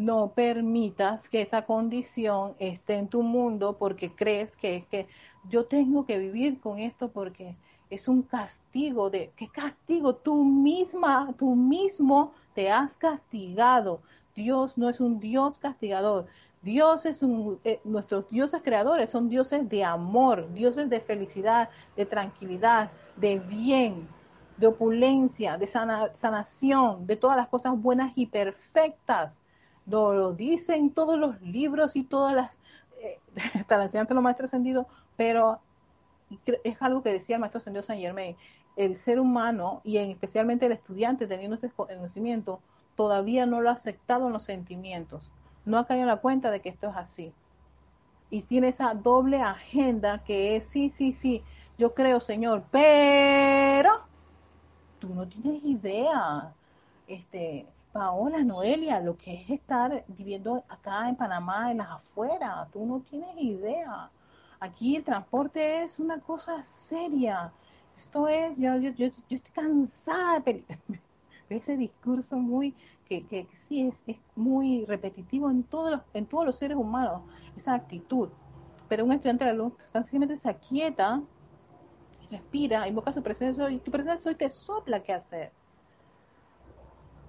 no 0.00 0.32
permitas 0.34 1.28
que 1.28 1.42
esa 1.42 1.62
condición 1.66 2.54
esté 2.58 2.94
en 2.94 3.08
tu 3.08 3.22
mundo 3.22 3.76
porque 3.78 4.10
crees 4.10 4.56
que 4.56 4.76
es 4.76 4.86
que 4.86 5.06
yo 5.48 5.66
tengo 5.66 6.06
que 6.06 6.18
vivir 6.18 6.58
con 6.58 6.78
esto 6.78 7.10
porque 7.10 7.54
es 7.90 8.08
un 8.08 8.22
castigo 8.22 9.10
de 9.10 9.30
qué 9.36 9.48
castigo 9.48 10.14
tú 10.14 10.44
misma, 10.44 11.34
tú 11.36 11.54
mismo 11.54 12.32
te 12.54 12.70
has 12.70 12.94
castigado. 12.94 14.00
Dios 14.34 14.78
no 14.78 14.88
es 14.88 15.00
un 15.00 15.20
Dios 15.20 15.58
castigador. 15.58 16.26
Dios 16.62 17.04
es 17.04 17.22
un, 17.22 17.58
eh, 17.64 17.80
nuestros 17.84 18.28
dioses 18.30 18.62
creadores 18.62 19.10
son 19.10 19.28
dioses 19.28 19.68
de 19.68 19.84
amor, 19.84 20.50
dioses 20.54 20.88
de 20.88 21.00
felicidad, 21.00 21.68
de 21.96 22.06
tranquilidad, 22.06 22.90
de 23.16 23.38
bien, 23.38 24.08
de 24.56 24.66
opulencia, 24.66 25.58
de 25.58 25.66
sanación, 25.66 27.06
de 27.06 27.16
todas 27.16 27.36
las 27.36 27.48
cosas 27.48 27.80
buenas 27.80 28.12
y 28.14 28.26
perfectas 28.26 29.39
lo 29.90 30.32
dicen 30.32 30.90
todos 30.90 31.18
los 31.18 31.40
libros 31.42 31.96
y 31.96 32.04
todas 32.04 32.34
las, 32.34 32.58
eh, 33.00 33.18
hasta 33.54 33.78
la 33.78 33.84
enseñanza 33.84 34.10
de 34.10 34.14
los 34.14 34.24
maestros 34.24 34.50
ascendidos, 34.50 34.86
pero 35.16 35.60
es 36.64 36.80
algo 36.80 37.02
que 37.02 37.12
decía 37.12 37.36
el 37.36 37.40
maestro 37.40 37.58
ascendido 37.58 37.82
San 37.82 37.98
Germain, 37.98 38.36
el 38.76 38.96
ser 38.96 39.18
humano 39.18 39.80
y 39.84 39.98
especialmente 39.98 40.66
el 40.66 40.72
estudiante 40.72 41.26
teniendo 41.26 41.56
este 41.56 41.70
conocimiento 41.70 42.60
todavía 42.94 43.46
no 43.46 43.60
lo 43.60 43.70
ha 43.70 43.72
aceptado 43.72 44.26
en 44.26 44.32
los 44.32 44.44
sentimientos, 44.44 45.30
no 45.64 45.78
ha 45.78 45.86
caído 45.86 46.02
en 46.02 46.08
la 46.08 46.18
cuenta 46.18 46.50
de 46.50 46.60
que 46.60 46.68
esto 46.68 46.88
es 46.88 46.96
así. 46.96 47.32
Y 48.30 48.42
tiene 48.42 48.68
esa 48.68 48.94
doble 48.94 49.42
agenda 49.42 50.22
que 50.24 50.56
es, 50.56 50.64
sí, 50.64 50.90
sí, 50.90 51.12
sí, 51.12 51.42
yo 51.78 51.94
creo, 51.94 52.20
Señor, 52.20 52.62
pero 52.70 54.02
tú 55.00 55.08
no 55.14 55.26
tienes 55.26 55.64
idea. 55.64 56.52
Este, 57.08 57.66
Paola, 57.92 58.44
Noelia, 58.44 59.00
lo 59.00 59.16
que 59.16 59.34
es 59.34 59.50
estar 59.50 60.04
viviendo 60.06 60.62
acá 60.68 61.08
en 61.08 61.16
Panamá, 61.16 61.72
en 61.72 61.78
las 61.78 61.90
afueras, 61.90 62.70
tú 62.70 62.86
no 62.86 63.00
tienes 63.00 63.36
idea. 63.36 64.08
Aquí 64.60 64.94
el 64.94 65.02
transporte 65.02 65.82
es 65.82 65.98
una 65.98 66.20
cosa 66.20 66.62
seria. 66.62 67.52
Esto 67.96 68.28
es, 68.28 68.56
yo, 68.58 68.76
yo, 68.76 68.90
yo, 68.92 69.06
estoy 69.06 69.40
cansada 69.52 70.38
de 70.40 70.64
ese 71.48 71.76
discurso 71.76 72.36
muy, 72.36 72.76
que, 73.08 73.26
que, 73.26 73.48
sí 73.68 73.88
es, 73.88 74.00
es, 74.06 74.18
muy 74.36 74.84
repetitivo 74.84 75.50
en 75.50 75.64
todos, 75.64 75.90
los, 75.90 76.00
en 76.14 76.26
todos 76.26 76.46
los 76.46 76.56
seres 76.56 76.76
humanos, 76.76 77.22
esa 77.56 77.74
actitud. 77.74 78.28
Pero 78.88 79.04
un 79.04 79.12
estudiante 79.12 79.44
de 79.44 79.50
la 79.50 79.56
luz 79.56 79.72
sencillamente 79.92 80.36
se 80.36 80.48
aquieta, 80.48 81.20
respira, 82.30 82.86
invoca 82.86 83.12
su 83.12 83.20
presencia 83.20 83.68
y 83.68 83.78
tu 83.78 83.90
presencia 83.90 84.30
hoy 84.30 84.36
te 84.36 84.48
sopla 84.48 85.02
qué 85.02 85.12
hacer 85.12 85.59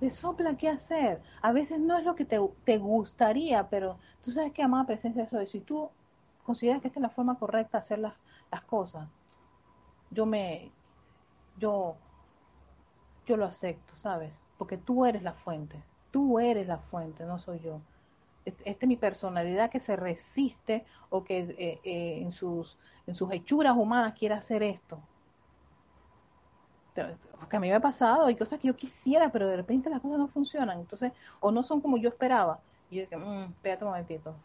te 0.02 0.10
sopla 0.10 0.58
qué 0.58 0.68
hacer. 0.68 1.22
A 1.43 1.52
veces 1.52 1.80
no 1.80 1.95
es 1.95 2.04
lo 2.04 2.16
que 2.16 2.26
te, 2.26 2.39
te 2.64 2.80
gustaría, 2.80 3.70
pero 3.70 3.99
tú 4.24 4.32
sabes 4.32 4.52
que 4.52 4.64
amada 4.64 4.88
presencia 4.88 5.28
soy. 5.28 5.45
Si 5.45 5.60
tú 5.60 5.91
consideras 6.43 6.82
que 6.82 6.88
esta 6.88 6.99
es 6.99 7.04
la 7.04 7.12
forma 7.12 7.38
correcta 7.38 7.78
de 7.78 7.82
hacer 7.84 7.99
las, 7.99 8.16
las 8.52 8.64
cosas, 8.64 9.08
yo 10.10 10.26
me, 10.26 10.72
yo, 11.60 11.97
yo 13.28 13.38
lo 13.38 13.45
acepto, 13.45 13.95
¿sabes? 13.95 14.41
Porque 14.58 14.76
tú 14.76 15.06
eres 15.06 15.22
la 15.22 15.34
fuente, 15.34 15.84
tú 16.10 16.39
eres 16.39 16.68
la 16.68 16.80
fuente, 16.80 17.24
no 17.24 17.38
soy 17.38 17.60
yo. 17.60 17.80
Esta 18.43 18.72
es 18.72 18.88
mi 18.88 18.97
personalidad 18.97 19.70
que 19.70 19.80
se 19.80 19.95
resiste 19.95 20.84
o 21.12 21.24
que 21.24 21.41
eh, 21.41 21.80
eh, 21.84 22.22
en, 22.24 22.32
sus, 22.32 22.80
en 23.06 23.14
sus 23.14 23.32
hechuras 23.32 23.78
humanas 23.78 24.16
quiere 24.18 24.34
hacer 24.34 24.64
esto 24.64 24.99
porque 27.39 27.58
a 27.58 27.60
mí 27.60 27.70
me 27.70 27.76
ha 27.76 27.80
pasado, 27.80 28.26
hay 28.26 28.36
cosas 28.36 28.60
que 28.60 28.68
yo 28.68 28.76
quisiera, 28.76 29.32
pero 29.32 29.48
de 29.48 29.58
repente 29.58 29.89
las 29.89 30.02
cosas 30.02 30.18
no 30.18 30.28
funcionan, 30.28 30.80
entonces, 30.80 31.12
o 31.39 31.52
no 31.52 31.64
son 31.64 31.82
como 31.82 31.98
yo 31.98 32.10
esperaba. 32.10 32.60
Y 32.89 32.98
yo 32.98 33.02
dije, 33.04 33.18
mmm, 33.18 33.52
espérate 33.52 33.84
un 33.84 33.92
momentito. 33.92 34.36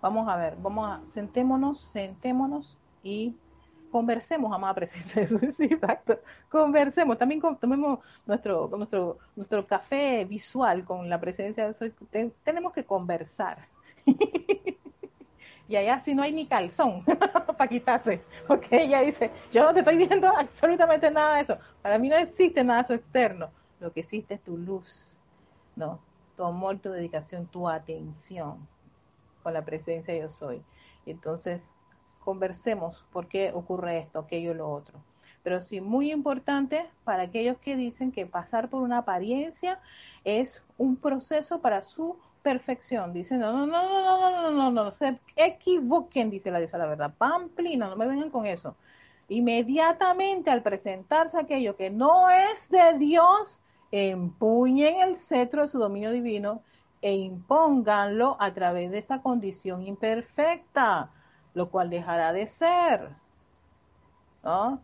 Vamos 0.00 0.28
a 0.28 0.36
ver, 0.36 0.56
vamos 0.60 0.88
a, 0.88 1.12
sentémonos, 1.12 1.82
sentémonos 1.92 2.76
y 3.02 3.34
conversemos, 3.90 4.52
amada 4.52 4.74
presencia 4.74 5.26
de 5.26 5.52
sí, 5.56 5.64
exacto. 5.64 6.18
Conversemos, 6.48 7.18
también 7.18 7.40
tomemos 7.60 8.00
nuestro, 8.26 8.68
nuestro, 8.76 9.18
nuestro 9.36 9.66
café 9.66 10.24
visual 10.24 10.84
con 10.84 11.08
la 11.08 11.20
presencia 11.20 11.70
de 11.70 12.32
tenemos 12.44 12.72
que 12.72 12.84
conversar. 12.84 13.66
y 15.68 15.76
allá 15.76 16.00
si 16.00 16.14
no 16.14 16.22
hay 16.22 16.32
ni 16.32 16.46
calzón 16.46 17.04
para 17.56 17.68
quitarse, 17.68 18.22
porque 18.46 18.82
ella 18.82 19.02
dice, 19.02 19.30
yo 19.52 19.62
no 19.62 19.74
te 19.74 19.80
estoy 19.80 19.96
viendo 19.96 20.28
absolutamente 20.36 21.10
nada 21.10 21.36
de 21.36 21.42
eso, 21.42 21.58
para 21.82 21.98
mí 21.98 22.08
no 22.08 22.16
existe 22.16 22.64
nada 22.64 22.80
de 22.80 22.84
eso 22.84 22.94
externo, 22.94 23.50
lo 23.80 23.92
que 23.92 24.00
existe 24.00 24.34
es 24.34 24.42
tu 24.42 24.56
luz, 24.56 25.16
¿no? 25.76 26.00
Tu 26.36 26.44
amor, 26.44 26.78
tu 26.78 26.90
dedicación, 26.90 27.46
tu 27.46 27.68
atención 27.68 28.66
con 29.42 29.52
la 29.52 29.64
presencia 29.64 30.16
yo 30.16 30.30
soy. 30.30 30.62
Entonces, 31.06 31.72
conversemos 32.24 33.04
por 33.12 33.28
qué 33.28 33.52
ocurre 33.52 33.98
esto, 33.98 34.18
aquello, 34.18 34.54
lo 34.54 34.70
otro. 34.70 34.98
Pero 35.42 35.60
sí, 35.60 35.80
muy 35.80 36.12
importante 36.12 36.86
para 37.04 37.22
aquellos 37.24 37.58
que 37.58 37.76
dicen 37.76 38.12
que 38.12 38.26
pasar 38.26 38.68
por 38.68 38.82
una 38.82 38.98
apariencia 38.98 39.80
es 40.24 40.62
un 40.76 40.96
proceso 40.96 41.60
para 41.60 41.82
su 41.82 42.18
perfección. 42.42 43.12
Dice, 43.12 43.36
no, 43.36 43.52
no, 43.52 43.66
no, 43.66 43.82
no, 43.82 44.02
no, 44.02 44.30
no, 44.30 44.40
no, 44.42 44.50
no, 44.50 44.70
no, 44.70 44.90
se 44.92 45.18
equivoquen, 45.36 46.30
dice 46.30 46.50
la 46.50 46.58
diosa 46.58 46.78
la 46.78 46.86
verdad. 46.86 47.14
Pamplina, 47.16 47.88
no 47.88 47.96
me 47.96 48.06
vengan 48.06 48.30
con 48.30 48.46
eso. 48.46 48.76
Inmediatamente 49.28 50.50
al 50.50 50.62
presentarse 50.62 51.38
aquello 51.38 51.76
que 51.76 51.90
no 51.90 52.30
es 52.30 52.70
de 52.70 52.98
Dios, 52.98 53.60
empuñen 53.90 55.00
el 55.00 55.18
cetro 55.18 55.62
de 55.62 55.68
su 55.68 55.78
dominio 55.78 56.10
divino 56.10 56.62
e 57.02 57.14
impónganlo 57.14 58.36
a 58.40 58.52
través 58.54 58.90
de 58.90 58.98
esa 58.98 59.22
condición 59.22 59.86
imperfecta, 59.86 61.10
lo 61.54 61.70
cual 61.70 61.90
dejará 61.90 62.32
de 62.32 62.46
ser. 62.46 63.10
¿No? 64.42 64.80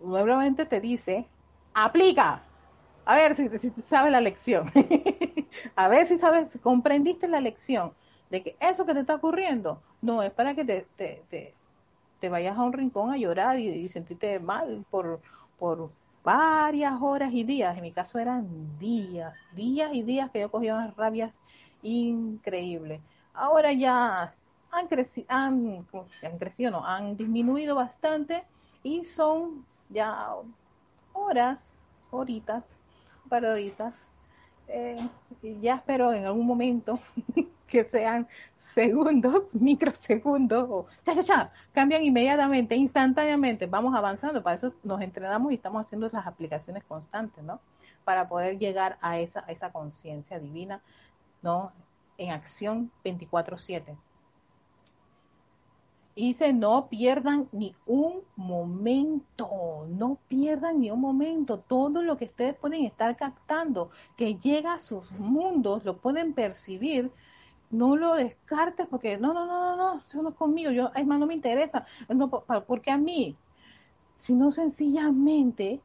Nuevamente 0.00 0.66
te 0.66 0.80
dice, 0.80 1.26
aplica. 1.74 2.45
A 3.06 3.14
ver 3.14 3.36
si, 3.36 3.48
sabes 3.88 4.12
la 4.12 4.20
lección. 4.20 4.70
a 5.76 5.88
ver 5.88 6.06
si 6.06 6.18
sabes, 6.18 6.50
si 6.52 6.58
comprendiste 6.58 7.28
la 7.28 7.40
lección 7.40 7.92
de 8.30 8.42
que 8.42 8.56
eso 8.60 8.84
que 8.84 8.94
te 8.94 9.00
está 9.00 9.14
ocurriendo 9.14 9.80
no 10.02 10.22
es 10.22 10.32
para 10.32 10.54
que 10.54 10.64
te, 10.64 11.54
vayas 12.28 12.58
a 12.58 12.62
un 12.62 12.72
rincón 12.72 13.12
a 13.12 13.16
llorar 13.16 13.58
y, 13.60 13.68
y 13.68 13.88
sentirte 13.88 14.40
mal 14.40 14.84
por, 14.90 15.20
por 15.58 15.90
varias 16.24 17.00
horas 17.00 17.32
y 17.32 17.44
días, 17.44 17.76
en 17.76 17.82
mi 17.82 17.92
caso 17.92 18.18
eran 18.18 18.76
días, 18.80 19.38
días 19.52 19.94
y 19.94 20.02
días 20.02 20.28
que 20.32 20.40
yo 20.40 20.50
cogía 20.50 20.74
unas 20.74 20.96
rabias 20.96 21.32
increíbles. 21.82 23.00
Ahora 23.32 23.72
ya 23.72 24.34
han, 24.72 24.88
crecido, 24.88 25.26
han, 25.28 25.86
han 26.22 26.38
crecido, 26.38 26.72
no, 26.72 26.84
han 26.84 27.16
disminuido 27.16 27.76
bastante 27.76 28.42
y 28.82 29.04
son 29.04 29.64
ya 29.88 30.34
horas, 31.12 31.72
horitas, 32.10 32.64
para 33.28 33.52
horitas. 33.52 33.94
Eh, 34.68 35.08
ya 35.60 35.76
espero 35.76 36.12
en 36.12 36.26
algún 36.26 36.46
momento 36.46 36.98
que 37.68 37.84
sean 37.84 38.26
segundos, 38.74 39.48
microsegundos, 39.54 40.68
o 40.68 40.86
ya, 41.04 41.14
ya, 41.14 41.22
ya, 41.22 41.52
cambian 41.72 42.02
inmediatamente, 42.02 42.74
instantáneamente, 42.74 43.66
vamos 43.66 43.94
avanzando, 43.94 44.42
para 44.42 44.56
eso 44.56 44.74
nos 44.82 45.00
entrenamos 45.00 45.52
y 45.52 45.54
estamos 45.54 45.84
haciendo 45.84 46.08
las 46.12 46.26
aplicaciones 46.26 46.84
constantes, 46.84 47.42
¿no? 47.44 47.60
Para 48.04 48.28
poder 48.28 48.58
llegar 48.58 48.98
a 49.00 49.18
esa, 49.18 49.44
a 49.46 49.52
esa 49.52 49.70
conciencia 49.70 50.38
divina, 50.38 50.80
¿no? 51.42 51.72
En 52.18 52.30
acción 52.32 52.90
24/7. 53.04 53.96
Dice, 56.16 56.54
no 56.54 56.88
pierdan 56.88 57.46
ni 57.52 57.74
un 57.84 58.22
momento, 58.36 59.86
no 59.90 60.18
pierdan 60.28 60.80
ni 60.80 60.90
un 60.90 61.00
momento. 61.00 61.58
Todo 61.58 62.00
lo 62.02 62.16
que 62.16 62.24
ustedes 62.24 62.54
pueden 62.56 62.86
estar 62.86 63.16
captando, 63.16 63.90
que 64.16 64.36
llega 64.36 64.72
a 64.74 64.80
sus 64.80 65.12
mundos, 65.12 65.84
lo 65.84 65.98
pueden 65.98 66.32
percibir, 66.32 67.12
no 67.70 67.96
lo 67.96 68.14
descartes 68.14 68.86
porque 68.88 69.18
no, 69.18 69.34
no, 69.34 69.46
no, 69.46 69.76
no, 69.76 69.94
no, 69.94 69.98
eso 70.06 70.22
no 70.22 70.30
es 70.30 70.34
conmigo, 70.36 70.70
yo, 70.70 70.90
es 70.94 71.06
más, 71.06 71.18
no 71.18 71.26
me 71.26 71.34
interesa, 71.34 71.84
porque 72.66 72.90
a 72.90 72.96
mí, 72.96 73.36
sino 74.16 74.50
sencillamente, 74.50 75.82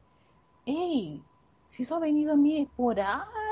hey, 0.64 1.22
si 1.68 1.82
eso 1.82 1.96
ha 1.96 1.98
venido 1.98 2.32
a 2.32 2.36
mí 2.36 2.62
es 2.62 2.68
por 2.70 2.98
algo, 3.00 3.48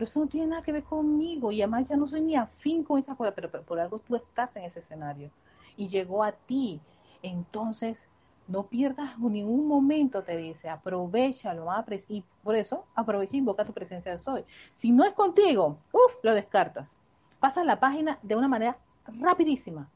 pero 0.00 0.08
eso 0.08 0.20
no 0.20 0.28
tiene 0.28 0.46
nada 0.46 0.62
que 0.62 0.72
ver 0.72 0.84
conmigo. 0.84 1.52
Y 1.52 1.60
además 1.60 1.86
ya 1.86 1.94
no 1.94 2.08
soy 2.08 2.22
ni 2.22 2.34
afín 2.34 2.84
con 2.84 2.98
esa 2.98 3.14
cosa, 3.14 3.32
pero, 3.34 3.50
por 3.50 3.78
algo 3.78 3.98
tú 3.98 4.16
estás 4.16 4.56
en 4.56 4.64
ese 4.64 4.80
escenario. 4.80 5.30
Y 5.76 5.88
llegó 5.88 6.24
a 6.24 6.32
ti, 6.32 6.80
entonces 7.22 8.08
no 8.48 8.62
pierdas 8.62 9.18
ningún 9.18 9.68
momento, 9.68 10.22
te 10.22 10.38
dice, 10.38 10.70
aprovechalo, 10.70 11.66
y 12.08 12.24
por 12.42 12.56
eso 12.56 12.86
aprovecha 12.94 13.34
e 13.34 13.40
invoca 13.40 13.66
tu 13.66 13.74
presencia 13.74 14.12
de 14.12 14.18
soy. 14.18 14.42
Si 14.74 14.90
no 14.90 15.04
es 15.04 15.12
contigo, 15.12 15.76
uff, 15.92 16.14
lo 16.22 16.32
descartas. 16.32 16.96
Pasas 17.38 17.66
la 17.66 17.78
página 17.78 18.18
de 18.22 18.36
una 18.36 18.48
manera 18.48 18.78
rapidísima, 19.04 19.86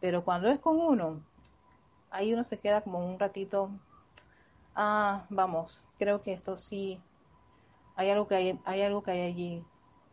pero 0.00 0.24
cuando 0.24 0.48
es 0.48 0.58
con 0.58 0.80
uno, 0.80 1.20
ahí 2.10 2.34
uno 2.34 2.42
se 2.42 2.58
queda 2.58 2.80
como 2.80 2.98
un 3.06 3.16
ratito, 3.16 3.70
ah, 4.74 5.22
vamos, 5.30 5.80
creo 6.00 6.20
que 6.20 6.32
esto 6.32 6.56
sí, 6.56 6.98
hay 7.96 8.10
algo 8.10 8.26
que 8.28 8.34
hay, 8.34 8.58
hay 8.64 8.82
algo 8.82 9.02
que 9.02 9.10
hay 9.10 9.20
allí 9.20 9.64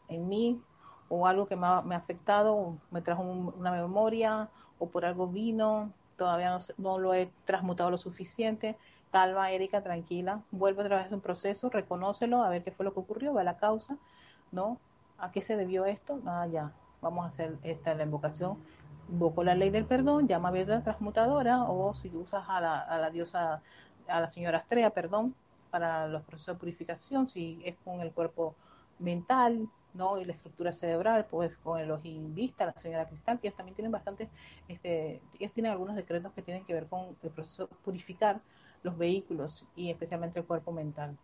en 0.07 0.27
mí, 0.27 0.61
o 1.09 1.27
algo 1.27 1.47
que 1.47 1.55
me 1.55 1.67
ha, 1.67 1.79
afectado, 1.95 2.77
me 2.91 3.01
trajo 3.01 3.23
una 3.23 3.71
memoria, 3.71 4.49
o 4.77 4.87
por 4.89 5.05
algo 5.05 5.27
vino, 5.27 5.91
todavía 6.17 6.59
no, 6.77 6.99
lo 6.99 7.13
he 7.13 7.31
transmutado 7.45 7.89
lo 7.89 7.97
suficiente. 7.97 8.77
Calma, 9.11 9.51
Erika, 9.51 9.81
tranquila. 9.81 10.41
Vuelve 10.51 10.83
otra 10.83 10.97
vez 10.97 11.11
a 11.11 11.15
un 11.15 11.21
proceso, 11.21 11.69
reconócelo, 11.69 12.43
a 12.43 12.49
ver 12.49 12.63
qué 12.63 12.71
fue 12.71 12.85
lo 12.85 12.93
que 12.93 12.99
ocurrió, 12.99 13.37
a 13.39 13.43
la 13.43 13.57
causa, 13.57 13.97
¿no? 14.51 14.77
¿A 15.17 15.31
qué 15.31 15.41
se 15.41 15.57
debió 15.57 15.85
esto? 15.85 16.19
Ah, 16.25 16.45
ya, 16.45 16.71
vamos 17.01 17.25
a 17.25 17.29
hacer 17.29 17.57
esta 17.63 17.95
la 17.95 18.03
invocación. 18.03 18.57
Invoco 19.09 19.43
la 19.43 19.55
ley 19.55 19.71
del 19.71 19.85
perdón, 19.85 20.27
llama 20.27 20.49
a 20.49 20.51
la 20.51 20.83
transmutadora, 20.83 21.63
o 21.63 21.95
si 21.95 22.09
usas 22.15 22.43
a 22.47 22.61
la, 22.61 22.79
a 22.79 22.99
la 22.99 23.09
diosa, 23.09 23.63
a 24.07 24.21
la 24.21 24.29
señora 24.29 24.59
Estrella, 24.59 24.91
perdón, 24.91 25.33
para 25.69 26.07
los 26.07 26.23
procesos 26.23 26.55
de 26.55 26.59
purificación, 26.59 27.27
si 27.27 27.61
es 27.65 27.75
con 27.83 28.01
el 28.01 28.11
cuerpo 28.11 28.55
mental, 28.99 29.69
¿no? 29.93 30.19
Y 30.19 30.25
la 30.25 30.33
estructura 30.33 30.73
cerebral, 30.73 31.25
pues 31.29 31.55
con 31.57 31.79
el 31.79 31.91
vista 32.33 32.65
la 32.65 32.73
señora 32.73 33.07
Cristal, 33.07 33.39
que 33.39 33.47
ellos 33.47 33.57
también 33.57 33.75
tienen 33.75 33.91
bastante, 33.91 34.29
este, 34.67 35.21
ellos 35.39 35.53
tienen 35.53 35.71
algunos 35.71 35.95
decretos 35.95 36.31
que 36.33 36.41
tienen 36.41 36.65
que 36.65 36.73
ver 36.73 36.87
con 36.87 37.15
el 37.23 37.29
proceso 37.31 37.67
de 37.67 37.75
purificar 37.83 38.39
los 38.83 38.97
vehículos 38.97 39.65
y 39.75 39.89
especialmente 39.89 40.39
el 40.39 40.45
cuerpo 40.45 40.71
mental. 40.71 41.17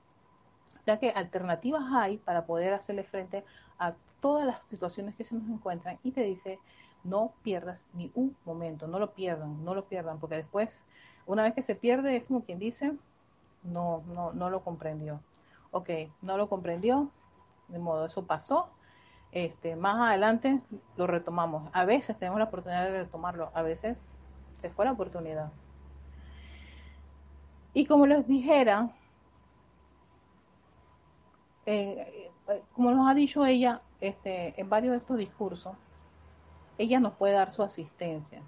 O 0.80 0.84
sea 0.84 1.00
que 1.00 1.10
alternativas 1.10 1.84
hay 1.94 2.18
para 2.18 2.46
poder 2.46 2.74
hacerle 2.74 3.04
frente 3.04 3.44
a 3.80 3.94
todas 4.20 4.46
las 4.46 4.62
situaciones 4.70 5.16
que 5.16 5.24
se 5.24 5.36
nos 5.36 5.48
encuentran 5.50 5.98
y 6.04 6.12
te 6.12 6.22
dice, 6.22 6.60
no 7.04 7.34
pierdas 7.44 7.86
ni 7.94 8.12
un 8.16 8.36
momento, 8.46 8.88
no 8.88 9.00
lo 9.00 9.14
pierdan, 9.14 9.64
no 9.64 9.74
lo 9.74 9.86
pierdan, 9.86 10.20
porque 10.20 10.36
después, 10.36 10.84
una 11.26 11.44
vez 11.44 11.54
que 11.54 11.62
se 11.62 11.76
pierde, 11.76 12.18
es 12.18 12.24
como 12.26 12.44
quien 12.44 12.60
dice, 12.60 12.94
no, 13.66 14.04
no, 14.08 14.34
no 14.34 14.50
lo 14.50 14.64
comprendió. 14.64 15.22
Ok, 15.72 15.90
no 16.22 16.38
lo 16.38 16.48
comprendió, 16.48 17.12
de 17.68 17.80
modo, 17.80 18.06
eso 18.06 18.26
pasó. 18.26 18.70
Este, 19.32 19.76
más 19.76 19.98
adelante 20.10 20.62
lo 20.96 21.08
retomamos. 21.08 21.70
A 21.74 21.84
veces 21.86 22.18
tenemos 22.18 22.40
la 22.40 22.46
oportunidad 22.46 22.86
de 22.86 23.04
retomarlo, 23.04 23.52
a 23.54 23.62
veces 23.62 24.06
se 24.62 24.70
fue 24.70 24.86
la 24.86 24.94
oportunidad. 24.94 25.52
Y 27.74 27.86
como 27.86 28.06
les 28.08 28.26
dijera, 28.26 28.90
eh, 31.66 32.32
como 32.74 32.92
nos 32.92 33.10
ha 33.10 33.14
dicho 33.14 33.46
ella 33.46 33.82
este, 34.00 34.60
en 34.60 34.70
varios 34.70 34.92
de 34.92 35.00
estos 35.00 35.18
discursos, 35.18 35.76
ella 36.78 37.00
nos 37.00 37.14
puede 37.16 37.34
dar 37.34 37.52
su 37.52 37.64
asistencia, 37.64 38.42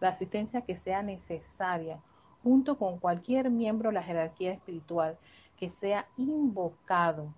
la 0.00 0.08
asistencia 0.08 0.62
que 0.62 0.76
sea 0.76 1.02
necesaria, 1.02 2.00
junto 2.42 2.76
con 2.78 2.98
cualquier 2.98 3.50
miembro 3.50 3.90
de 3.90 3.94
la 3.94 4.02
jerarquía 4.02 4.52
espiritual 4.52 5.16
que 5.58 5.70
sea 5.70 6.06
invocado 6.16 7.28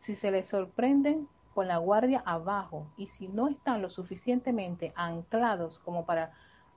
si 0.00 0.14
se 0.14 0.30
les 0.30 0.48
sorprenden 0.48 1.28
con 1.54 1.68
la 1.68 1.78
guardia 1.78 2.22
abajo 2.24 2.86
y 2.96 3.08
si 3.08 3.28
no 3.28 3.48
están 3.48 3.82
lo 3.82 3.90
suficientemente 3.90 4.92
anclados 4.94 5.78
como 5.78 6.04
para, 6.04 6.32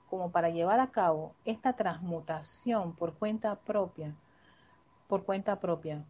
como 0.08 0.30
para 0.30 0.50
llevar 0.50 0.80
a 0.80 0.90
cabo 0.90 1.34
esta 1.44 1.74
transmutación 1.74 2.94
por 2.94 3.14
cuenta 3.14 3.54
propia, 3.56 4.14
por 5.06 5.24
cuenta 5.24 5.60
propia. 5.60 6.02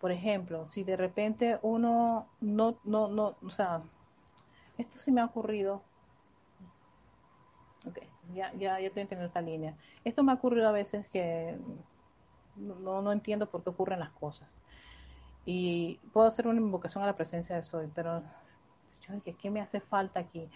Por 0.00 0.12
ejemplo, 0.12 0.68
si 0.68 0.84
de 0.84 0.96
repente 0.96 1.58
uno 1.62 2.26
no, 2.40 2.76
no, 2.84 3.08
no, 3.08 3.36
o 3.42 3.50
sea, 3.50 3.82
esto 4.76 4.98
sí 4.98 5.10
me 5.10 5.20
ha 5.20 5.26
ocurrido. 5.26 5.82
Ok, 7.88 7.98
ya, 8.34 8.52
ya, 8.54 8.80
ya 8.80 8.86
estoy 8.86 9.02
entendiendo 9.02 9.26
esta 9.26 9.40
línea. 9.40 9.74
Esto 10.04 10.22
me 10.22 10.32
ha 10.32 10.36
ocurrido 10.36 10.68
a 10.68 10.72
veces 10.72 11.08
que 11.08 11.56
no, 12.56 13.02
no 13.02 13.12
entiendo 13.12 13.48
por 13.48 13.62
qué 13.62 13.70
ocurren 13.70 14.00
las 14.00 14.10
cosas 14.10 14.58
y 15.50 15.98
puedo 16.12 16.26
hacer 16.26 16.46
una 16.46 16.60
invocación 16.60 17.02
a 17.02 17.06
la 17.06 17.16
presencia 17.16 17.56
de 17.56 17.62
Soy, 17.62 17.88
pero 17.94 18.22
¿qué 19.40 19.50
me 19.50 19.62
hace 19.62 19.80
falta 19.80 20.20
aquí? 20.20 20.46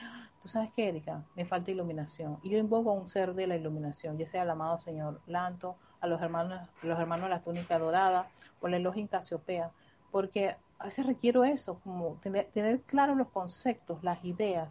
Tú 0.42 0.48
sabes 0.48 0.70
qué, 0.76 0.90
Erika, 0.90 1.24
me 1.34 1.46
falta 1.46 1.70
iluminación. 1.70 2.38
Y 2.42 2.50
yo 2.50 2.58
invoco 2.58 2.90
a 2.90 2.92
un 2.92 3.08
ser 3.08 3.32
de 3.32 3.46
la 3.46 3.56
iluminación, 3.56 4.18
ya 4.18 4.26
sea 4.26 4.42
el 4.42 4.50
amado 4.50 4.78
Señor 4.78 5.22
Lanto, 5.26 5.76
a 6.02 6.06
los 6.06 6.20
hermanos, 6.20 6.68
los 6.82 7.00
hermanos 7.00 7.24
de 7.24 7.30
la 7.30 7.40
túnica 7.40 7.78
dorada, 7.78 8.28
o 8.60 8.68
la 8.68 8.76
Elohim 8.76 9.06
Casiopea, 9.06 9.70
porque 10.10 10.56
a 10.78 10.84
veces 10.84 11.06
requiero 11.06 11.42
eso, 11.44 11.80
como 11.82 12.18
tener, 12.22 12.50
tener 12.52 12.82
claros 12.82 13.16
los 13.16 13.28
conceptos, 13.28 14.04
las 14.04 14.22
ideas. 14.26 14.68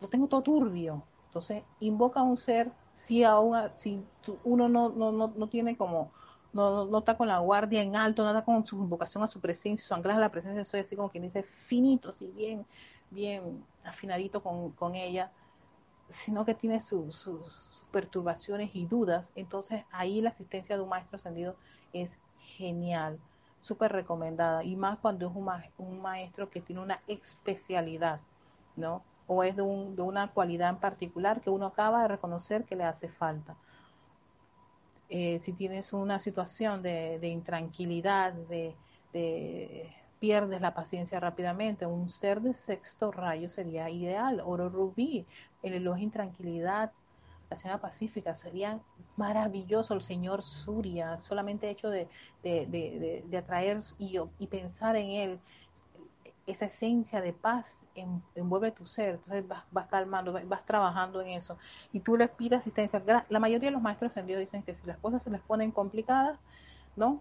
Lo 0.00 0.08
tengo 0.08 0.26
todo 0.26 0.40
turbio. 0.40 1.02
Entonces, 1.36 1.64
invoca 1.80 2.20
a 2.20 2.22
un 2.22 2.38
ser 2.38 2.72
si, 2.92 3.22
aún, 3.22 3.54
uno 4.42 4.68
no, 4.70 4.88
no, 4.88 5.12
no, 5.12 5.32
no 5.36 5.48
tiene 5.48 5.76
como 5.76 6.10
no, 6.54 6.86
no 6.86 6.98
está 6.98 7.16
con 7.18 7.28
la 7.28 7.38
guardia 7.40 7.82
en 7.82 7.94
alto, 7.94 8.22
no 8.24 8.30
está 8.30 8.42
con 8.42 8.64
su 8.64 8.76
invocación 8.76 9.22
a 9.22 9.26
su 9.26 9.38
presencia, 9.40 9.86
su 9.86 9.92
anclaje 9.92 10.16
a 10.16 10.20
la 10.20 10.30
presencia, 10.30 10.64
soy 10.64 10.80
así 10.80 10.96
como 10.96 11.10
quien 11.10 11.24
dice 11.24 11.42
finito, 11.42 12.08
así 12.08 12.28
bien, 12.28 12.64
bien 13.10 13.62
afinadito 13.84 14.42
con, 14.42 14.70
con 14.72 14.94
ella, 14.94 15.30
sino 16.08 16.46
que 16.46 16.54
tiene 16.54 16.80
sus, 16.80 17.28
perturbaciones 17.92 18.74
y 18.74 18.86
dudas, 18.86 19.32
entonces 19.36 19.84
ahí 19.90 20.22
la 20.22 20.30
asistencia 20.30 20.76
de 20.76 20.82
un 20.82 20.88
maestro 20.88 21.16
ascendido 21.16 21.56
es 21.92 22.18
genial. 22.40 23.18
súper 23.60 23.92
recomendada. 23.92 24.64
Y 24.64 24.76
más 24.76 24.98
cuando 24.98 25.26
es 25.28 25.34
un, 25.34 25.48
un 25.78 26.00
maestro 26.00 26.48
que 26.50 26.60
tiene 26.60 26.82
una 26.82 27.02
especialidad, 27.06 28.20
¿no? 28.76 29.02
O 29.26 29.42
es 29.42 29.56
de, 29.56 29.62
un, 29.62 29.96
de 29.96 30.02
una 30.02 30.28
cualidad 30.28 30.70
en 30.70 30.76
particular 30.76 31.40
que 31.40 31.50
uno 31.50 31.66
acaba 31.66 32.02
de 32.02 32.08
reconocer 32.08 32.64
que 32.64 32.76
le 32.76 32.84
hace 32.84 33.08
falta. 33.08 33.56
Eh, 35.08 35.38
si 35.40 35.52
tienes 35.52 35.92
una 35.92 36.18
situación 36.18 36.82
de, 36.82 37.18
intranquilidad, 37.22 38.32
de, 38.32 38.74
de, 39.12 39.92
pierdes 40.18 40.60
la 40.60 40.74
paciencia 40.74 41.20
rápidamente, 41.20 41.86
un 41.86 42.10
ser 42.10 42.40
de 42.40 42.54
sexto 42.54 43.12
rayo 43.12 43.48
sería 43.48 43.88
ideal, 43.90 44.42
oro 44.44 44.68
rubí, 44.68 45.24
el 45.62 45.74
elogio 45.74 46.04
intranquilidad, 46.04 46.92
la 47.50 47.56
Semana 47.56 47.80
Pacífica, 47.80 48.36
sería 48.36 48.80
maravilloso 49.16 49.94
el 49.94 50.02
señor 50.02 50.42
Surya, 50.42 51.18
solamente 51.22 51.70
hecho 51.70 51.88
de, 51.88 52.08
de, 52.42 52.66
de, 53.24 53.38
atraer 53.38 53.82
y, 53.98 54.18
y, 54.38 54.46
pensar 54.48 54.96
en 54.96 55.10
él, 55.10 55.38
esa 56.46 56.66
esencia 56.66 57.20
de 57.20 57.32
paz 57.32 57.84
envuelve 58.34 58.70
tu 58.70 58.86
ser, 58.86 59.16
entonces 59.16 59.44
vas, 59.72 59.86
calmando, 59.88 60.32
vas 60.46 60.64
trabajando 60.64 61.20
en 61.20 61.30
eso 61.30 61.58
y 61.92 62.00
tú 62.00 62.16
le 62.16 62.28
pides 62.28 62.60
asistencia. 62.60 63.02
La 63.28 63.40
mayoría 63.40 63.68
de 63.68 63.72
los 63.72 63.82
maestros 63.82 64.16
en 64.16 64.26
Dios 64.26 64.38
dicen 64.38 64.62
que 64.62 64.74
si 64.74 64.86
las 64.86 64.98
cosas 64.98 65.22
se 65.22 65.30
les 65.30 65.40
ponen 65.40 65.72
complicadas, 65.72 66.38
¿no? 66.94 67.20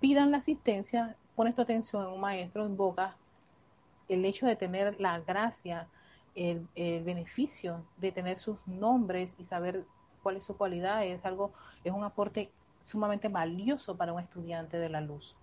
Pidan 0.00 0.30
la 0.30 0.38
asistencia, 0.38 1.16
pones 1.34 1.54
tu 1.54 1.62
atención 1.62 2.04
en 2.04 2.12
un 2.12 2.20
maestro, 2.20 2.66
en 2.66 2.76
boca, 2.76 3.16
el 4.08 4.24
hecho 4.24 4.46
de 4.46 4.56
tener 4.56 5.00
la 5.00 5.20
gracia, 5.20 5.86
el, 6.34 6.68
beneficio 7.04 7.84
de 7.96 8.12
tener 8.12 8.38
sus 8.38 8.56
nombres 8.66 9.34
y 9.38 9.44
saber 9.44 9.84
cuál 10.22 10.36
es 10.36 10.44
su 10.44 10.56
cualidad 10.56 11.04
es 11.04 11.24
algo, 11.24 11.52
es 11.84 11.92
un 11.92 12.04
aporte 12.04 12.50
sumamente 12.82 13.28
valioso 13.28 13.96
para 13.96 14.12
un 14.12 14.20
estudiante 14.20 14.78
de 14.78 14.88
la 14.88 15.00
luz. 15.00 15.34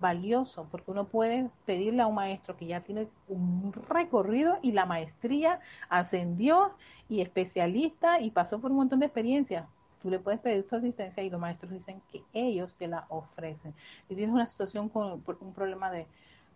Valioso, 0.00 0.66
porque 0.70 0.90
uno 0.90 1.04
puede 1.06 1.48
pedirle 1.66 2.02
a 2.02 2.06
un 2.06 2.16
maestro 2.16 2.56
que 2.56 2.66
ya 2.66 2.80
tiene 2.80 3.08
un 3.28 3.72
recorrido 3.88 4.58
y 4.62 4.72
la 4.72 4.86
maestría 4.86 5.60
ascendió 5.88 6.72
y 7.08 7.20
especialista 7.20 8.20
y 8.20 8.30
pasó 8.30 8.60
por 8.60 8.70
un 8.70 8.78
montón 8.78 9.00
de 9.00 9.06
experiencias. 9.06 9.66
Tú 10.02 10.10
le 10.10 10.18
puedes 10.18 10.40
pedir 10.40 10.68
tu 10.68 10.76
asistencia 10.76 11.22
y 11.22 11.30
los 11.30 11.40
maestros 11.40 11.72
dicen 11.72 12.02
que 12.12 12.22
ellos 12.34 12.74
te 12.74 12.88
la 12.88 13.06
ofrecen. 13.08 13.74
Si 14.08 14.14
tienes 14.14 14.34
una 14.34 14.46
situación 14.46 14.88
con 14.88 15.22
un 15.40 15.52
problema 15.54 15.90
de 15.90 16.06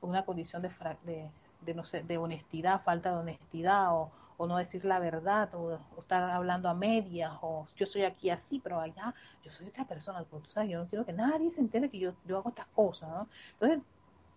una 0.03 0.25
condición 0.25 0.61
de, 0.61 0.71
de 1.05 1.31
de, 1.61 1.75
no 1.75 1.85
sé, 1.85 2.03
de 2.03 2.19
honestidad, 2.19 2.83
falta 2.83 3.11
de 3.11 3.17
honestidad, 3.17 3.95
o, 3.95 4.11
o 4.39 4.47
no 4.47 4.57
decir 4.57 4.85
la 4.85 4.99
verdad, 5.01 5.55
o, 5.55 5.79
estar 5.99 6.23
hablando 6.31 6.69
a 6.71 6.75
medias, 6.75 7.33
o 7.43 7.67
yo 7.77 7.85
soy 7.85 8.05
aquí 8.05 8.31
así, 8.31 8.61
pero 8.61 8.81
allá 8.81 9.15
yo 9.45 9.51
soy 9.51 9.67
otra 9.67 9.85
persona, 9.85 10.25
porque 10.31 10.47
tú 10.47 10.53
sabes, 10.53 10.71
yo 10.71 10.79
no 10.79 10.89
quiero 10.89 11.05
que 11.05 11.13
nadie 11.13 11.51
se 11.51 11.61
entere 11.61 11.91
que 11.91 11.99
yo, 11.99 12.13
yo 12.25 12.39
hago 12.39 12.49
estas 12.49 12.69
cosas, 12.69 13.11
¿no? 13.11 13.29
Entonces, 13.55 13.81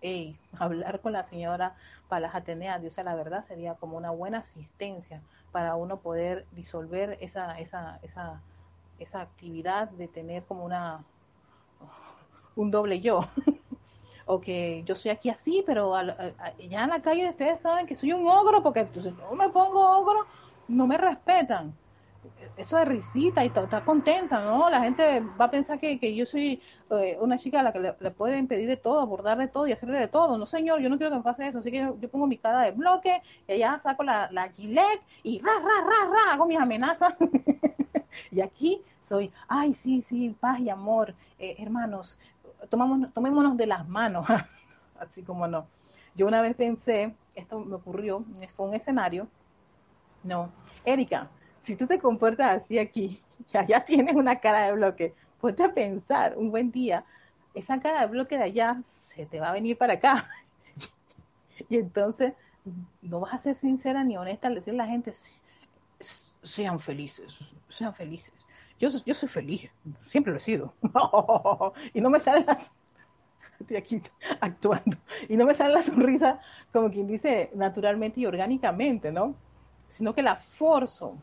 hey, 0.01 0.37
hablar 0.59 0.99
con 0.99 1.13
la 1.13 1.23
señora 1.23 1.75
Palas 2.09 2.35
Atenea, 2.35 2.79
Dios 2.79 2.97
a 2.99 3.03
la 3.03 3.15
verdad, 3.15 3.43
sería 3.43 3.75
como 3.75 3.95
una 3.95 4.09
buena 4.09 4.39
asistencia 4.39 5.21
para 5.51 5.75
uno 5.75 5.99
poder 5.99 6.45
disolver 6.51 7.17
esa, 7.21 7.59
esa, 7.59 7.99
esa, 8.01 8.41
esa 8.99 9.21
actividad 9.21 9.89
de 9.91 10.07
tener 10.07 10.43
como 10.43 10.65
una 10.65 11.03
un 12.55 12.71
doble 12.71 13.01
yo. 13.01 13.21
o 14.25 14.39
que 14.39 14.83
yo 14.85 14.95
soy 14.95 15.11
aquí 15.11 15.29
así, 15.29 15.63
pero 15.65 15.93
ya 16.69 16.83
en 16.83 16.89
la 16.89 17.01
calle 17.01 17.29
ustedes 17.29 17.59
saben 17.61 17.87
que 17.87 17.95
soy 17.95 18.13
un 18.13 18.27
ogro, 18.27 18.61
porque 18.63 18.87
si 18.93 19.11
no 19.11 19.35
me 19.35 19.49
pongo 19.49 19.97
ogro, 19.97 20.25
no 20.67 20.87
me 20.87 20.97
respetan. 20.97 21.73
Eso 22.55 22.77
es 22.77 22.87
risita 22.87 23.43
y 23.43 23.47
está 23.47 23.83
contenta, 23.83 24.43
¿no? 24.43 24.69
La 24.69 24.81
gente 24.81 25.21
va 25.39 25.45
a 25.45 25.51
pensar 25.51 25.79
que, 25.79 25.99
que 25.99 26.13
yo 26.15 26.25
soy 26.25 26.61
eh, 26.91 27.17
una 27.19 27.39
chica 27.39 27.61
a 27.61 27.63
la 27.63 27.73
que 27.73 27.79
le, 27.79 28.11
pueden 28.11 28.47
pedir 28.47 28.67
de 28.67 28.77
todo, 28.77 28.99
abordar 28.99 29.37
de 29.39 29.47
todo 29.47 29.67
y 29.67 29.71
hacerle 29.71 29.99
de 29.99 30.07
todo. 30.07 30.37
No, 30.37 30.45
señor, 30.45 30.79
yo 30.81 30.89
no 30.89 30.97
quiero 30.97 31.11
que 31.11 31.17
me 31.17 31.23
pase 31.23 31.47
eso. 31.47 31.59
Así 31.59 31.71
que 31.71 31.77
yo, 31.77 32.09
pongo 32.09 32.27
mi 32.27 32.37
cara 32.37 32.61
de 32.61 32.71
bloque 32.71 33.21
y 33.47 33.53
allá 33.53 33.79
saco 33.79 34.03
la, 34.03 34.29
la 34.31 34.49
gilet 34.49 35.01
y 35.23 35.39
ra, 35.39 35.53
ra, 35.53 35.81
ra, 35.81 36.11
ra, 36.11 36.33
hago 36.33 36.45
mis 36.45 36.59
amenazas. 36.59 37.15
y 38.31 38.41
aquí 38.41 38.81
soy, 39.11 39.31
ay, 39.47 39.73
sí, 39.73 40.01
sí, 40.01 40.35
paz 40.39 40.59
y 40.59 40.69
amor, 40.69 41.13
eh, 41.39 41.55
hermanos, 41.59 42.17
tomamos, 42.69 43.13
tomémonos 43.13 43.57
de 43.57 43.67
las 43.67 43.87
manos, 43.87 44.25
así 44.99 45.23
como 45.23 45.47
no. 45.47 45.67
Yo 46.15 46.27
una 46.27 46.41
vez 46.41 46.55
pensé, 46.55 47.15
esto 47.35 47.59
me 47.59 47.75
ocurrió, 47.75 48.25
fue 48.55 48.67
un 48.67 48.75
escenario, 48.75 49.27
no, 50.23 50.51
Erika, 50.85 51.29
si 51.63 51.75
tú 51.75 51.87
te 51.87 51.99
comportas 51.99 52.63
así 52.63 52.77
aquí, 52.77 53.21
ya 53.67 53.85
tienes 53.85 54.15
una 54.15 54.39
cara 54.39 54.65
de 54.65 54.73
bloque, 54.73 55.13
ponte 55.39 55.63
a 55.63 55.73
pensar 55.73 56.37
un 56.37 56.51
buen 56.51 56.71
día, 56.71 57.05
esa 57.53 57.79
cara 57.79 58.01
de 58.01 58.07
bloque 58.07 58.37
de 58.37 58.43
allá 58.43 58.81
se 58.83 59.25
te 59.25 59.39
va 59.39 59.49
a 59.49 59.53
venir 59.53 59.77
para 59.77 59.93
acá. 59.93 60.29
y 61.69 61.77
entonces 61.77 62.33
no 63.01 63.19
vas 63.21 63.33
a 63.33 63.39
ser 63.39 63.55
sincera 63.55 64.03
ni 64.03 64.17
honesta 64.17 64.47
al 64.47 64.55
decirle 64.55 64.81
a 64.81 64.85
la 64.85 64.91
gente, 64.91 65.13
sean 66.43 66.79
felices, 66.79 67.37
sean 67.69 67.93
felices 67.93 68.45
yo, 68.81 68.89
yo 69.05 69.13
soy 69.13 69.29
feliz, 69.29 69.69
siempre 70.07 70.33
lo 70.33 70.39
he 70.39 70.41
sido. 70.41 70.73
y 71.93 72.01
no 72.01 72.09
me 72.09 72.19
sale 72.19 72.43
la... 72.45 72.57
Estoy 73.59 73.77
aquí 73.77 74.01
actuando. 74.39 74.97
Y 75.29 75.37
no 75.37 75.45
me 75.45 75.53
sale 75.53 75.75
la 75.75 75.83
sonrisa 75.83 76.39
como 76.73 76.89
quien 76.89 77.05
dice 77.05 77.51
naturalmente 77.53 78.19
y 78.19 78.25
orgánicamente, 78.25 79.11
¿no? 79.11 79.35
Sino 79.87 80.15
que 80.15 80.23
la 80.23 80.37
forzo. 80.37 81.15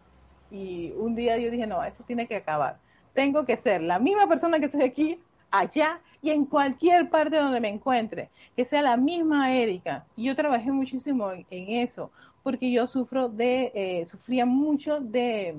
Y 0.52 0.92
un 0.92 1.16
día 1.16 1.36
yo 1.36 1.50
dije, 1.50 1.66
no, 1.66 1.82
esto 1.82 2.04
tiene 2.04 2.28
que 2.28 2.36
acabar. 2.36 2.78
Tengo 3.12 3.44
que 3.44 3.56
ser 3.56 3.82
la 3.82 3.98
misma 3.98 4.28
persona 4.28 4.60
que 4.60 4.66
estoy 4.66 4.84
aquí, 4.84 5.20
allá 5.50 6.00
y 6.22 6.30
en 6.30 6.44
cualquier 6.44 7.10
parte 7.10 7.38
donde 7.38 7.60
me 7.60 7.68
encuentre, 7.68 8.30
que 8.54 8.64
sea 8.64 8.82
la 8.82 8.96
misma 8.96 9.52
Erika. 9.52 10.06
Y 10.16 10.24
yo 10.24 10.36
trabajé 10.36 10.70
muchísimo 10.70 11.32
en, 11.32 11.46
eso, 11.50 12.12
porque 12.44 12.70
yo 12.70 12.86
sufro 12.86 13.28
de, 13.28 13.72
eh, 13.74 14.06
sufría 14.08 14.46
mucho 14.46 15.00
de, 15.00 15.56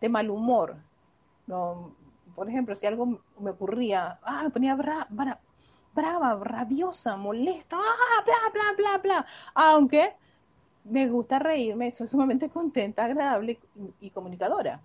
de 0.00 0.08
mal 0.08 0.30
humor, 0.30 0.76
no, 1.48 1.92
por 2.36 2.48
ejemplo, 2.48 2.76
si 2.76 2.86
algo 2.86 3.20
me 3.40 3.50
ocurría, 3.50 4.18
ah, 4.22 4.44
me 4.44 4.50
ponía 4.50 4.76
brava, 4.76 6.38
rabiosa, 6.40 7.16
molesta, 7.16 7.76
ah, 7.76 8.24
bla, 8.24 8.36
bla, 8.52 8.72
bla, 8.76 8.98
bla. 8.98 9.26
Aunque 9.54 10.12
me 10.84 11.08
gusta 11.08 11.38
reírme, 11.38 11.90
soy 11.90 12.06
sumamente 12.06 12.48
contenta, 12.50 13.04
agradable 13.04 13.58
y, 14.00 14.10
comunicadora. 14.10 14.80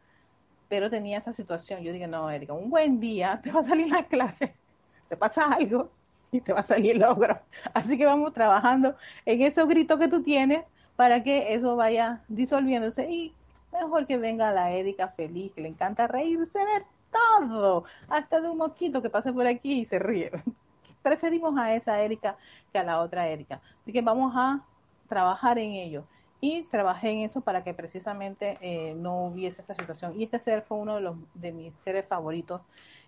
Pero 0.69 0.89
tenía 0.89 1.19
esa 1.19 1.33
situación. 1.33 1.81
Yo 1.81 1.93
dije, 1.93 2.07
no, 2.07 2.31
Erika, 2.31 2.53
un 2.53 2.69
buen 2.69 2.99
día 2.99 3.39
te 3.43 3.51
va 3.51 3.59
a 3.59 3.65
salir 3.65 3.89
la 3.89 4.05
clase, 4.05 4.55
te 5.09 5.17
pasa 5.17 5.45
algo 5.51 5.91
y 6.31 6.41
te 6.41 6.53
va 6.53 6.61
a 6.61 6.67
salir 6.67 6.93
el 6.93 7.01
logro. 7.01 7.39
Así 7.73 7.97
que 7.97 8.05
vamos 8.05 8.33
trabajando 8.33 8.95
en 9.25 9.41
esos 9.41 9.67
gritos 9.67 9.99
que 9.99 10.07
tú 10.07 10.23
tienes 10.23 10.63
para 10.95 11.23
que 11.23 11.53
eso 11.53 11.75
vaya 11.75 12.23
disolviéndose 12.29 13.11
y 13.11 13.33
Mejor 13.73 14.05
que 14.05 14.17
venga 14.17 14.51
la 14.51 14.71
Erika 14.71 15.07
feliz, 15.09 15.51
que 15.53 15.61
le 15.61 15.69
encanta 15.69 16.07
reírse 16.07 16.59
de 16.59 16.85
todo, 17.11 17.85
hasta 18.07 18.39
de 18.39 18.49
un 18.49 18.57
mosquito 18.57 19.01
que 19.01 19.09
pase 19.09 19.33
por 19.33 19.47
aquí 19.47 19.81
y 19.81 19.85
se 19.85 19.97
ríe. 19.97 20.31
Preferimos 21.01 21.57
a 21.57 21.73
esa 21.73 21.99
Erika 22.01 22.37
que 22.71 22.77
a 22.77 22.83
la 22.83 23.01
otra 23.01 23.27
Erika. 23.27 23.61
Así 23.81 23.91
que 23.91 24.01
vamos 24.01 24.33
a 24.35 24.63
trabajar 25.09 25.57
en 25.57 25.71
ello. 25.71 26.03
Y 26.39 26.63
trabajé 26.63 27.09
en 27.09 27.19
eso 27.19 27.41
para 27.41 27.63
que 27.63 27.73
precisamente 27.73 28.57
eh, 28.61 28.93
no 28.95 29.25
hubiese 29.25 29.61
esa 29.61 29.75
situación. 29.75 30.19
Y 30.19 30.25
este 30.25 30.39
ser 30.39 30.61
fue 30.61 30.77
uno 30.77 30.95
de, 30.95 31.01
los, 31.01 31.15
de 31.33 31.51
mis 31.51 31.73
seres 31.79 32.05
favoritos, 32.05 32.61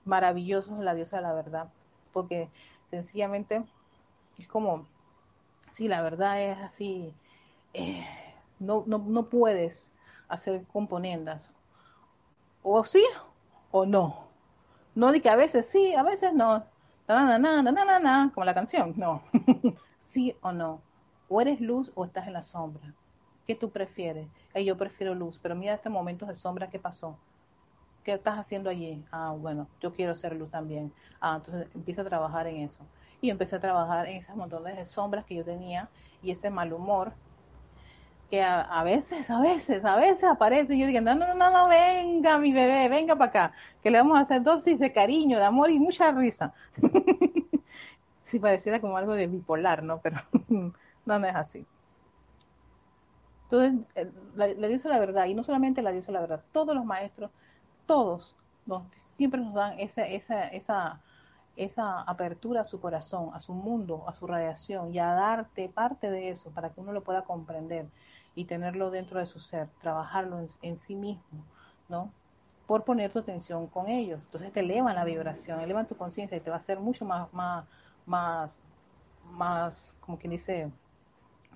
maravillosos, 0.04 0.80
la 0.80 0.96
diosa 0.96 1.18
de 1.18 1.24
la 1.24 1.34
verdad. 1.34 1.68
Porque 2.12 2.50
sencillamente 2.90 3.64
es 4.40 4.48
como, 4.48 4.88
si 5.72 5.88
la 5.88 6.02
verdad 6.02 6.42
es 6.42 6.58
así, 6.60 7.14
eh, 7.74 8.06
no, 8.60 8.84
no, 8.88 9.00
no 9.00 9.26
puedes 9.30 9.92
hacer 10.28 10.66
componendas. 10.68 11.42
O 12.64 12.84
sí 12.84 13.04
o 13.72 13.86
no. 13.86 14.26
No 14.96 15.12
di 15.12 15.22
que 15.22 15.30
a 15.30 15.36
veces 15.36 15.68
sí, 15.68 15.94
a 15.94 16.04
veces 16.04 16.34
no. 16.34 16.64
Na, 17.08 17.38
na, 17.38 17.62
na, 17.62 18.32
como 18.34 18.46
la 18.46 18.54
canción. 18.54 18.94
No. 18.96 19.22
sí 20.04 20.36
o 20.42 20.52
no. 20.52 20.82
O 21.28 21.42
eres 21.42 21.62
luz 21.62 21.92
o 21.96 22.06
estás 22.06 22.28
en 22.28 22.34
la 22.34 22.44
sombra. 22.44 22.94
¿Qué 23.46 23.56
tú 23.56 23.70
prefieres? 23.70 24.28
yo 24.56 24.78
prefiero 24.78 25.14
luz, 25.14 25.38
pero 25.42 25.54
mira 25.54 25.76
este 25.76 25.90
momento 25.90 26.26
de 26.26 26.36
sombra 26.36 26.70
que 26.70 26.80
pasó. 26.80 27.18
¿Qué 28.04 28.14
estás 28.14 28.40
haciendo 28.40 28.70
allí? 28.70 29.04
Ah, 29.12 29.36
bueno, 29.38 29.68
yo 29.82 29.94
quiero 29.94 30.16
ser 30.16 30.36
luz 30.36 30.50
también. 30.50 30.94
Ah, 31.20 31.36
entonces 31.38 31.68
empieza 31.76 32.02
a 32.02 32.06
trabajar 32.06 32.48
en 32.48 32.58
eso. 32.58 32.86
Y 33.22 33.30
empecé 33.30 33.56
a 33.56 33.60
trabajar 33.60 34.08
en 34.08 34.18
esas 34.18 34.36
montones 34.36 34.78
de 34.78 34.86
sombras 34.86 35.26
que 35.26 35.36
yo 35.36 35.44
tenía 35.44 35.90
y 36.22 36.32
ese 36.32 36.50
mal 36.50 36.72
humor 36.74 37.14
a, 38.44 38.84
veces, 38.84 39.30
a 39.30 39.40
veces, 39.42 39.84
a 39.86 39.96
veces 39.96 40.24
aparece 40.24 40.76
y 40.76 40.80
yo 40.80 40.88
digo, 40.88 41.02
no, 41.02 41.16
no, 41.16 41.34
no, 41.34 41.52
no, 41.52 41.68
venga 41.68 42.38
mi 42.40 42.54
bebé, 42.54 42.90
venga 42.90 43.16
para 43.16 43.30
acá, 43.30 43.54
que 43.84 43.92
le 43.92 43.98
vamos 43.98 44.18
a 44.18 44.22
hacer 44.22 44.44
dosis 44.44 44.80
de 44.80 44.92
cariño, 44.94 45.38
de 45.38 45.46
amor 45.46 45.70
y 45.70 45.80
mucha 45.80 46.12
risa. 46.12 46.54
sí 48.24 48.40
pareciera 48.40 48.82
como 48.82 48.98
algo 48.98 49.14
de 49.14 49.28
bipolar, 49.28 49.84
¿no? 49.84 50.00
Pero 50.02 50.18
no, 51.06 51.26
es 51.26 51.36
así. 51.36 51.66
Entonces, 53.44 53.88
eh, 53.96 54.12
la, 54.36 54.48
la 54.48 54.68
la 54.68 55.00
verdad, 55.00 55.26
y 55.26 55.34
no 55.34 55.44
solamente 55.44 55.82
la 55.82 55.92
diosa 55.92 56.12
la 56.12 56.22
verdad, 56.22 56.44
todos 56.52 56.76
los 56.76 56.86
maestros, 56.86 57.32
todos, 57.86 58.36
siempre 59.12 59.40
nos 59.40 59.54
dan 59.54 59.80
esa, 59.80 60.08
esa, 60.08 60.48
esa, 60.48 61.02
esa 61.56 62.02
apertura 62.02 62.62
a 62.62 62.64
su 62.66 62.80
corazón, 62.82 63.32
a 63.34 63.40
su 63.40 63.54
mundo, 63.54 64.04
a 64.08 64.14
su 64.14 64.28
radiación 64.28 64.94
y 64.94 65.00
a 65.00 65.08
darte 65.14 65.70
parte 65.70 66.10
de 66.10 66.30
eso 66.32 66.52
para 66.52 66.72
que 66.72 66.82
uno 66.82 66.92
lo 66.92 67.04
pueda 67.04 67.24
comprender 67.24 67.88
y 68.36 68.46
tenerlo 68.46 68.92
dentro 68.92 69.20
de 69.20 69.26
su 69.26 69.40
ser, 69.40 69.70
trabajarlo 69.82 70.46
en, 70.62 70.78
sí 70.78 70.96
mismo, 70.96 71.44
¿no? 71.88 72.12
Por 72.68 72.84
poner 72.84 73.12
tu 73.12 73.20
atención 73.20 73.68
con 73.68 73.88
ellos. 73.88 74.20
Entonces 74.26 74.52
te 74.52 74.60
elevan 74.60 74.96
la 74.96 75.06
vibración, 75.06 75.62
elevan 75.62 75.88
tu 75.88 75.96
conciencia 75.96 76.38
y 76.38 76.42
te 76.42 76.50
va 76.50 76.58
a 76.58 76.60
hacer 76.60 76.80
mucho 76.80 77.06
más, 77.06 77.32
más, 77.34 77.66
más, 78.06 78.60
más, 79.32 79.96
como 80.02 80.18
quien 80.18 80.32
dice, 80.32 80.70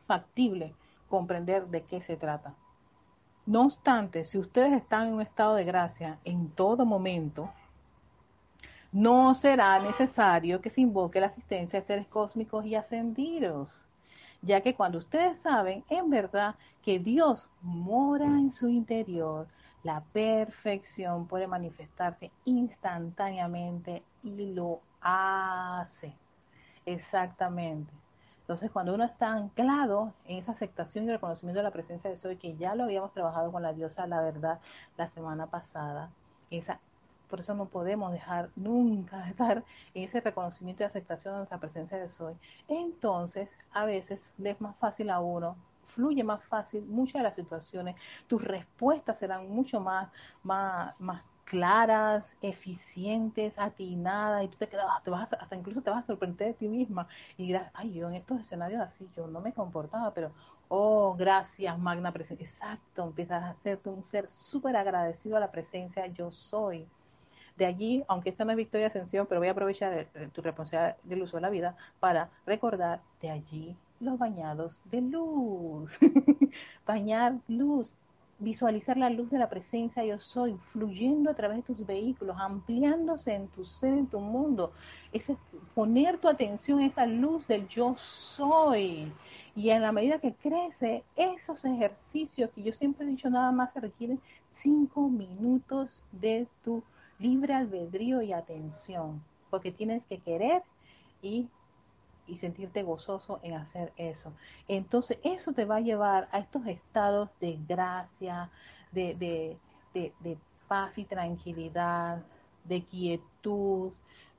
factible 0.07 0.73
comprender 1.09 1.67
de 1.67 1.83
qué 1.83 2.01
se 2.01 2.15
trata. 2.15 2.53
No 3.45 3.63
obstante, 3.63 4.25
si 4.25 4.37
ustedes 4.37 4.73
están 4.73 5.07
en 5.07 5.13
un 5.15 5.21
estado 5.21 5.55
de 5.55 5.65
gracia 5.65 6.19
en 6.23 6.49
todo 6.51 6.85
momento, 6.85 7.49
no 8.91 9.35
será 9.35 9.79
necesario 9.79 10.61
que 10.61 10.69
se 10.69 10.81
invoque 10.81 11.19
la 11.19 11.27
asistencia 11.27 11.79
de 11.79 11.85
seres 11.85 12.07
cósmicos 12.07 12.65
y 12.65 12.75
ascendidos, 12.75 13.88
ya 14.41 14.61
que 14.61 14.75
cuando 14.75 14.97
ustedes 14.97 15.37
saben 15.39 15.83
en 15.89 16.09
verdad 16.09 16.55
que 16.83 16.99
Dios 16.99 17.49
mora 17.61 18.25
en 18.25 18.51
su 18.51 18.69
interior, 18.69 19.47
la 19.83 20.01
perfección 20.13 21.27
puede 21.27 21.47
manifestarse 21.47 22.31
instantáneamente 22.45 24.03
y 24.23 24.53
lo 24.53 24.81
hace. 25.01 26.13
Exactamente. 26.85 27.93
Entonces, 28.41 28.71
cuando 28.71 28.95
uno 28.95 29.03
está 29.03 29.31
anclado 29.31 30.13
en 30.25 30.37
esa 30.37 30.53
aceptación 30.53 31.05
y 31.05 31.11
reconocimiento 31.11 31.59
de 31.59 31.63
la 31.63 31.71
presencia 31.71 32.09
de 32.09 32.17
Soy, 32.17 32.37
que 32.37 32.57
ya 32.57 32.73
lo 32.73 32.85
habíamos 32.85 33.13
trabajado 33.13 33.51
con 33.51 33.61
la 33.61 33.73
diosa 33.73 34.07
la 34.07 34.21
verdad 34.21 34.59
la 34.97 35.07
semana 35.09 35.47
pasada, 35.47 36.09
esa 36.49 36.79
por 37.29 37.39
eso 37.39 37.53
no 37.53 37.65
podemos 37.67 38.11
dejar 38.11 38.49
nunca 38.55 39.19
de 39.23 39.29
estar 39.31 39.63
en 39.93 40.03
ese 40.03 40.19
reconocimiento 40.21 40.83
y 40.83 40.85
aceptación 40.85 41.33
de 41.33 41.37
nuestra 41.39 41.59
presencia 41.59 41.97
de 41.97 42.09
soy. 42.09 42.35
Entonces, 42.67 43.55
a 43.71 43.85
veces 43.85 44.21
le 44.37 44.51
es 44.51 44.61
más 44.61 44.75
fácil 44.77 45.09
a 45.09 45.19
uno, 45.19 45.55
fluye 45.87 46.23
más 46.23 46.43
fácil 46.45 46.83
muchas 46.85 47.15
de 47.15 47.23
las 47.23 47.35
situaciones, 47.35 47.95
tus 48.27 48.43
respuestas 48.43 49.19
serán 49.19 49.49
mucho 49.49 49.79
más, 49.79 50.09
más, 50.43 50.99
más 50.99 51.23
claras, 51.45 52.35
eficientes, 52.41 53.57
atinadas, 53.57 54.43
y 54.43 54.47
tú 54.49 54.57
te 54.57 54.67
quedas, 54.69 54.85
te 55.03 55.09
vas, 55.09 55.27
hasta 55.33 55.55
incluso 55.55 55.81
te 55.81 55.89
vas 55.89 56.03
a 56.03 56.07
sorprender 56.07 56.49
de 56.49 56.53
ti 56.53 56.67
misma 56.67 57.07
y 57.37 57.47
dirás, 57.47 57.71
ay, 57.73 57.93
yo 57.93 58.07
en 58.07 58.15
estos 58.15 58.39
escenarios 58.41 58.81
así, 58.81 59.09
yo 59.15 59.27
no 59.27 59.41
me 59.41 59.53
comportaba, 59.53 60.13
pero, 60.13 60.31
oh, 60.67 61.15
gracias, 61.17 61.77
Magna 61.79 62.11
Presencia. 62.11 62.45
Exacto, 62.45 63.03
empiezas 63.03 63.41
a 63.43 63.49
hacerte 63.49 63.89
un 63.89 64.03
ser 64.03 64.29
súper 64.31 64.75
agradecido 64.77 65.37
a 65.37 65.39
la 65.39 65.51
presencia, 65.51 66.05
yo 66.07 66.31
soy 66.31 66.87
de 67.59 67.65
allí, 67.65 68.03
aunque 68.07 68.29
esta 68.29 68.45
no 68.45 68.51
es 68.51 68.57
Victoria 68.57 68.87
Ascensión, 68.87 69.27
pero 69.27 69.41
voy 69.41 69.49
a 69.49 69.51
aprovechar 69.51 70.07
tu 70.33 70.41
responsabilidad 70.41 70.95
del 71.03 71.21
uso 71.21 71.37
de 71.37 71.41
la 71.41 71.49
vida 71.49 71.75
para 71.99 72.29
recordar 72.45 73.01
de 73.21 73.29
allí 73.29 73.75
los 73.99 74.17
bañados 74.17 74.81
de 74.85 75.01
luz. 75.01 75.97
Bañar 76.87 77.35
luz, 77.49 77.91
visualizar 78.39 78.95
la 78.95 79.09
luz 79.09 79.29
de 79.29 79.39
la 79.39 79.49
presencia 79.49 80.05
yo 80.05 80.19
soy, 80.19 80.57
fluyendo 80.71 81.29
a 81.29 81.33
través 81.33 81.57
de 81.57 81.63
tus 81.63 81.85
vehículos, 81.85 82.37
ampliándose 82.39 83.33
en 83.33 83.49
tu 83.49 83.65
ser, 83.65 83.93
en 83.93 84.07
tu 84.07 84.21
mundo. 84.21 84.71
Es 85.11 85.29
poner 85.75 86.17
tu 86.17 86.29
atención 86.29 86.79
a 86.79 86.85
esa 86.85 87.05
luz 87.05 87.45
del 87.45 87.67
yo 87.67 87.93
soy. 87.97 89.11
Y 89.53 89.71
en 89.71 89.81
la 89.81 89.91
medida 89.91 90.19
que 90.19 90.33
crece, 90.33 91.03
esos 91.17 91.65
ejercicios 91.65 92.49
que 92.51 92.63
yo 92.63 92.71
siempre 92.71 93.05
he 93.05 93.09
dicho 93.09 93.29
nada 93.29 93.51
más 93.51 93.73
se 93.73 93.81
requieren 93.81 94.21
cinco 94.49 95.09
minutos 95.09 96.01
de 96.13 96.47
tu 96.63 96.81
libre 97.19 97.53
albedrío 97.53 98.21
y 98.21 98.33
atención, 98.33 99.21
porque 99.49 99.71
tienes 99.71 100.05
que 100.05 100.19
querer 100.19 100.63
y, 101.21 101.47
sentirte 102.39 102.83
gozoso 102.83 103.39
en 103.41 103.55
hacer 103.55 103.91
eso. 103.97 104.31
Entonces 104.67 105.17
eso 105.23 105.51
te 105.51 105.65
va 105.65 105.77
a 105.77 105.81
llevar 105.81 106.29
a 106.31 106.37
estos 106.37 106.65
estados 106.67 107.29
de 107.39 107.57
gracia, 107.67 108.51
de, 108.91 109.15
de, 109.93 110.37
paz 110.67 110.99
y 110.99 111.05
tranquilidad, 111.05 112.21
de 112.65 112.83
quietud, 112.83 113.91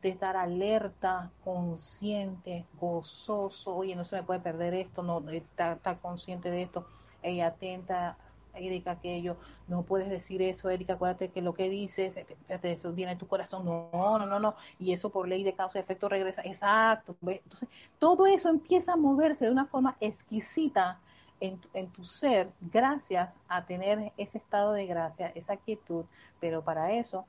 de 0.02 0.10
estar 0.10 0.36
alerta, 0.36 1.32
consciente, 1.42 2.64
gozoso, 2.80 3.74
oye, 3.74 3.96
no 3.96 4.04
se 4.04 4.16
me 4.16 4.22
puede 4.22 4.38
perder 4.38 4.72
esto, 4.74 5.02
no 5.02 5.28
estar, 5.28 5.78
estar 5.78 5.98
consciente 5.98 6.48
de 6.48 6.62
esto, 6.62 6.86
y 7.24 7.40
atenta 7.40 8.16
Erika, 8.55 8.92
aquello, 8.92 9.36
no 9.68 9.82
puedes 9.82 10.09
decir 10.09 10.42
eso, 10.42 10.70
Erika, 10.70 10.94
acuérdate 10.94 11.30
que 11.30 11.42
lo 11.42 11.55
que 11.55 11.68
dices, 11.68 12.16
eso 12.48 12.92
viene 12.92 13.12
en 13.12 13.18
tu 13.18 13.26
corazón, 13.26 13.64
no, 13.64 13.90
no, 13.92 14.26
no, 14.26 14.38
no, 14.38 14.55
y 14.78 14.92
eso 14.92 15.11
por 15.11 15.28
ley 15.28 15.44
de 15.44 15.55
causa 15.55 15.78
y 15.78 15.82
efecto 15.82 16.09
regresa, 16.09 16.42
exacto, 16.42 17.16
entonces 17.22 17.68
todo 17.98 18.26
eso 18.26 18.48
empieza 18.48 18.92
a 18.92 18.96
moverse 18.96 19.46
de 19.46 19.53
una 19.53 19.66
forma 19.66 19.96
exquisita 20.01 21.01
en, 21.40 21.61
en 21.74 21.88
tu 21.88 22.05
ser, 22.05 22.51
gracias 22.61 23.30
a 23.48 23.64
tener 23.64 24.12
ese 24.16 24.38
estado 24.38 24.72
de 24.72 24.86
gracia, 24.86 25.32
esa 25.34 25.57
quietud, 25.57 26.05
pero 26.38 26.62
para 26.62 26.92
eso 26.92 27.26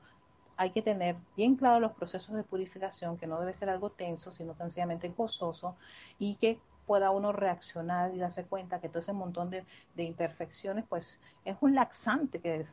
hay 0.56 0.70
que 0.70 0.82
tener 0.82 1.16
bien 1.36 1.56
claro 1.56 1.80
los 1.80 1.92
procesos 1.92 2.34
de 2.36 2.44
purificación, 2.44 3.16
que 3.16 3.26
no 3.26 3.40
debe 3.40 3.54
ser 3.54 3.70
algo 3.70 3.90
tenso, 3.90 4.30
sino 4.30 4.54
sencillamente 4.54 5.08
gozoso, 5.08 5.76
y 6.18 6.36
que 6.36 6.60
pueda 6.86 7.10
uno 7.10 7.32
reaccionar 7.32 8.14
y 8.14 8.18
darse 8.18 8.44
cuenta 8.44 8.80
que 8.80 8.88
todo 8.88 9.00
ese 9.00 9.12
montón 9.12 9.50
de, 9.50 9.64
imperfecciones, 9.96 10.84
pues 10.88 11.18
es 11.44 11.56
un 11.60 11.74
laxante 11.74 12.40
que, 12.40 12.60
es, 12.60 12.66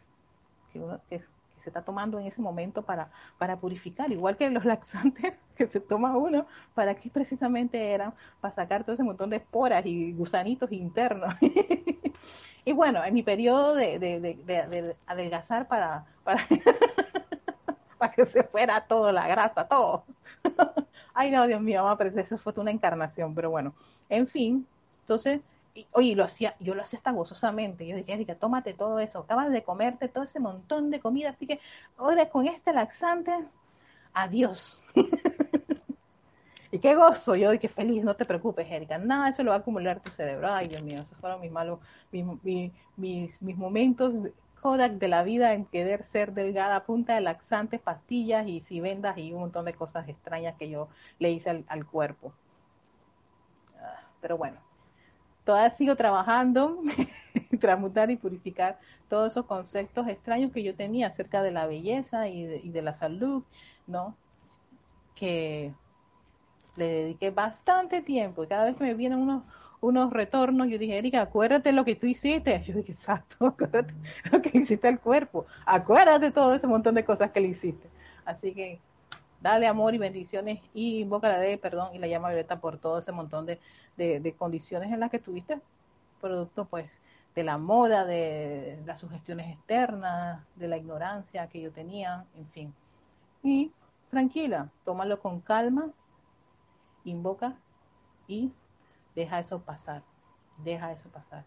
que, 0.73 0.79
uno, 0.79 0.99
que, 1.09 1.19
se 1.63 1.69
está 1.69 1.81
tomando 1.81 2.19
en 2.19 2.25
ese 2.25 2.41
momento 2.41 2.83
para, 2.83 3.09
para 3.37 3.57
purificar, 3.57 4.11
igual 4.11 4.37
que 4.37 4.49
los 4.49 4.65
laxantes 4.65 5.33
que 5.55 5.67
se 5.67 5.79
toma 5.79 6.15
uno, 6.15 6.45
para 6.73 6.95
que 6.95 7.09
precisamente 7.09 7.91
eran 7.91 8.13
para 8.39 8.55
sacar 8.55 8.83
todo 8.83 8.93
ese 8.93 9.03
montón 9.03 9.29
de 9.29 9.37
esporas 9.37 9.85
y 9.85 10.13
gusanitos 10.13 10.71
internos. 10.71 11.35
y 12.65 12.71
bueno, 12.71 13.03
en 13.03 13.13
mi 13.13 13.23
periodo 13.23 13.75
de, 13.75 13.99
de, 13.99 14.19
de 14.19 14.95
adelgazar 15.05 15.67
para, 15.67 16.05
para, 16.23 16.47
para 17.97 18.13
que 18.13 18.25
se 18.25 18.43
fuera 18.43 18.87
todo, 18.87 19.11
la 19.11 19.27
grasa, 19.27 19.67
todo. 19.67 20.05
Ay, 21.21 21.31
no, 21.31 21.45
Dios 21.47 21.59
mío, 21.59 21.83
vamos 21.83 21.99
a 21.99 22.21
eso 22.21 22.37
fue 22.37 22.53
una 22.55 22.71
encarnación, 22.71 23.35
pero 23.35 23.49
bueno, 23.49 23.73
en 24.07 24.25
fin, 24.25 24.65
entonces, 25.01 25.41
oye, 25.91 26.15
lo 26.15 26.23
hacía, 26.23 26.55
yo 26.61 26.75
lo 26.75 26.81
hacía 26.81 26.95
hasta 26.95 27.11
gozosamente. 27.11 27.85
Yo 27.85 27.97
dije, 27.97 28.13
Erika, 28.13 28.35
tómate 28.35 28.73
todo 28.73 28.99
eso, 28.99 29.19
acabas 29.19 29.51
de 29.51 29.61
comerte 29.61 30.07
todo 30.07 30.23
ese 30.23 30.39
montón 30.39 30.89
de 30.91 31.01
comida, 31.01 31.31
así 31.31 31.45
que 31.45 31.59
ahora 31.97 32.29
con 32.29 32.47
este 32.47 32.71
laxante, 32.71 33.33
adiós. 34.13 34.81
y 36.71 36.79
qué 36.79 36.95
gozo, 36.95 37.35
yo 37.35 37.51
dije, 37.51 37.67
feliz, 37.67 38.05
no 38.05 38.15
te 38.15 38.23
preocupes, 38.23 38.71
Erika, 38.71 38.97
nada, 38.97 39.27
eso 39.27 39.43
lo 39.43 39.49
va 39.49 39.57
a 39.57 39.59
acumular 39.59 39.99
tu 39.99 40.11
cerebro. 40.11 40.53
Ay, 40.53 40.69
Dios 40.69 40.83
mío, 40.83 41.01
esos 41.01 41.17
fueron 41.17 41.41
mis 41.41 41.51
malos, 41.51 41.79
mis, 42.13 43.41
mis 43.41 43.57
momentos 43.57 44.13
Kodak 44.59 44.93
de 44.93 45.07
la 45.07 45.23
vida 45.23 45.53
en 45.53 45.65
querer 45.65 46.03
ser 46.03 46.33
delgada 46.33 46.75
a 46.75 46.85
punta 46.85 47.15
de 47.15 47.21
laxantes, 47.21 47.79
pastillas 47.79 48.47
y 48.47 48.61
si 48.61 48.79
vendas 48.79 49.17
y 49.17 49.33
un 49.33 49.41
montón 49.41 49.65
de 49.65 49.73
cosas 49.73 50.07
extrañas 50.07 50.55
que 50.57 50.69
yo 50.69 50.89
le 51.19 51.31
hice 51.31 51.63
al, 51.67 51.85
cuerpo. 51.85 52.33
Ah, 53.81 54.01
pero 54.21 54.37
bueno, 54.37 54.57
todavía 55.45 55.75
sigo 55.75 55.95
trabajando, 55.95 56.81
transmutar 57.59 58.11
y 58.11 58.17
purificar 58.17 58.79
todos 59.07 59.31
esos 59.31 59.45
conceptos 59.45 60.07
extraños 60.07 60.51
que 60.51 60.63
yo 60.63 60.75
tenía 60.75 61.07
acerca 61.07 61.41
de 61.41 61.51
la 61.51 61.65
belleza 61.65 62.27
y 62.27 62.45
de, 62.45 62.57
y 62.57 62.69
de 62.69 62.81
la 62.81 62.93
salud, 62.93 63.43
¿no? 63.87 64.15
Que 65.15 65.73
le 66.75 66.87
dediqué 66.87 67.31
bastante 67.31 68.01
tiempo 68.01 68.43
y 68.43 68.47
cada 68.47 68.65
vez 68.65 68.75
que 68.75 68.83
me 68.83 68.93
vienen 68.93 69.19
unos, 69.19 69.43
unos 69.81 70.11
retornos, 70.11 70.67
yo 70.67 70.77
dije, 70.77 70.97
Erika, 70.97 71.21
acuérdate 71.21 71.71
lo 71.71 71.85
que 71.85 71.95
tú 71.95 72.05
hiciste. 72.05 72.61
Yo 72.63 72.73
dije, 72.73 72.91
exacto, 72.91 73.45
acuérdate 73.47 73.93
lo 74.31 74.41
que 74.41 74.57
hiciste 74.57 74.87
al 74.87 74.99
cuerpo. 74.99 75.45
Acuérdate 75.65 76.31
todo 76.31 76.53
ese 76.53 76.67
montón 76.67 76.95
de 76.95 77.05
cosas 77.05 77.31
que 77.31 77.41
le 77.41 77.47
hiciste. 77.47 77.89
Así 78.25 78.53
que 78.53 78.79
dale 79.41 79.67
amor 79.67 79.95
y 79.95 79.97
bendiciones 79.97 80.59
y 80.73 80.99
invoca 80.99 81.29
la 81.29 81.39
de 81.39 81.57
perdón 81.57 81.95
y 81.95 81.99
la 81.99 82.07
llama 82.07 82.29
violeta 82.29 82.59
por 82.59 82.77
todo 82.77 82.99
ese 82.99 83.11
montón 83.11 83.45
de, 83.45 83.59
de, 83.97 84.35
condiciones 84.37 84.91
en 84.91 84.99
las 84.99 85.09
que 85.09 85.19
tuviste, 85.19 85.59
producto 86.21 86.65
pues 86.65 86.99
de 87.35 87.43
la 87.43 87.57
moda, 87.57 88.05
de 88.05 88.79
las 88.85 88.99
sugestiones 88.99 89.51
externas, 89.51 90.43
de 90.55 90.67
la 90.67 90.77
ignorancia 90.77 91.47
que 91.47 91.61
yo 91.61 91.71
tenía, 91.71 92.25
en 92.35 92.47
fin. 92.49 92.73
Y 93.43 93.71
tranquila, 94.09 94.69
tómalo 94.83 95.19
con 95.21 95.39
calma, 95.39 95.89
invoca 97.05 97.55
y 98.27 98.51
Deja 99.19 99.41
eso 99.41 99.59
pasar, 99.59 100.01
deja 100.63 100.93
eso 100.93 101.09
pasar. 101.09 101.43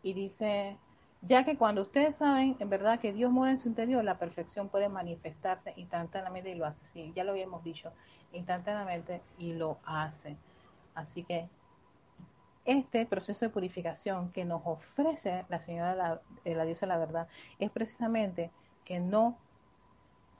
Y 0.00 0.12
dice, 0.12 0.76
ya 1.22 1.44
que 1.44 1.56
cuando 1.56 1.82
ustedes 1.82 2.14
saben 2.14 2.54
en 2.60 2.70
verdad 2.70 3.00
que 3.00 3.12
Dios 3.12 3.32
muere 3.32 3.54
en 3.54 3.58
su 3.58 3.66
interior, 3.66 4.04
la 4.04 4.16
perfección 4.16 4.68
puede 4.68 4.88
manifestarse 4.88 5.72
instantáneamente 5.74 6.50
y 6.50 6.54
lo 6.54 6.66
hace. 6.66 6.86
Sí, 6.86 7.12
ya 7.16 7.24
lo 7.24 7.32
habíamos 7.32 7.64
dicho, 7.64 7.90
instantáneamente 8.32 9.22
y 9.38 9.54
lo 9.54 9.78
hace. 9.84 10.36
Así 10.94 11.24
que 11.24 11.48
este 12.64 13.06
proceso 13.06 13.44
de 13.44 13.50
purificación 13.50 14.30
que 14.30 14.44
nos 14.44 14.62
ofrece 14.64 15.46
la 15.48 15.58
señora, 15.64 15.96
la, 15.96 16.20
la 16.44 16.64
diosa 16.64 16.86
de 16.86 16.92
la 16.92 16.98
verdad, 16.98 17.26
es 17.58 17.72
precisamente 17.72 18.52
que 18.84 19.00
no 19.00 19.36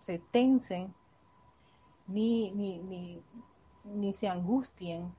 se 0.07 0.21
tensen 0.31 0.95
ni, 2.09 2.51
ni, 2.53 2.79
ni, 2.79 3.23
ni 3.85 4.13
se 4.13 4.29
angustien 4.29 5.13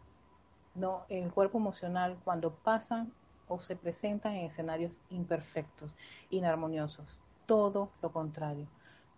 no 0.76 1.06
el 1.10 1.32
cuerpo 1.32 1.58
emocional 1.58 2.18
cuando 2.24 2.52
pasan 2.52 3.12
o 3.48 3.60
se 3.60 3.76
presentan 3.76 4.36
en 4.36 4.46
escenarios 4.46 4.94
imperfectos, 5.10 5.96
inarmoniosos. 6.30 7.20
Todo 7.46 7.90
lo 8.02 8.12
contrario. 8.12 8.68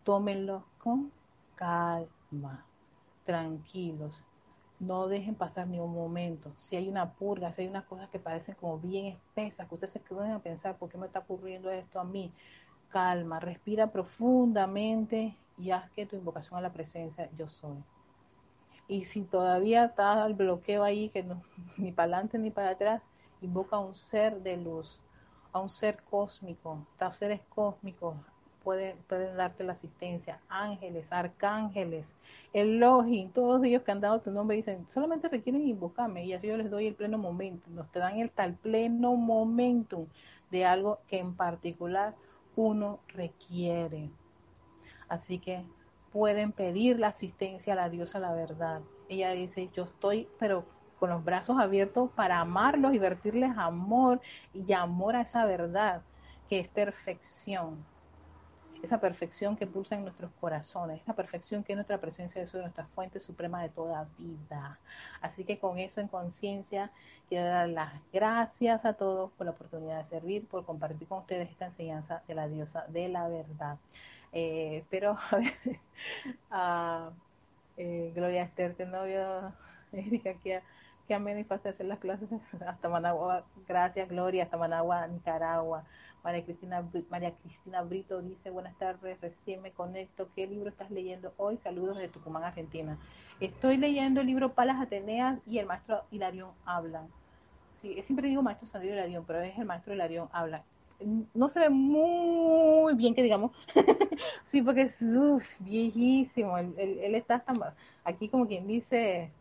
Tómenlo 0.04 0.64
con 0.80 1.12
calma, 1.56 2.66
tranquilos. 3.26 4.24
No 4.80 5.08
dejen 5.08 5.36
pasar 5.36 5.68
ni 5.68 5.80
un 5.80 5.94
momento. 5.94 6.52
Si 6.58 6.76
hay 6.76 6.90
una 6.90 7.12
purga, 7.14 7.54
si 7.54 7.62
hay 7.62 7.68
unas 7.68 7.86
cosas 7.86 8.10
que 8.10 8.18
parecen 8.20 8.56
como 8.56 8.80
bien 8.80 9.06
espesas, 9.08 9.68
que 9.68 9.76
ustedes 9.76 9.94
se 9.94 10.02
queden 10.02 10.32
a 10.32 10.40
pensar, 10.40 10.78
¿por 10.78 10.90
qué 10.90 10.98
me 10.98 11.06
está 11.06 11.20
ocurriendo 11.20 11.70
esto 11.70 12.00
a 12.00 12.04
mí? 12.04 12.34
Calma, 12.90 13.40
respira 13.40 13.92
profundamente 13.92 15.36
y 15.58 15.72
haz 15.72 15.92
que 15.92 16.06
tu 16.06 16.16
invocación 16.16 16.58
a 16.58 16.62
la 16.62 16.74
presencia 16.74 17.30
yo 17.38 17.48
soy. 17.50 17.84
Y 18.88 19.06
si 19.06 19.22
todavía 19.22 19.86
está 19.86 20.26
el 20.26 20.34
bloqueo 20.34 20.84
ahí, 20.84 21.10
que 21.10 21.24
ni 21.78 21.92
para 21.92 22.14
adelante 22.14 22.38
ni 22.38 22.52
para 22.52 22.72
atrás, 22.72 23.02
invoca 23.42 23.78
a 23.78 23.80
un 23.80 23.96
ser 23.96 24.42
de 24.42 24.58
luz, 24.58 25.02
a 25.54 25.60
un 25.60 25.70
ser 25.70 26.02
cósmico, 26.04 26.86
a 27.00 27.12
seres 27.12 27.42
cósmicos 27.50 28.16
pueden, 28.64 28.98
pueden 29.08 29.36
darte 29.38 29.64
la 29.64 29.74
asistencia, 29.74 30.40
ángeles, 30.50 31.12
arcángeles, 31.12 32.06
Elohim, 32.54 33.32
todos 33.32 33.64
ellos 33.64 33.84
que 33.84 33.92
han 33.92 34.02
dado 34.02 34.20
tu 34.20 34.32
nombre 34.32 34.58
dicen, 34.58 34.86
solamente 34.94 35.30
requieren 35.30 35.68
invocarme 35.68 36.26
y 36.26 36.34
así 36.34 36.48
yo 36.48 36.58
les 36.58 36.70
doy 36.70 36.88
el 36.88 36.96
pleno 36.96 37.18
momento, 37.18 37.70
nos 37.70 37.90
te 37.92 38.00
dan 38.00 38.20
el 38.20 38.30
tal 38.30 38.56
pleno 38.56 39.16
momentum 39.16 40.06
de 40.50 40.66
algo 40.66 41.00
que 41.08 41.20
en 41.20 41.34
particular 41.36 42.14
uno 42.56 43.00
requiere. 43.08 44.10
Así 45.08 45.40
que 45.40 45.64
pueden 46.12 46.52
pedir 46.52 47.00
la 47.00 47.08
asistencia 47.08 47.74
a 47.74 47.76
la 47.76 47.90
diosa 47.90 48.20
la 48.20 48.34
verdad. 48.34 48.82
Ella 49.10 49.32
dice, 49.32 49.70
yo 49.74 49.84
estoy, 49.84 50.28
pero 50.40 50.66
con 51.00 51.10
los 51.10 51.24
brazos 51.24 51.58
abiertos 51.60 52.12
para 52.12 52.40
amarlos 52.40 52.94
y 52.94 53.00
vertirles 53.00 53.58
amor 53.58 54.22
y 54.54 54.72
amor 54.74 55.16
a 55.16 55.22
esa 55.22 55.46
verdad 55.46 56.04
que 56.48 56.60
es 56.60 56.68
perfección. 56.68 57.84
Esa 58.84 59.00
perfección 59.00 59.56
que 59.56 59.68
pulsa 59.68 59.96
en 59.96 60.04
nuestros 60.04 60.32
corazones, 60.40 61.02
esa 61.02 61.14
perfección 61.14 61.64
que 61.64 61.74
es 61.74 61.78
nuestra 61.78 62.00
presencia 62.00 62.42
de 62.42 62.48
Dios, 62.48 62.62
nuestra 62.62 62.86
fuente 62.88 63.20
suprema 63.20 63.62
de 63.62 63.70
toda 63.70 64.08
vida. 64.18 64.80
Así 65.22 65.44
que 65.44 65.60
con 65.60 65.80
eso 65.80 66.02
en 66.02 66.08
conciencia, 66.08 66.92
quiero 67.30 67.46
dar 67.46 67.70
las 67.70 67.94
gracias 68.12 68.86
a 68.86 68.94
todos 68.94 69.32
por 69.32 69.46
la 69.46 69.54
oportunidad 69.54 70.04
de 70.04 70.10
servir, 70.10 70.48
por 70.48 70.66
compartir 70.66 71.08
con 71.08 71.20
ustedes 71.20 71.50
esta 71.50 71.66
enseñanza 71.66 72.22
de 72.28 72.36
la 72.36 72.48
diosa 72.48 72.86
de 72.90 73.08
la 73.08 73.28
verdad. 73.28 73.78
Eh, 74.34 74.84
pero, 74.90 75.18
a 76.52 77.12
eh, 77.78 78.12
Gloria 78.16 78.44
Esther, 78.44 78.76
te 78.76 78.86
novio, 78.86 79.54
Erika, 79.92 80.34
que, 80.36 80.62
que 81.08 81.14
amén 81.14 81.40
y 81.40 81.54
hacer 81.54 81.86
las 81.86 82.00
clases 82.00 82.30
hasta 82.68 82.90
Managua. 82.90 83.44
Gracias, 83.68 84.10
Gloria, 84.10 84.44
hasta 84.44 84.58
Managua, 84.58 85.08
Nicaragua. 85.08 85.84
María 86.24 86.46
Cristina, 86.46 86.88
María 87.10 87.34
Cristina 87.42 87.82
Brito 87.82 88.22
dice, 88.22 88.52
buenas 88.52 88.78
tardes, 88.78 89.20
recién 89.22 89.62
me 89.64 89.72
conecto. 89.72 90.30
¿Qué 90.36 90.46
libro 90.46 90.70
estás 90.70 90.92
leyendo 90.92 91.34
hoy? 91.38 91.58
Saludos 91.58 91.98
de 91.98 92.10
Tucumán, 92.10 92.44
Argentina. 92.44 92.98
Estoy 93.40 93.78
leyendo 93.78 94.22
el 94.22 94.28
libro 94.28 94.54
Palas 94.54 94.80
Ateneas 94.80 95.40
y 95.48 95.58
el 95.58 95.66
maestro 95.66 96.04
Hilarión 96.12 96.52
hablan. 96.64 97.08
Sí, 97.82 98.00
siempre 98.04 98.28
digo 98.28 98.44
maestro 98.44 98.68
Sandro 98.68 98.92
Hilarión, 98.92 99.26
pero 99.26 99.42
es 99.42 99.58
el 99.58 99.66
maestro 99.66 99.96
Hilarión 99.96 100.30
habla 100.32 100.64
no 101.34 101.48
se 101.48 101.60
ve 101.60 101.70
muy 101.70 102.94
bien 102.96 103.16
que 103.16 103.24
digamos, 103.24 103.52
sí, 104.46 104.62
porque 104.62 104.82
es 104.82 105.02
viejísimo, 105.60 106.58
él, 106.58 107.16
está 107.16 107.44
aquí 108.04 108.30
como 108.30 108.48
quien 108.48 108.68
dice, 108.68 109.32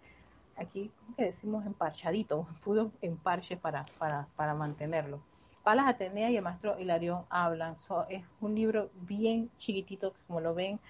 aquí 0.56 0.90
como 1.00 1.16
que 1.16 1.24
decimos 1.24 1.66
emparchadito, 1.66 2.46
pudo 2.64 2.92
emparche 3.02 3.56
para, 3.56 3.84
para, 3.98 4.26
para 4.36 4.54
mantenerlo. 4.54 5.20
Palas 5.62 5.88
Atenea 5.88 6.30
y 6.30 6.36
el 6.36 6.42
maestro 6.42 6.78
Hilarión 6.80 7.24
hablan, 7.28 7.76
es 8.08 8.24
un 8.40 8.54
libro 8.54 8.90
bien 9.02 9.50
chiquitito, 9.58 10.14
como 10.26 10.40
lo 10.40 10.54
ven, 10.54 10.80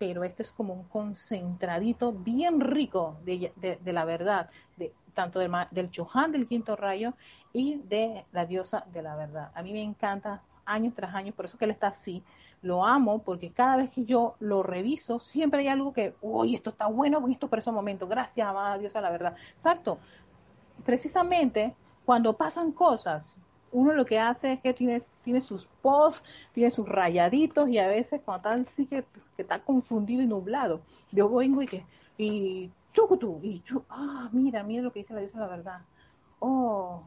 pero 0.00 0.24
esto 0.24 0.42
es 0.42 0.50
como 0.50 0.72
un 0.72 0.84
concentradito 0.84 2.10
bien 2.10 2.58
rico 2.58 3.18
de, 3.22 3.52
la 3.84 4.06
verdad, 4.06 4.48
de, 4.78 4.94
tanto 5.12 5.38
del, 5.40 5.52
del 5.70 5.90
Chuján 5.90 6.32
del 6.32 6.46
quinto 6.46 6.74
rayo 6.74 7.12
y 7.52 7.82
de 7.84 8.24
la 8.32 8.46
diosa 8.46 8.86
de 8.94 9.02
la 9.02 9.14
verdad. 9.14 9.50
A 9.54 9.62
mí 9.62 9.74
me 9.74 9.82
encanta 9.82 10.40
años 10.64 10.94
tras 10.94 11.14
años, 11.14 11.34
por 11.34 11.44
eso 11.44 11.58
que 11.58 11.66
él 11.66 11.70
está 11.70 11.88
así. 11.88 12.22
Lo 12.62 12.86
amo 12.86 13.18
porque 13.18 13.50
cada 13.50 13.76
vez 13.76 13.90
que 13.90 14.06
yo 14.06 14.36
lo 14.40 14.62
reviso, 14.62 15.18
siempre 15.20 15.60
hay 15.60 15.68
algo 15.68 15.92
que, 15.92 16.14
uy, 16.22 16.54
esto 16.54 16.70
está 16.70 16.86
bueno, 16.86 17.22
esto 17.28 17.48
por 17.48 17.58
ese 17.58 17.70
momento. 17.70 18.08
Gracias, 18.08 18.48
amada 18.48 18.78
diosa 18.78 19.02
la 19.02 19.10
verdad. 19.10 19.36
Exacto. 19.52 19.98
Precisamente 20.82 21.74
cuando 22.06 22.32
pasan 22.38 22.72
cosas, 22.72 23.36
uno 23.70 23.92
lo 23.92 24.06
que 24.06 24.18
hace 24.18 24.54
es 24.54 24.60
que 24.60 24.72
tiene, 24.72 25.02
tiene 25.30 25.42
sus 25.42 25.66
posts, 25.80 26.24
tiene 26.52 26.72
sus 26.72 26.88
rayaditos 26.88 27.68
y 27.68 27.78
a 27.78 27.86
veces 27.86 28.20
cuando 28.24 28.48
está 28.48 28.72
así 28.72 28.86
que, 28.86 29.04
que 29.36 29.42
está 29.42 29.60
confundido 29.60 30.22
y 30.22 30.26
nublado, 30.26 30.80
yo 31.12 31.30
vengo 31.30 31.62
y 31.62 31.68
que, 31.68 31.86
y 32.18 32.70
chucutu, 32.92 33.38
y 33.42 33.60
chu, 33.60 33.84
ah, 33.88 34.28
mira, 34.32 34.64
mira 34.64 34.82
lo 34.82 34.92
que 34.92 35.00
dice 35.00 35.14
la 35.14 35.20
diosa 35.20 35.38
la 35.38 35.46
verdad. 35.46 35.80
Oh, 36.40 37.02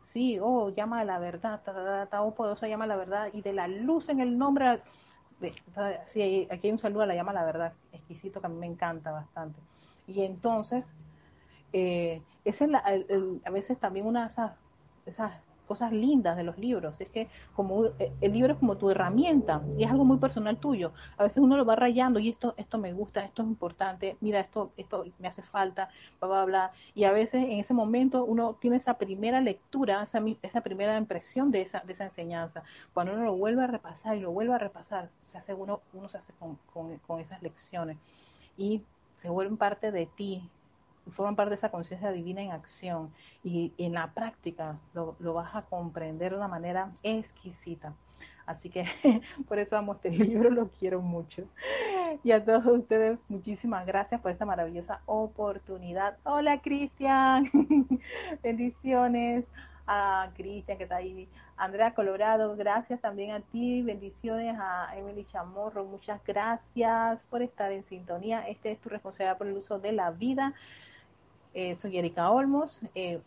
sí, 0.00 0.38
oh, 0.40 0.70
llama 0.70 1.00
a 1.00 1.04
la 1.04 1.18
verdad, 1.18 1.60
ta, 1.62 2.06
ta, 2.06 2.22
oh, 2.22 2.34
poderosa 2.34 2.68
llama 2.68 2.84
a 2.84 2.88
la 2.88 2.96
verdad, 2.96 3.28
y 3.34 3.42
de 3.42 3.52
la 3.52 3.68
luz 3.68 4.08
en 4.08 4.20
el 4.20 4.38
nombre, 4.38 4.80
de, 5.40 5.52
sí, 6.06 6.48
aquí 6.50 6.68
hay 6.68 6.72
un 6.72 6.78
saludo 6.78 7.02
a 7.02 7.06
la 7.06 7.14
llama 7.14 7.32
a 7.32 7.34
la 7.34 7.44
verdad, 7.44 7.74
exquisito 7.92 8.40
que 8.40 8.46
a 8.46 8.48
mí 8.48 8.56
me 8.56 8.66
encanta 8.66 9.12
bastante. 9.12 9.60
Y 10.06 10.22
entonces, 10.22 10.86
eh, 11.74 12.22
es 12.46 12.60
la, 12.62 12.82
a 13.44 13.50
veces 13.50 13.78
también 13.78 14.06
una 14.06 14.22
de 14.22 14.28
esas, 14.28 14.52
esas 15.04 15.32
cosas 15.66 15.92
lindas 15.92 16.36
de 16.36 16.44
los 16.44 16.58
libros. 16.58 16.96
Es 17.00 17.08
que 17.08 17.28
como 17.54 17.86
eh, 17.98 18.12
el 18.20 18.32
libro 18.32 18.54
es 18.54 18.58
como 18.58 18.76
tu 18.76 18.90
herramienta 18.90 19.62
y 19.76 19.84
es 19.84 19.90
algo 19.90 20.04
muy 20.04 20.18
personal 20.18 20.56
tuyo. 20.56 20.92
A 21.18 21.24
veces 21.24 21.38
uno 21.38 21.56
lo 21.56 21.64
va 21.64 21.76
rayando 21.76 22.18
y 22.18 22.28
esto, 22.28 22.54
esto 22.56 22.78
me 22.78 22.92
gusta, 22.92 23.24
esto 23.24 23.42
es 23.42 23.48
importante, 23.48 24.16
mira, 24.20 24.40
esto, 24.40 24.72
esto 24.76 25.04
me 25.18 25.28
hace 25.28 25.42
falta, 25.42 25.88
bla, 26.20 26.28
bla, 26.28 26.44
bla. 26.44 26.72
Y 26.94 27.04
a 27.04 27.12
veces 27.12 27.44
en 27.44 27.60
ese 27.60 27.74
momento 27.74 28.24
uno 28.24 28.54
tiene 28.60 28.76
esa 28.76 28.94
primera 28.94 29.40
lectura, 29.40 30.06
esa, 30.42 30.60
primera 30.62 30.96
impresión 30.96 31.50
de 31.50 31.62
esa, 31.62 31.80
de 31.80 31.92
esa 31.92 32.04
enseñanza. 32.04 32.62
Cuando 32.94 33.12
uno 33.14 33.24
lo 33.24 33.36
vuelve 33.36 33.64
a 33.64 33.66
repasar 33.66 34.16
y 34.16 34.20
lo 34.20 34.32
vuelve 34.32 34.54
a 34.54 34.58
repasar, 34.58 35.10
se 35.24 35.38
hace 35.38 35.54
uno, 35.54 35.80
uno 35.92 36.08
se 36.08 36.18
hace 36.18 36.32
con, 36.38 36.58
con, 36.72 36.96
con 37.06 37.20
esas 37.20 37.42
lecciones 37.42 37.98
y 38.56 38.82
se 39.16 39.28
vuelven 39.30 39.56
parte 39.56 39.90
de 39.92 40.06
ti, 40.06 40.48
forman 41.10 41.36
parte 41.36 41.50
de 41.50 41.56
esa 41.56 41.70
conciencia 41.70 42.10
divina 42.10 42.42
en 42.42 42.50
acción 42.50 43.12
y 43.44 43.72
en 43.78 43.94
la 43.94 44.12
práctica 44.12 44.78
lo, 44.94 45.16
vas 45.34 45.54
a 45.54 45.62
comprender 45.62 46.32
de 46.32 46.38
una 46.38 46.48
manera 46.48 46.92
exquisita. 47.02 47.94
Así 48.44 48.70
que 48.70 48.84
por 49.48 49.58
eso 49.58 49.76
amo 49.76 49.94
este 49.94 50.10
libro, 50.10 50.50
lo 50.50 50.68
quiero 50.68 51.00
mucho. 51.00 51.44
Y 52.22 52.32
a 52.32 52.44
todos 52.44 52.66
ustedes, 52.66 53.18
muchísimas 53.28 53.86
gracias 53.86 54.20
por 54.20 54.30
esta 54.30 54.44
maravillosa 54.44 55.00
oportunidad. 55.06 56.16
Hola 56.24 56.60
Cristian, 56.60 57.50
bendiciones 58.42 59.44
a 59.86 60.30
Cristian 60.34 60.78
que 60.78 60.84
está 60.84 60.96
ahí, 60.96 61.28
Andrea 61.56 61.94
Colorado, 61.94 62.56
gracias 62.56 63.00
también 63.00 63.30
a 63.30 63.40
ti, 63.40 63.82
bendiciones 63.82 64.56
a 64.58 64.96
Emily 64.96 65.24
Chamorro, 65.24 65.84
muchas 65.84 66.20
gracias 66.24 67.20
por 67.30 67.42
estar 67.42 67.70
en 67.72 67.84
sintonía. 67.84 68.46
Este 68.48 68.72
es 68.72 68.80
tu 68.80 68.88
responsabilidad 68.88 69.38
por 69.38 69.46
el 69.46 69.56
uso 69.56 69.78
de 69.78 69.92
la 69.92 70.10
vida. 70.10 70.54
Eh, 71.58 71.74
soy 71.80 71.96
Erika 71.96 72.30
Olmos. 72.30 72.82
Eh, 72.94 73.18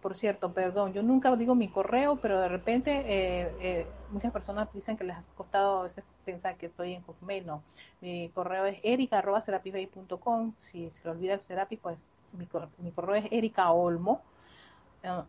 por 0.00 0.16
cierto, 0.16 0.54
perdón, 0.54 0.94
yo 0.94 1.02
nunca 1.02 1.36
digo 1.36 1.54
mi 1.54 1.68
correo, 1.68 2.16
pero 2.16 2.40
de 2.40 2.48
repente 2.48 3.04
eh, 3.06 3.86
muchas 4.10 4.32
personas 4.32 4.72
dicen 4.72 4.96
que 4.96 5.04
les 5.04 5.14
ha 5.16 5.22
costado 5.36 5.80
a 5.80 5.82
veces 5.82 6.02
pensar 6.24 6.56
que 6.56 6.66
estoy 6.66 6.94
en 6.94 7.02
Hotmail. 7.02 7.44
No, 7.44 7.62
mi 8.00 8.30
correo 8.30 8.64
es 8.64 8.78
erica.com. 8.82 10.54
Si 10.56 10.88
se 10.88 11.04
lo 11.04 11.10
olvida 11.10 11.34
el 11.34 11.42
Serapi, 11.42 11.76
pues 11.76 11.98
mi, 12.32 12.46
correo 12.46 13.16
es 13.16 13.30
ericaolmo, 13.30 14.22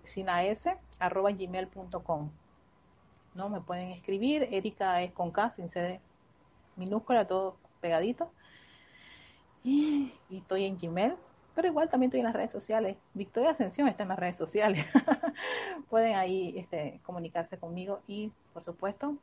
sin 0.06 0.30
a 0.30 0.46
s, 0.46 0.78
arroba 0.98 1.32
gmail.com. 1.32 2.30
¿no? 3.34 3.50
Me 3.50 3.60
pueden 3.60 3.90
escribir, 3.90 4.48
Erika 4.50 5.02
es 5.02 5.12
con 5.12 5.32
K, 5.32 5.50
sin 5.50 5.68
C 5.68 6.00
minúscula, 6.78 7.28
todo 7.28 7.58
pegadito. 7.82 8.32
Y 9.62 10.14
estoy 10.30 10.64
en 10.66 10.78
Gmail, 10.78 11.16
pero 11.56 11.68
igual 11.70 11.90
también 11.90 12.10
estoy 12.10 12.20
en 12.20 12.26
las 12.26 12.36
redes 12.36 12.52
sociales. 12.52 12.98
Victoria 13.14 13.52
Ascensión 13.52 13.88
está 13.88 14.04
en 14.04 14.10
las 14.10 14.20
redes 14.20 14.36
sociales. 14.36 14.86
Pueden 15.90 16.16
ahí 16.16 16.54
este, 16.58 17.00
comunicarse 17.04 17.58
conmigo 17.58 18.02
y, 18.08 18.32
por 18.54 18.64
supuesto, 18.64 19.16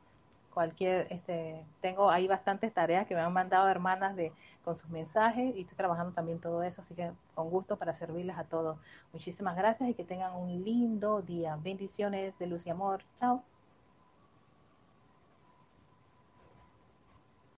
cualquier, 0.53 1.07
este, 1.11 1.63
tengo 1.81 2.09
ahí 2.09 2.27
bastantes 2.27 2.73
tareas 2.73 3.07
que 3.07 3.15
me 3.15 3.21
han 3.21 3.33
mandado 3.33 3.69
hermanas 3.69 4.15
de 4.15 4.31
con 4.63 4.77
sus 4.77 4.89
mensajes 4.89 5.55
y 5.55 5.61
estoy 5.61 5.75
trabajando 5.75 6.13
también 6.13 6.39
todo 6.39 6.63
eso, 6.63 6.81
así 6.81 6.95
que 6.95 7.11
con 7.35 7.49
gusto 7.49 7.77
para 7.77 7.93
servirles 7.93 8.37
a 8.37 8.45
todos. 8.45 8.77
Muchísimas 9.11 9.55
gracias 9.55 9.89
y 9.89 9.93
que 9.93 10.03
tengan 10.03 10.33
un 10.35 10.63
lindo 10.63 11.21
día. 11.21 11.57
Bendiciones 11.61 12.37
de 12.39 12.47
luz 12.47 12.65
y 12.65 12.69
amor. 12.69 13.03
Chao. 13.19 13.43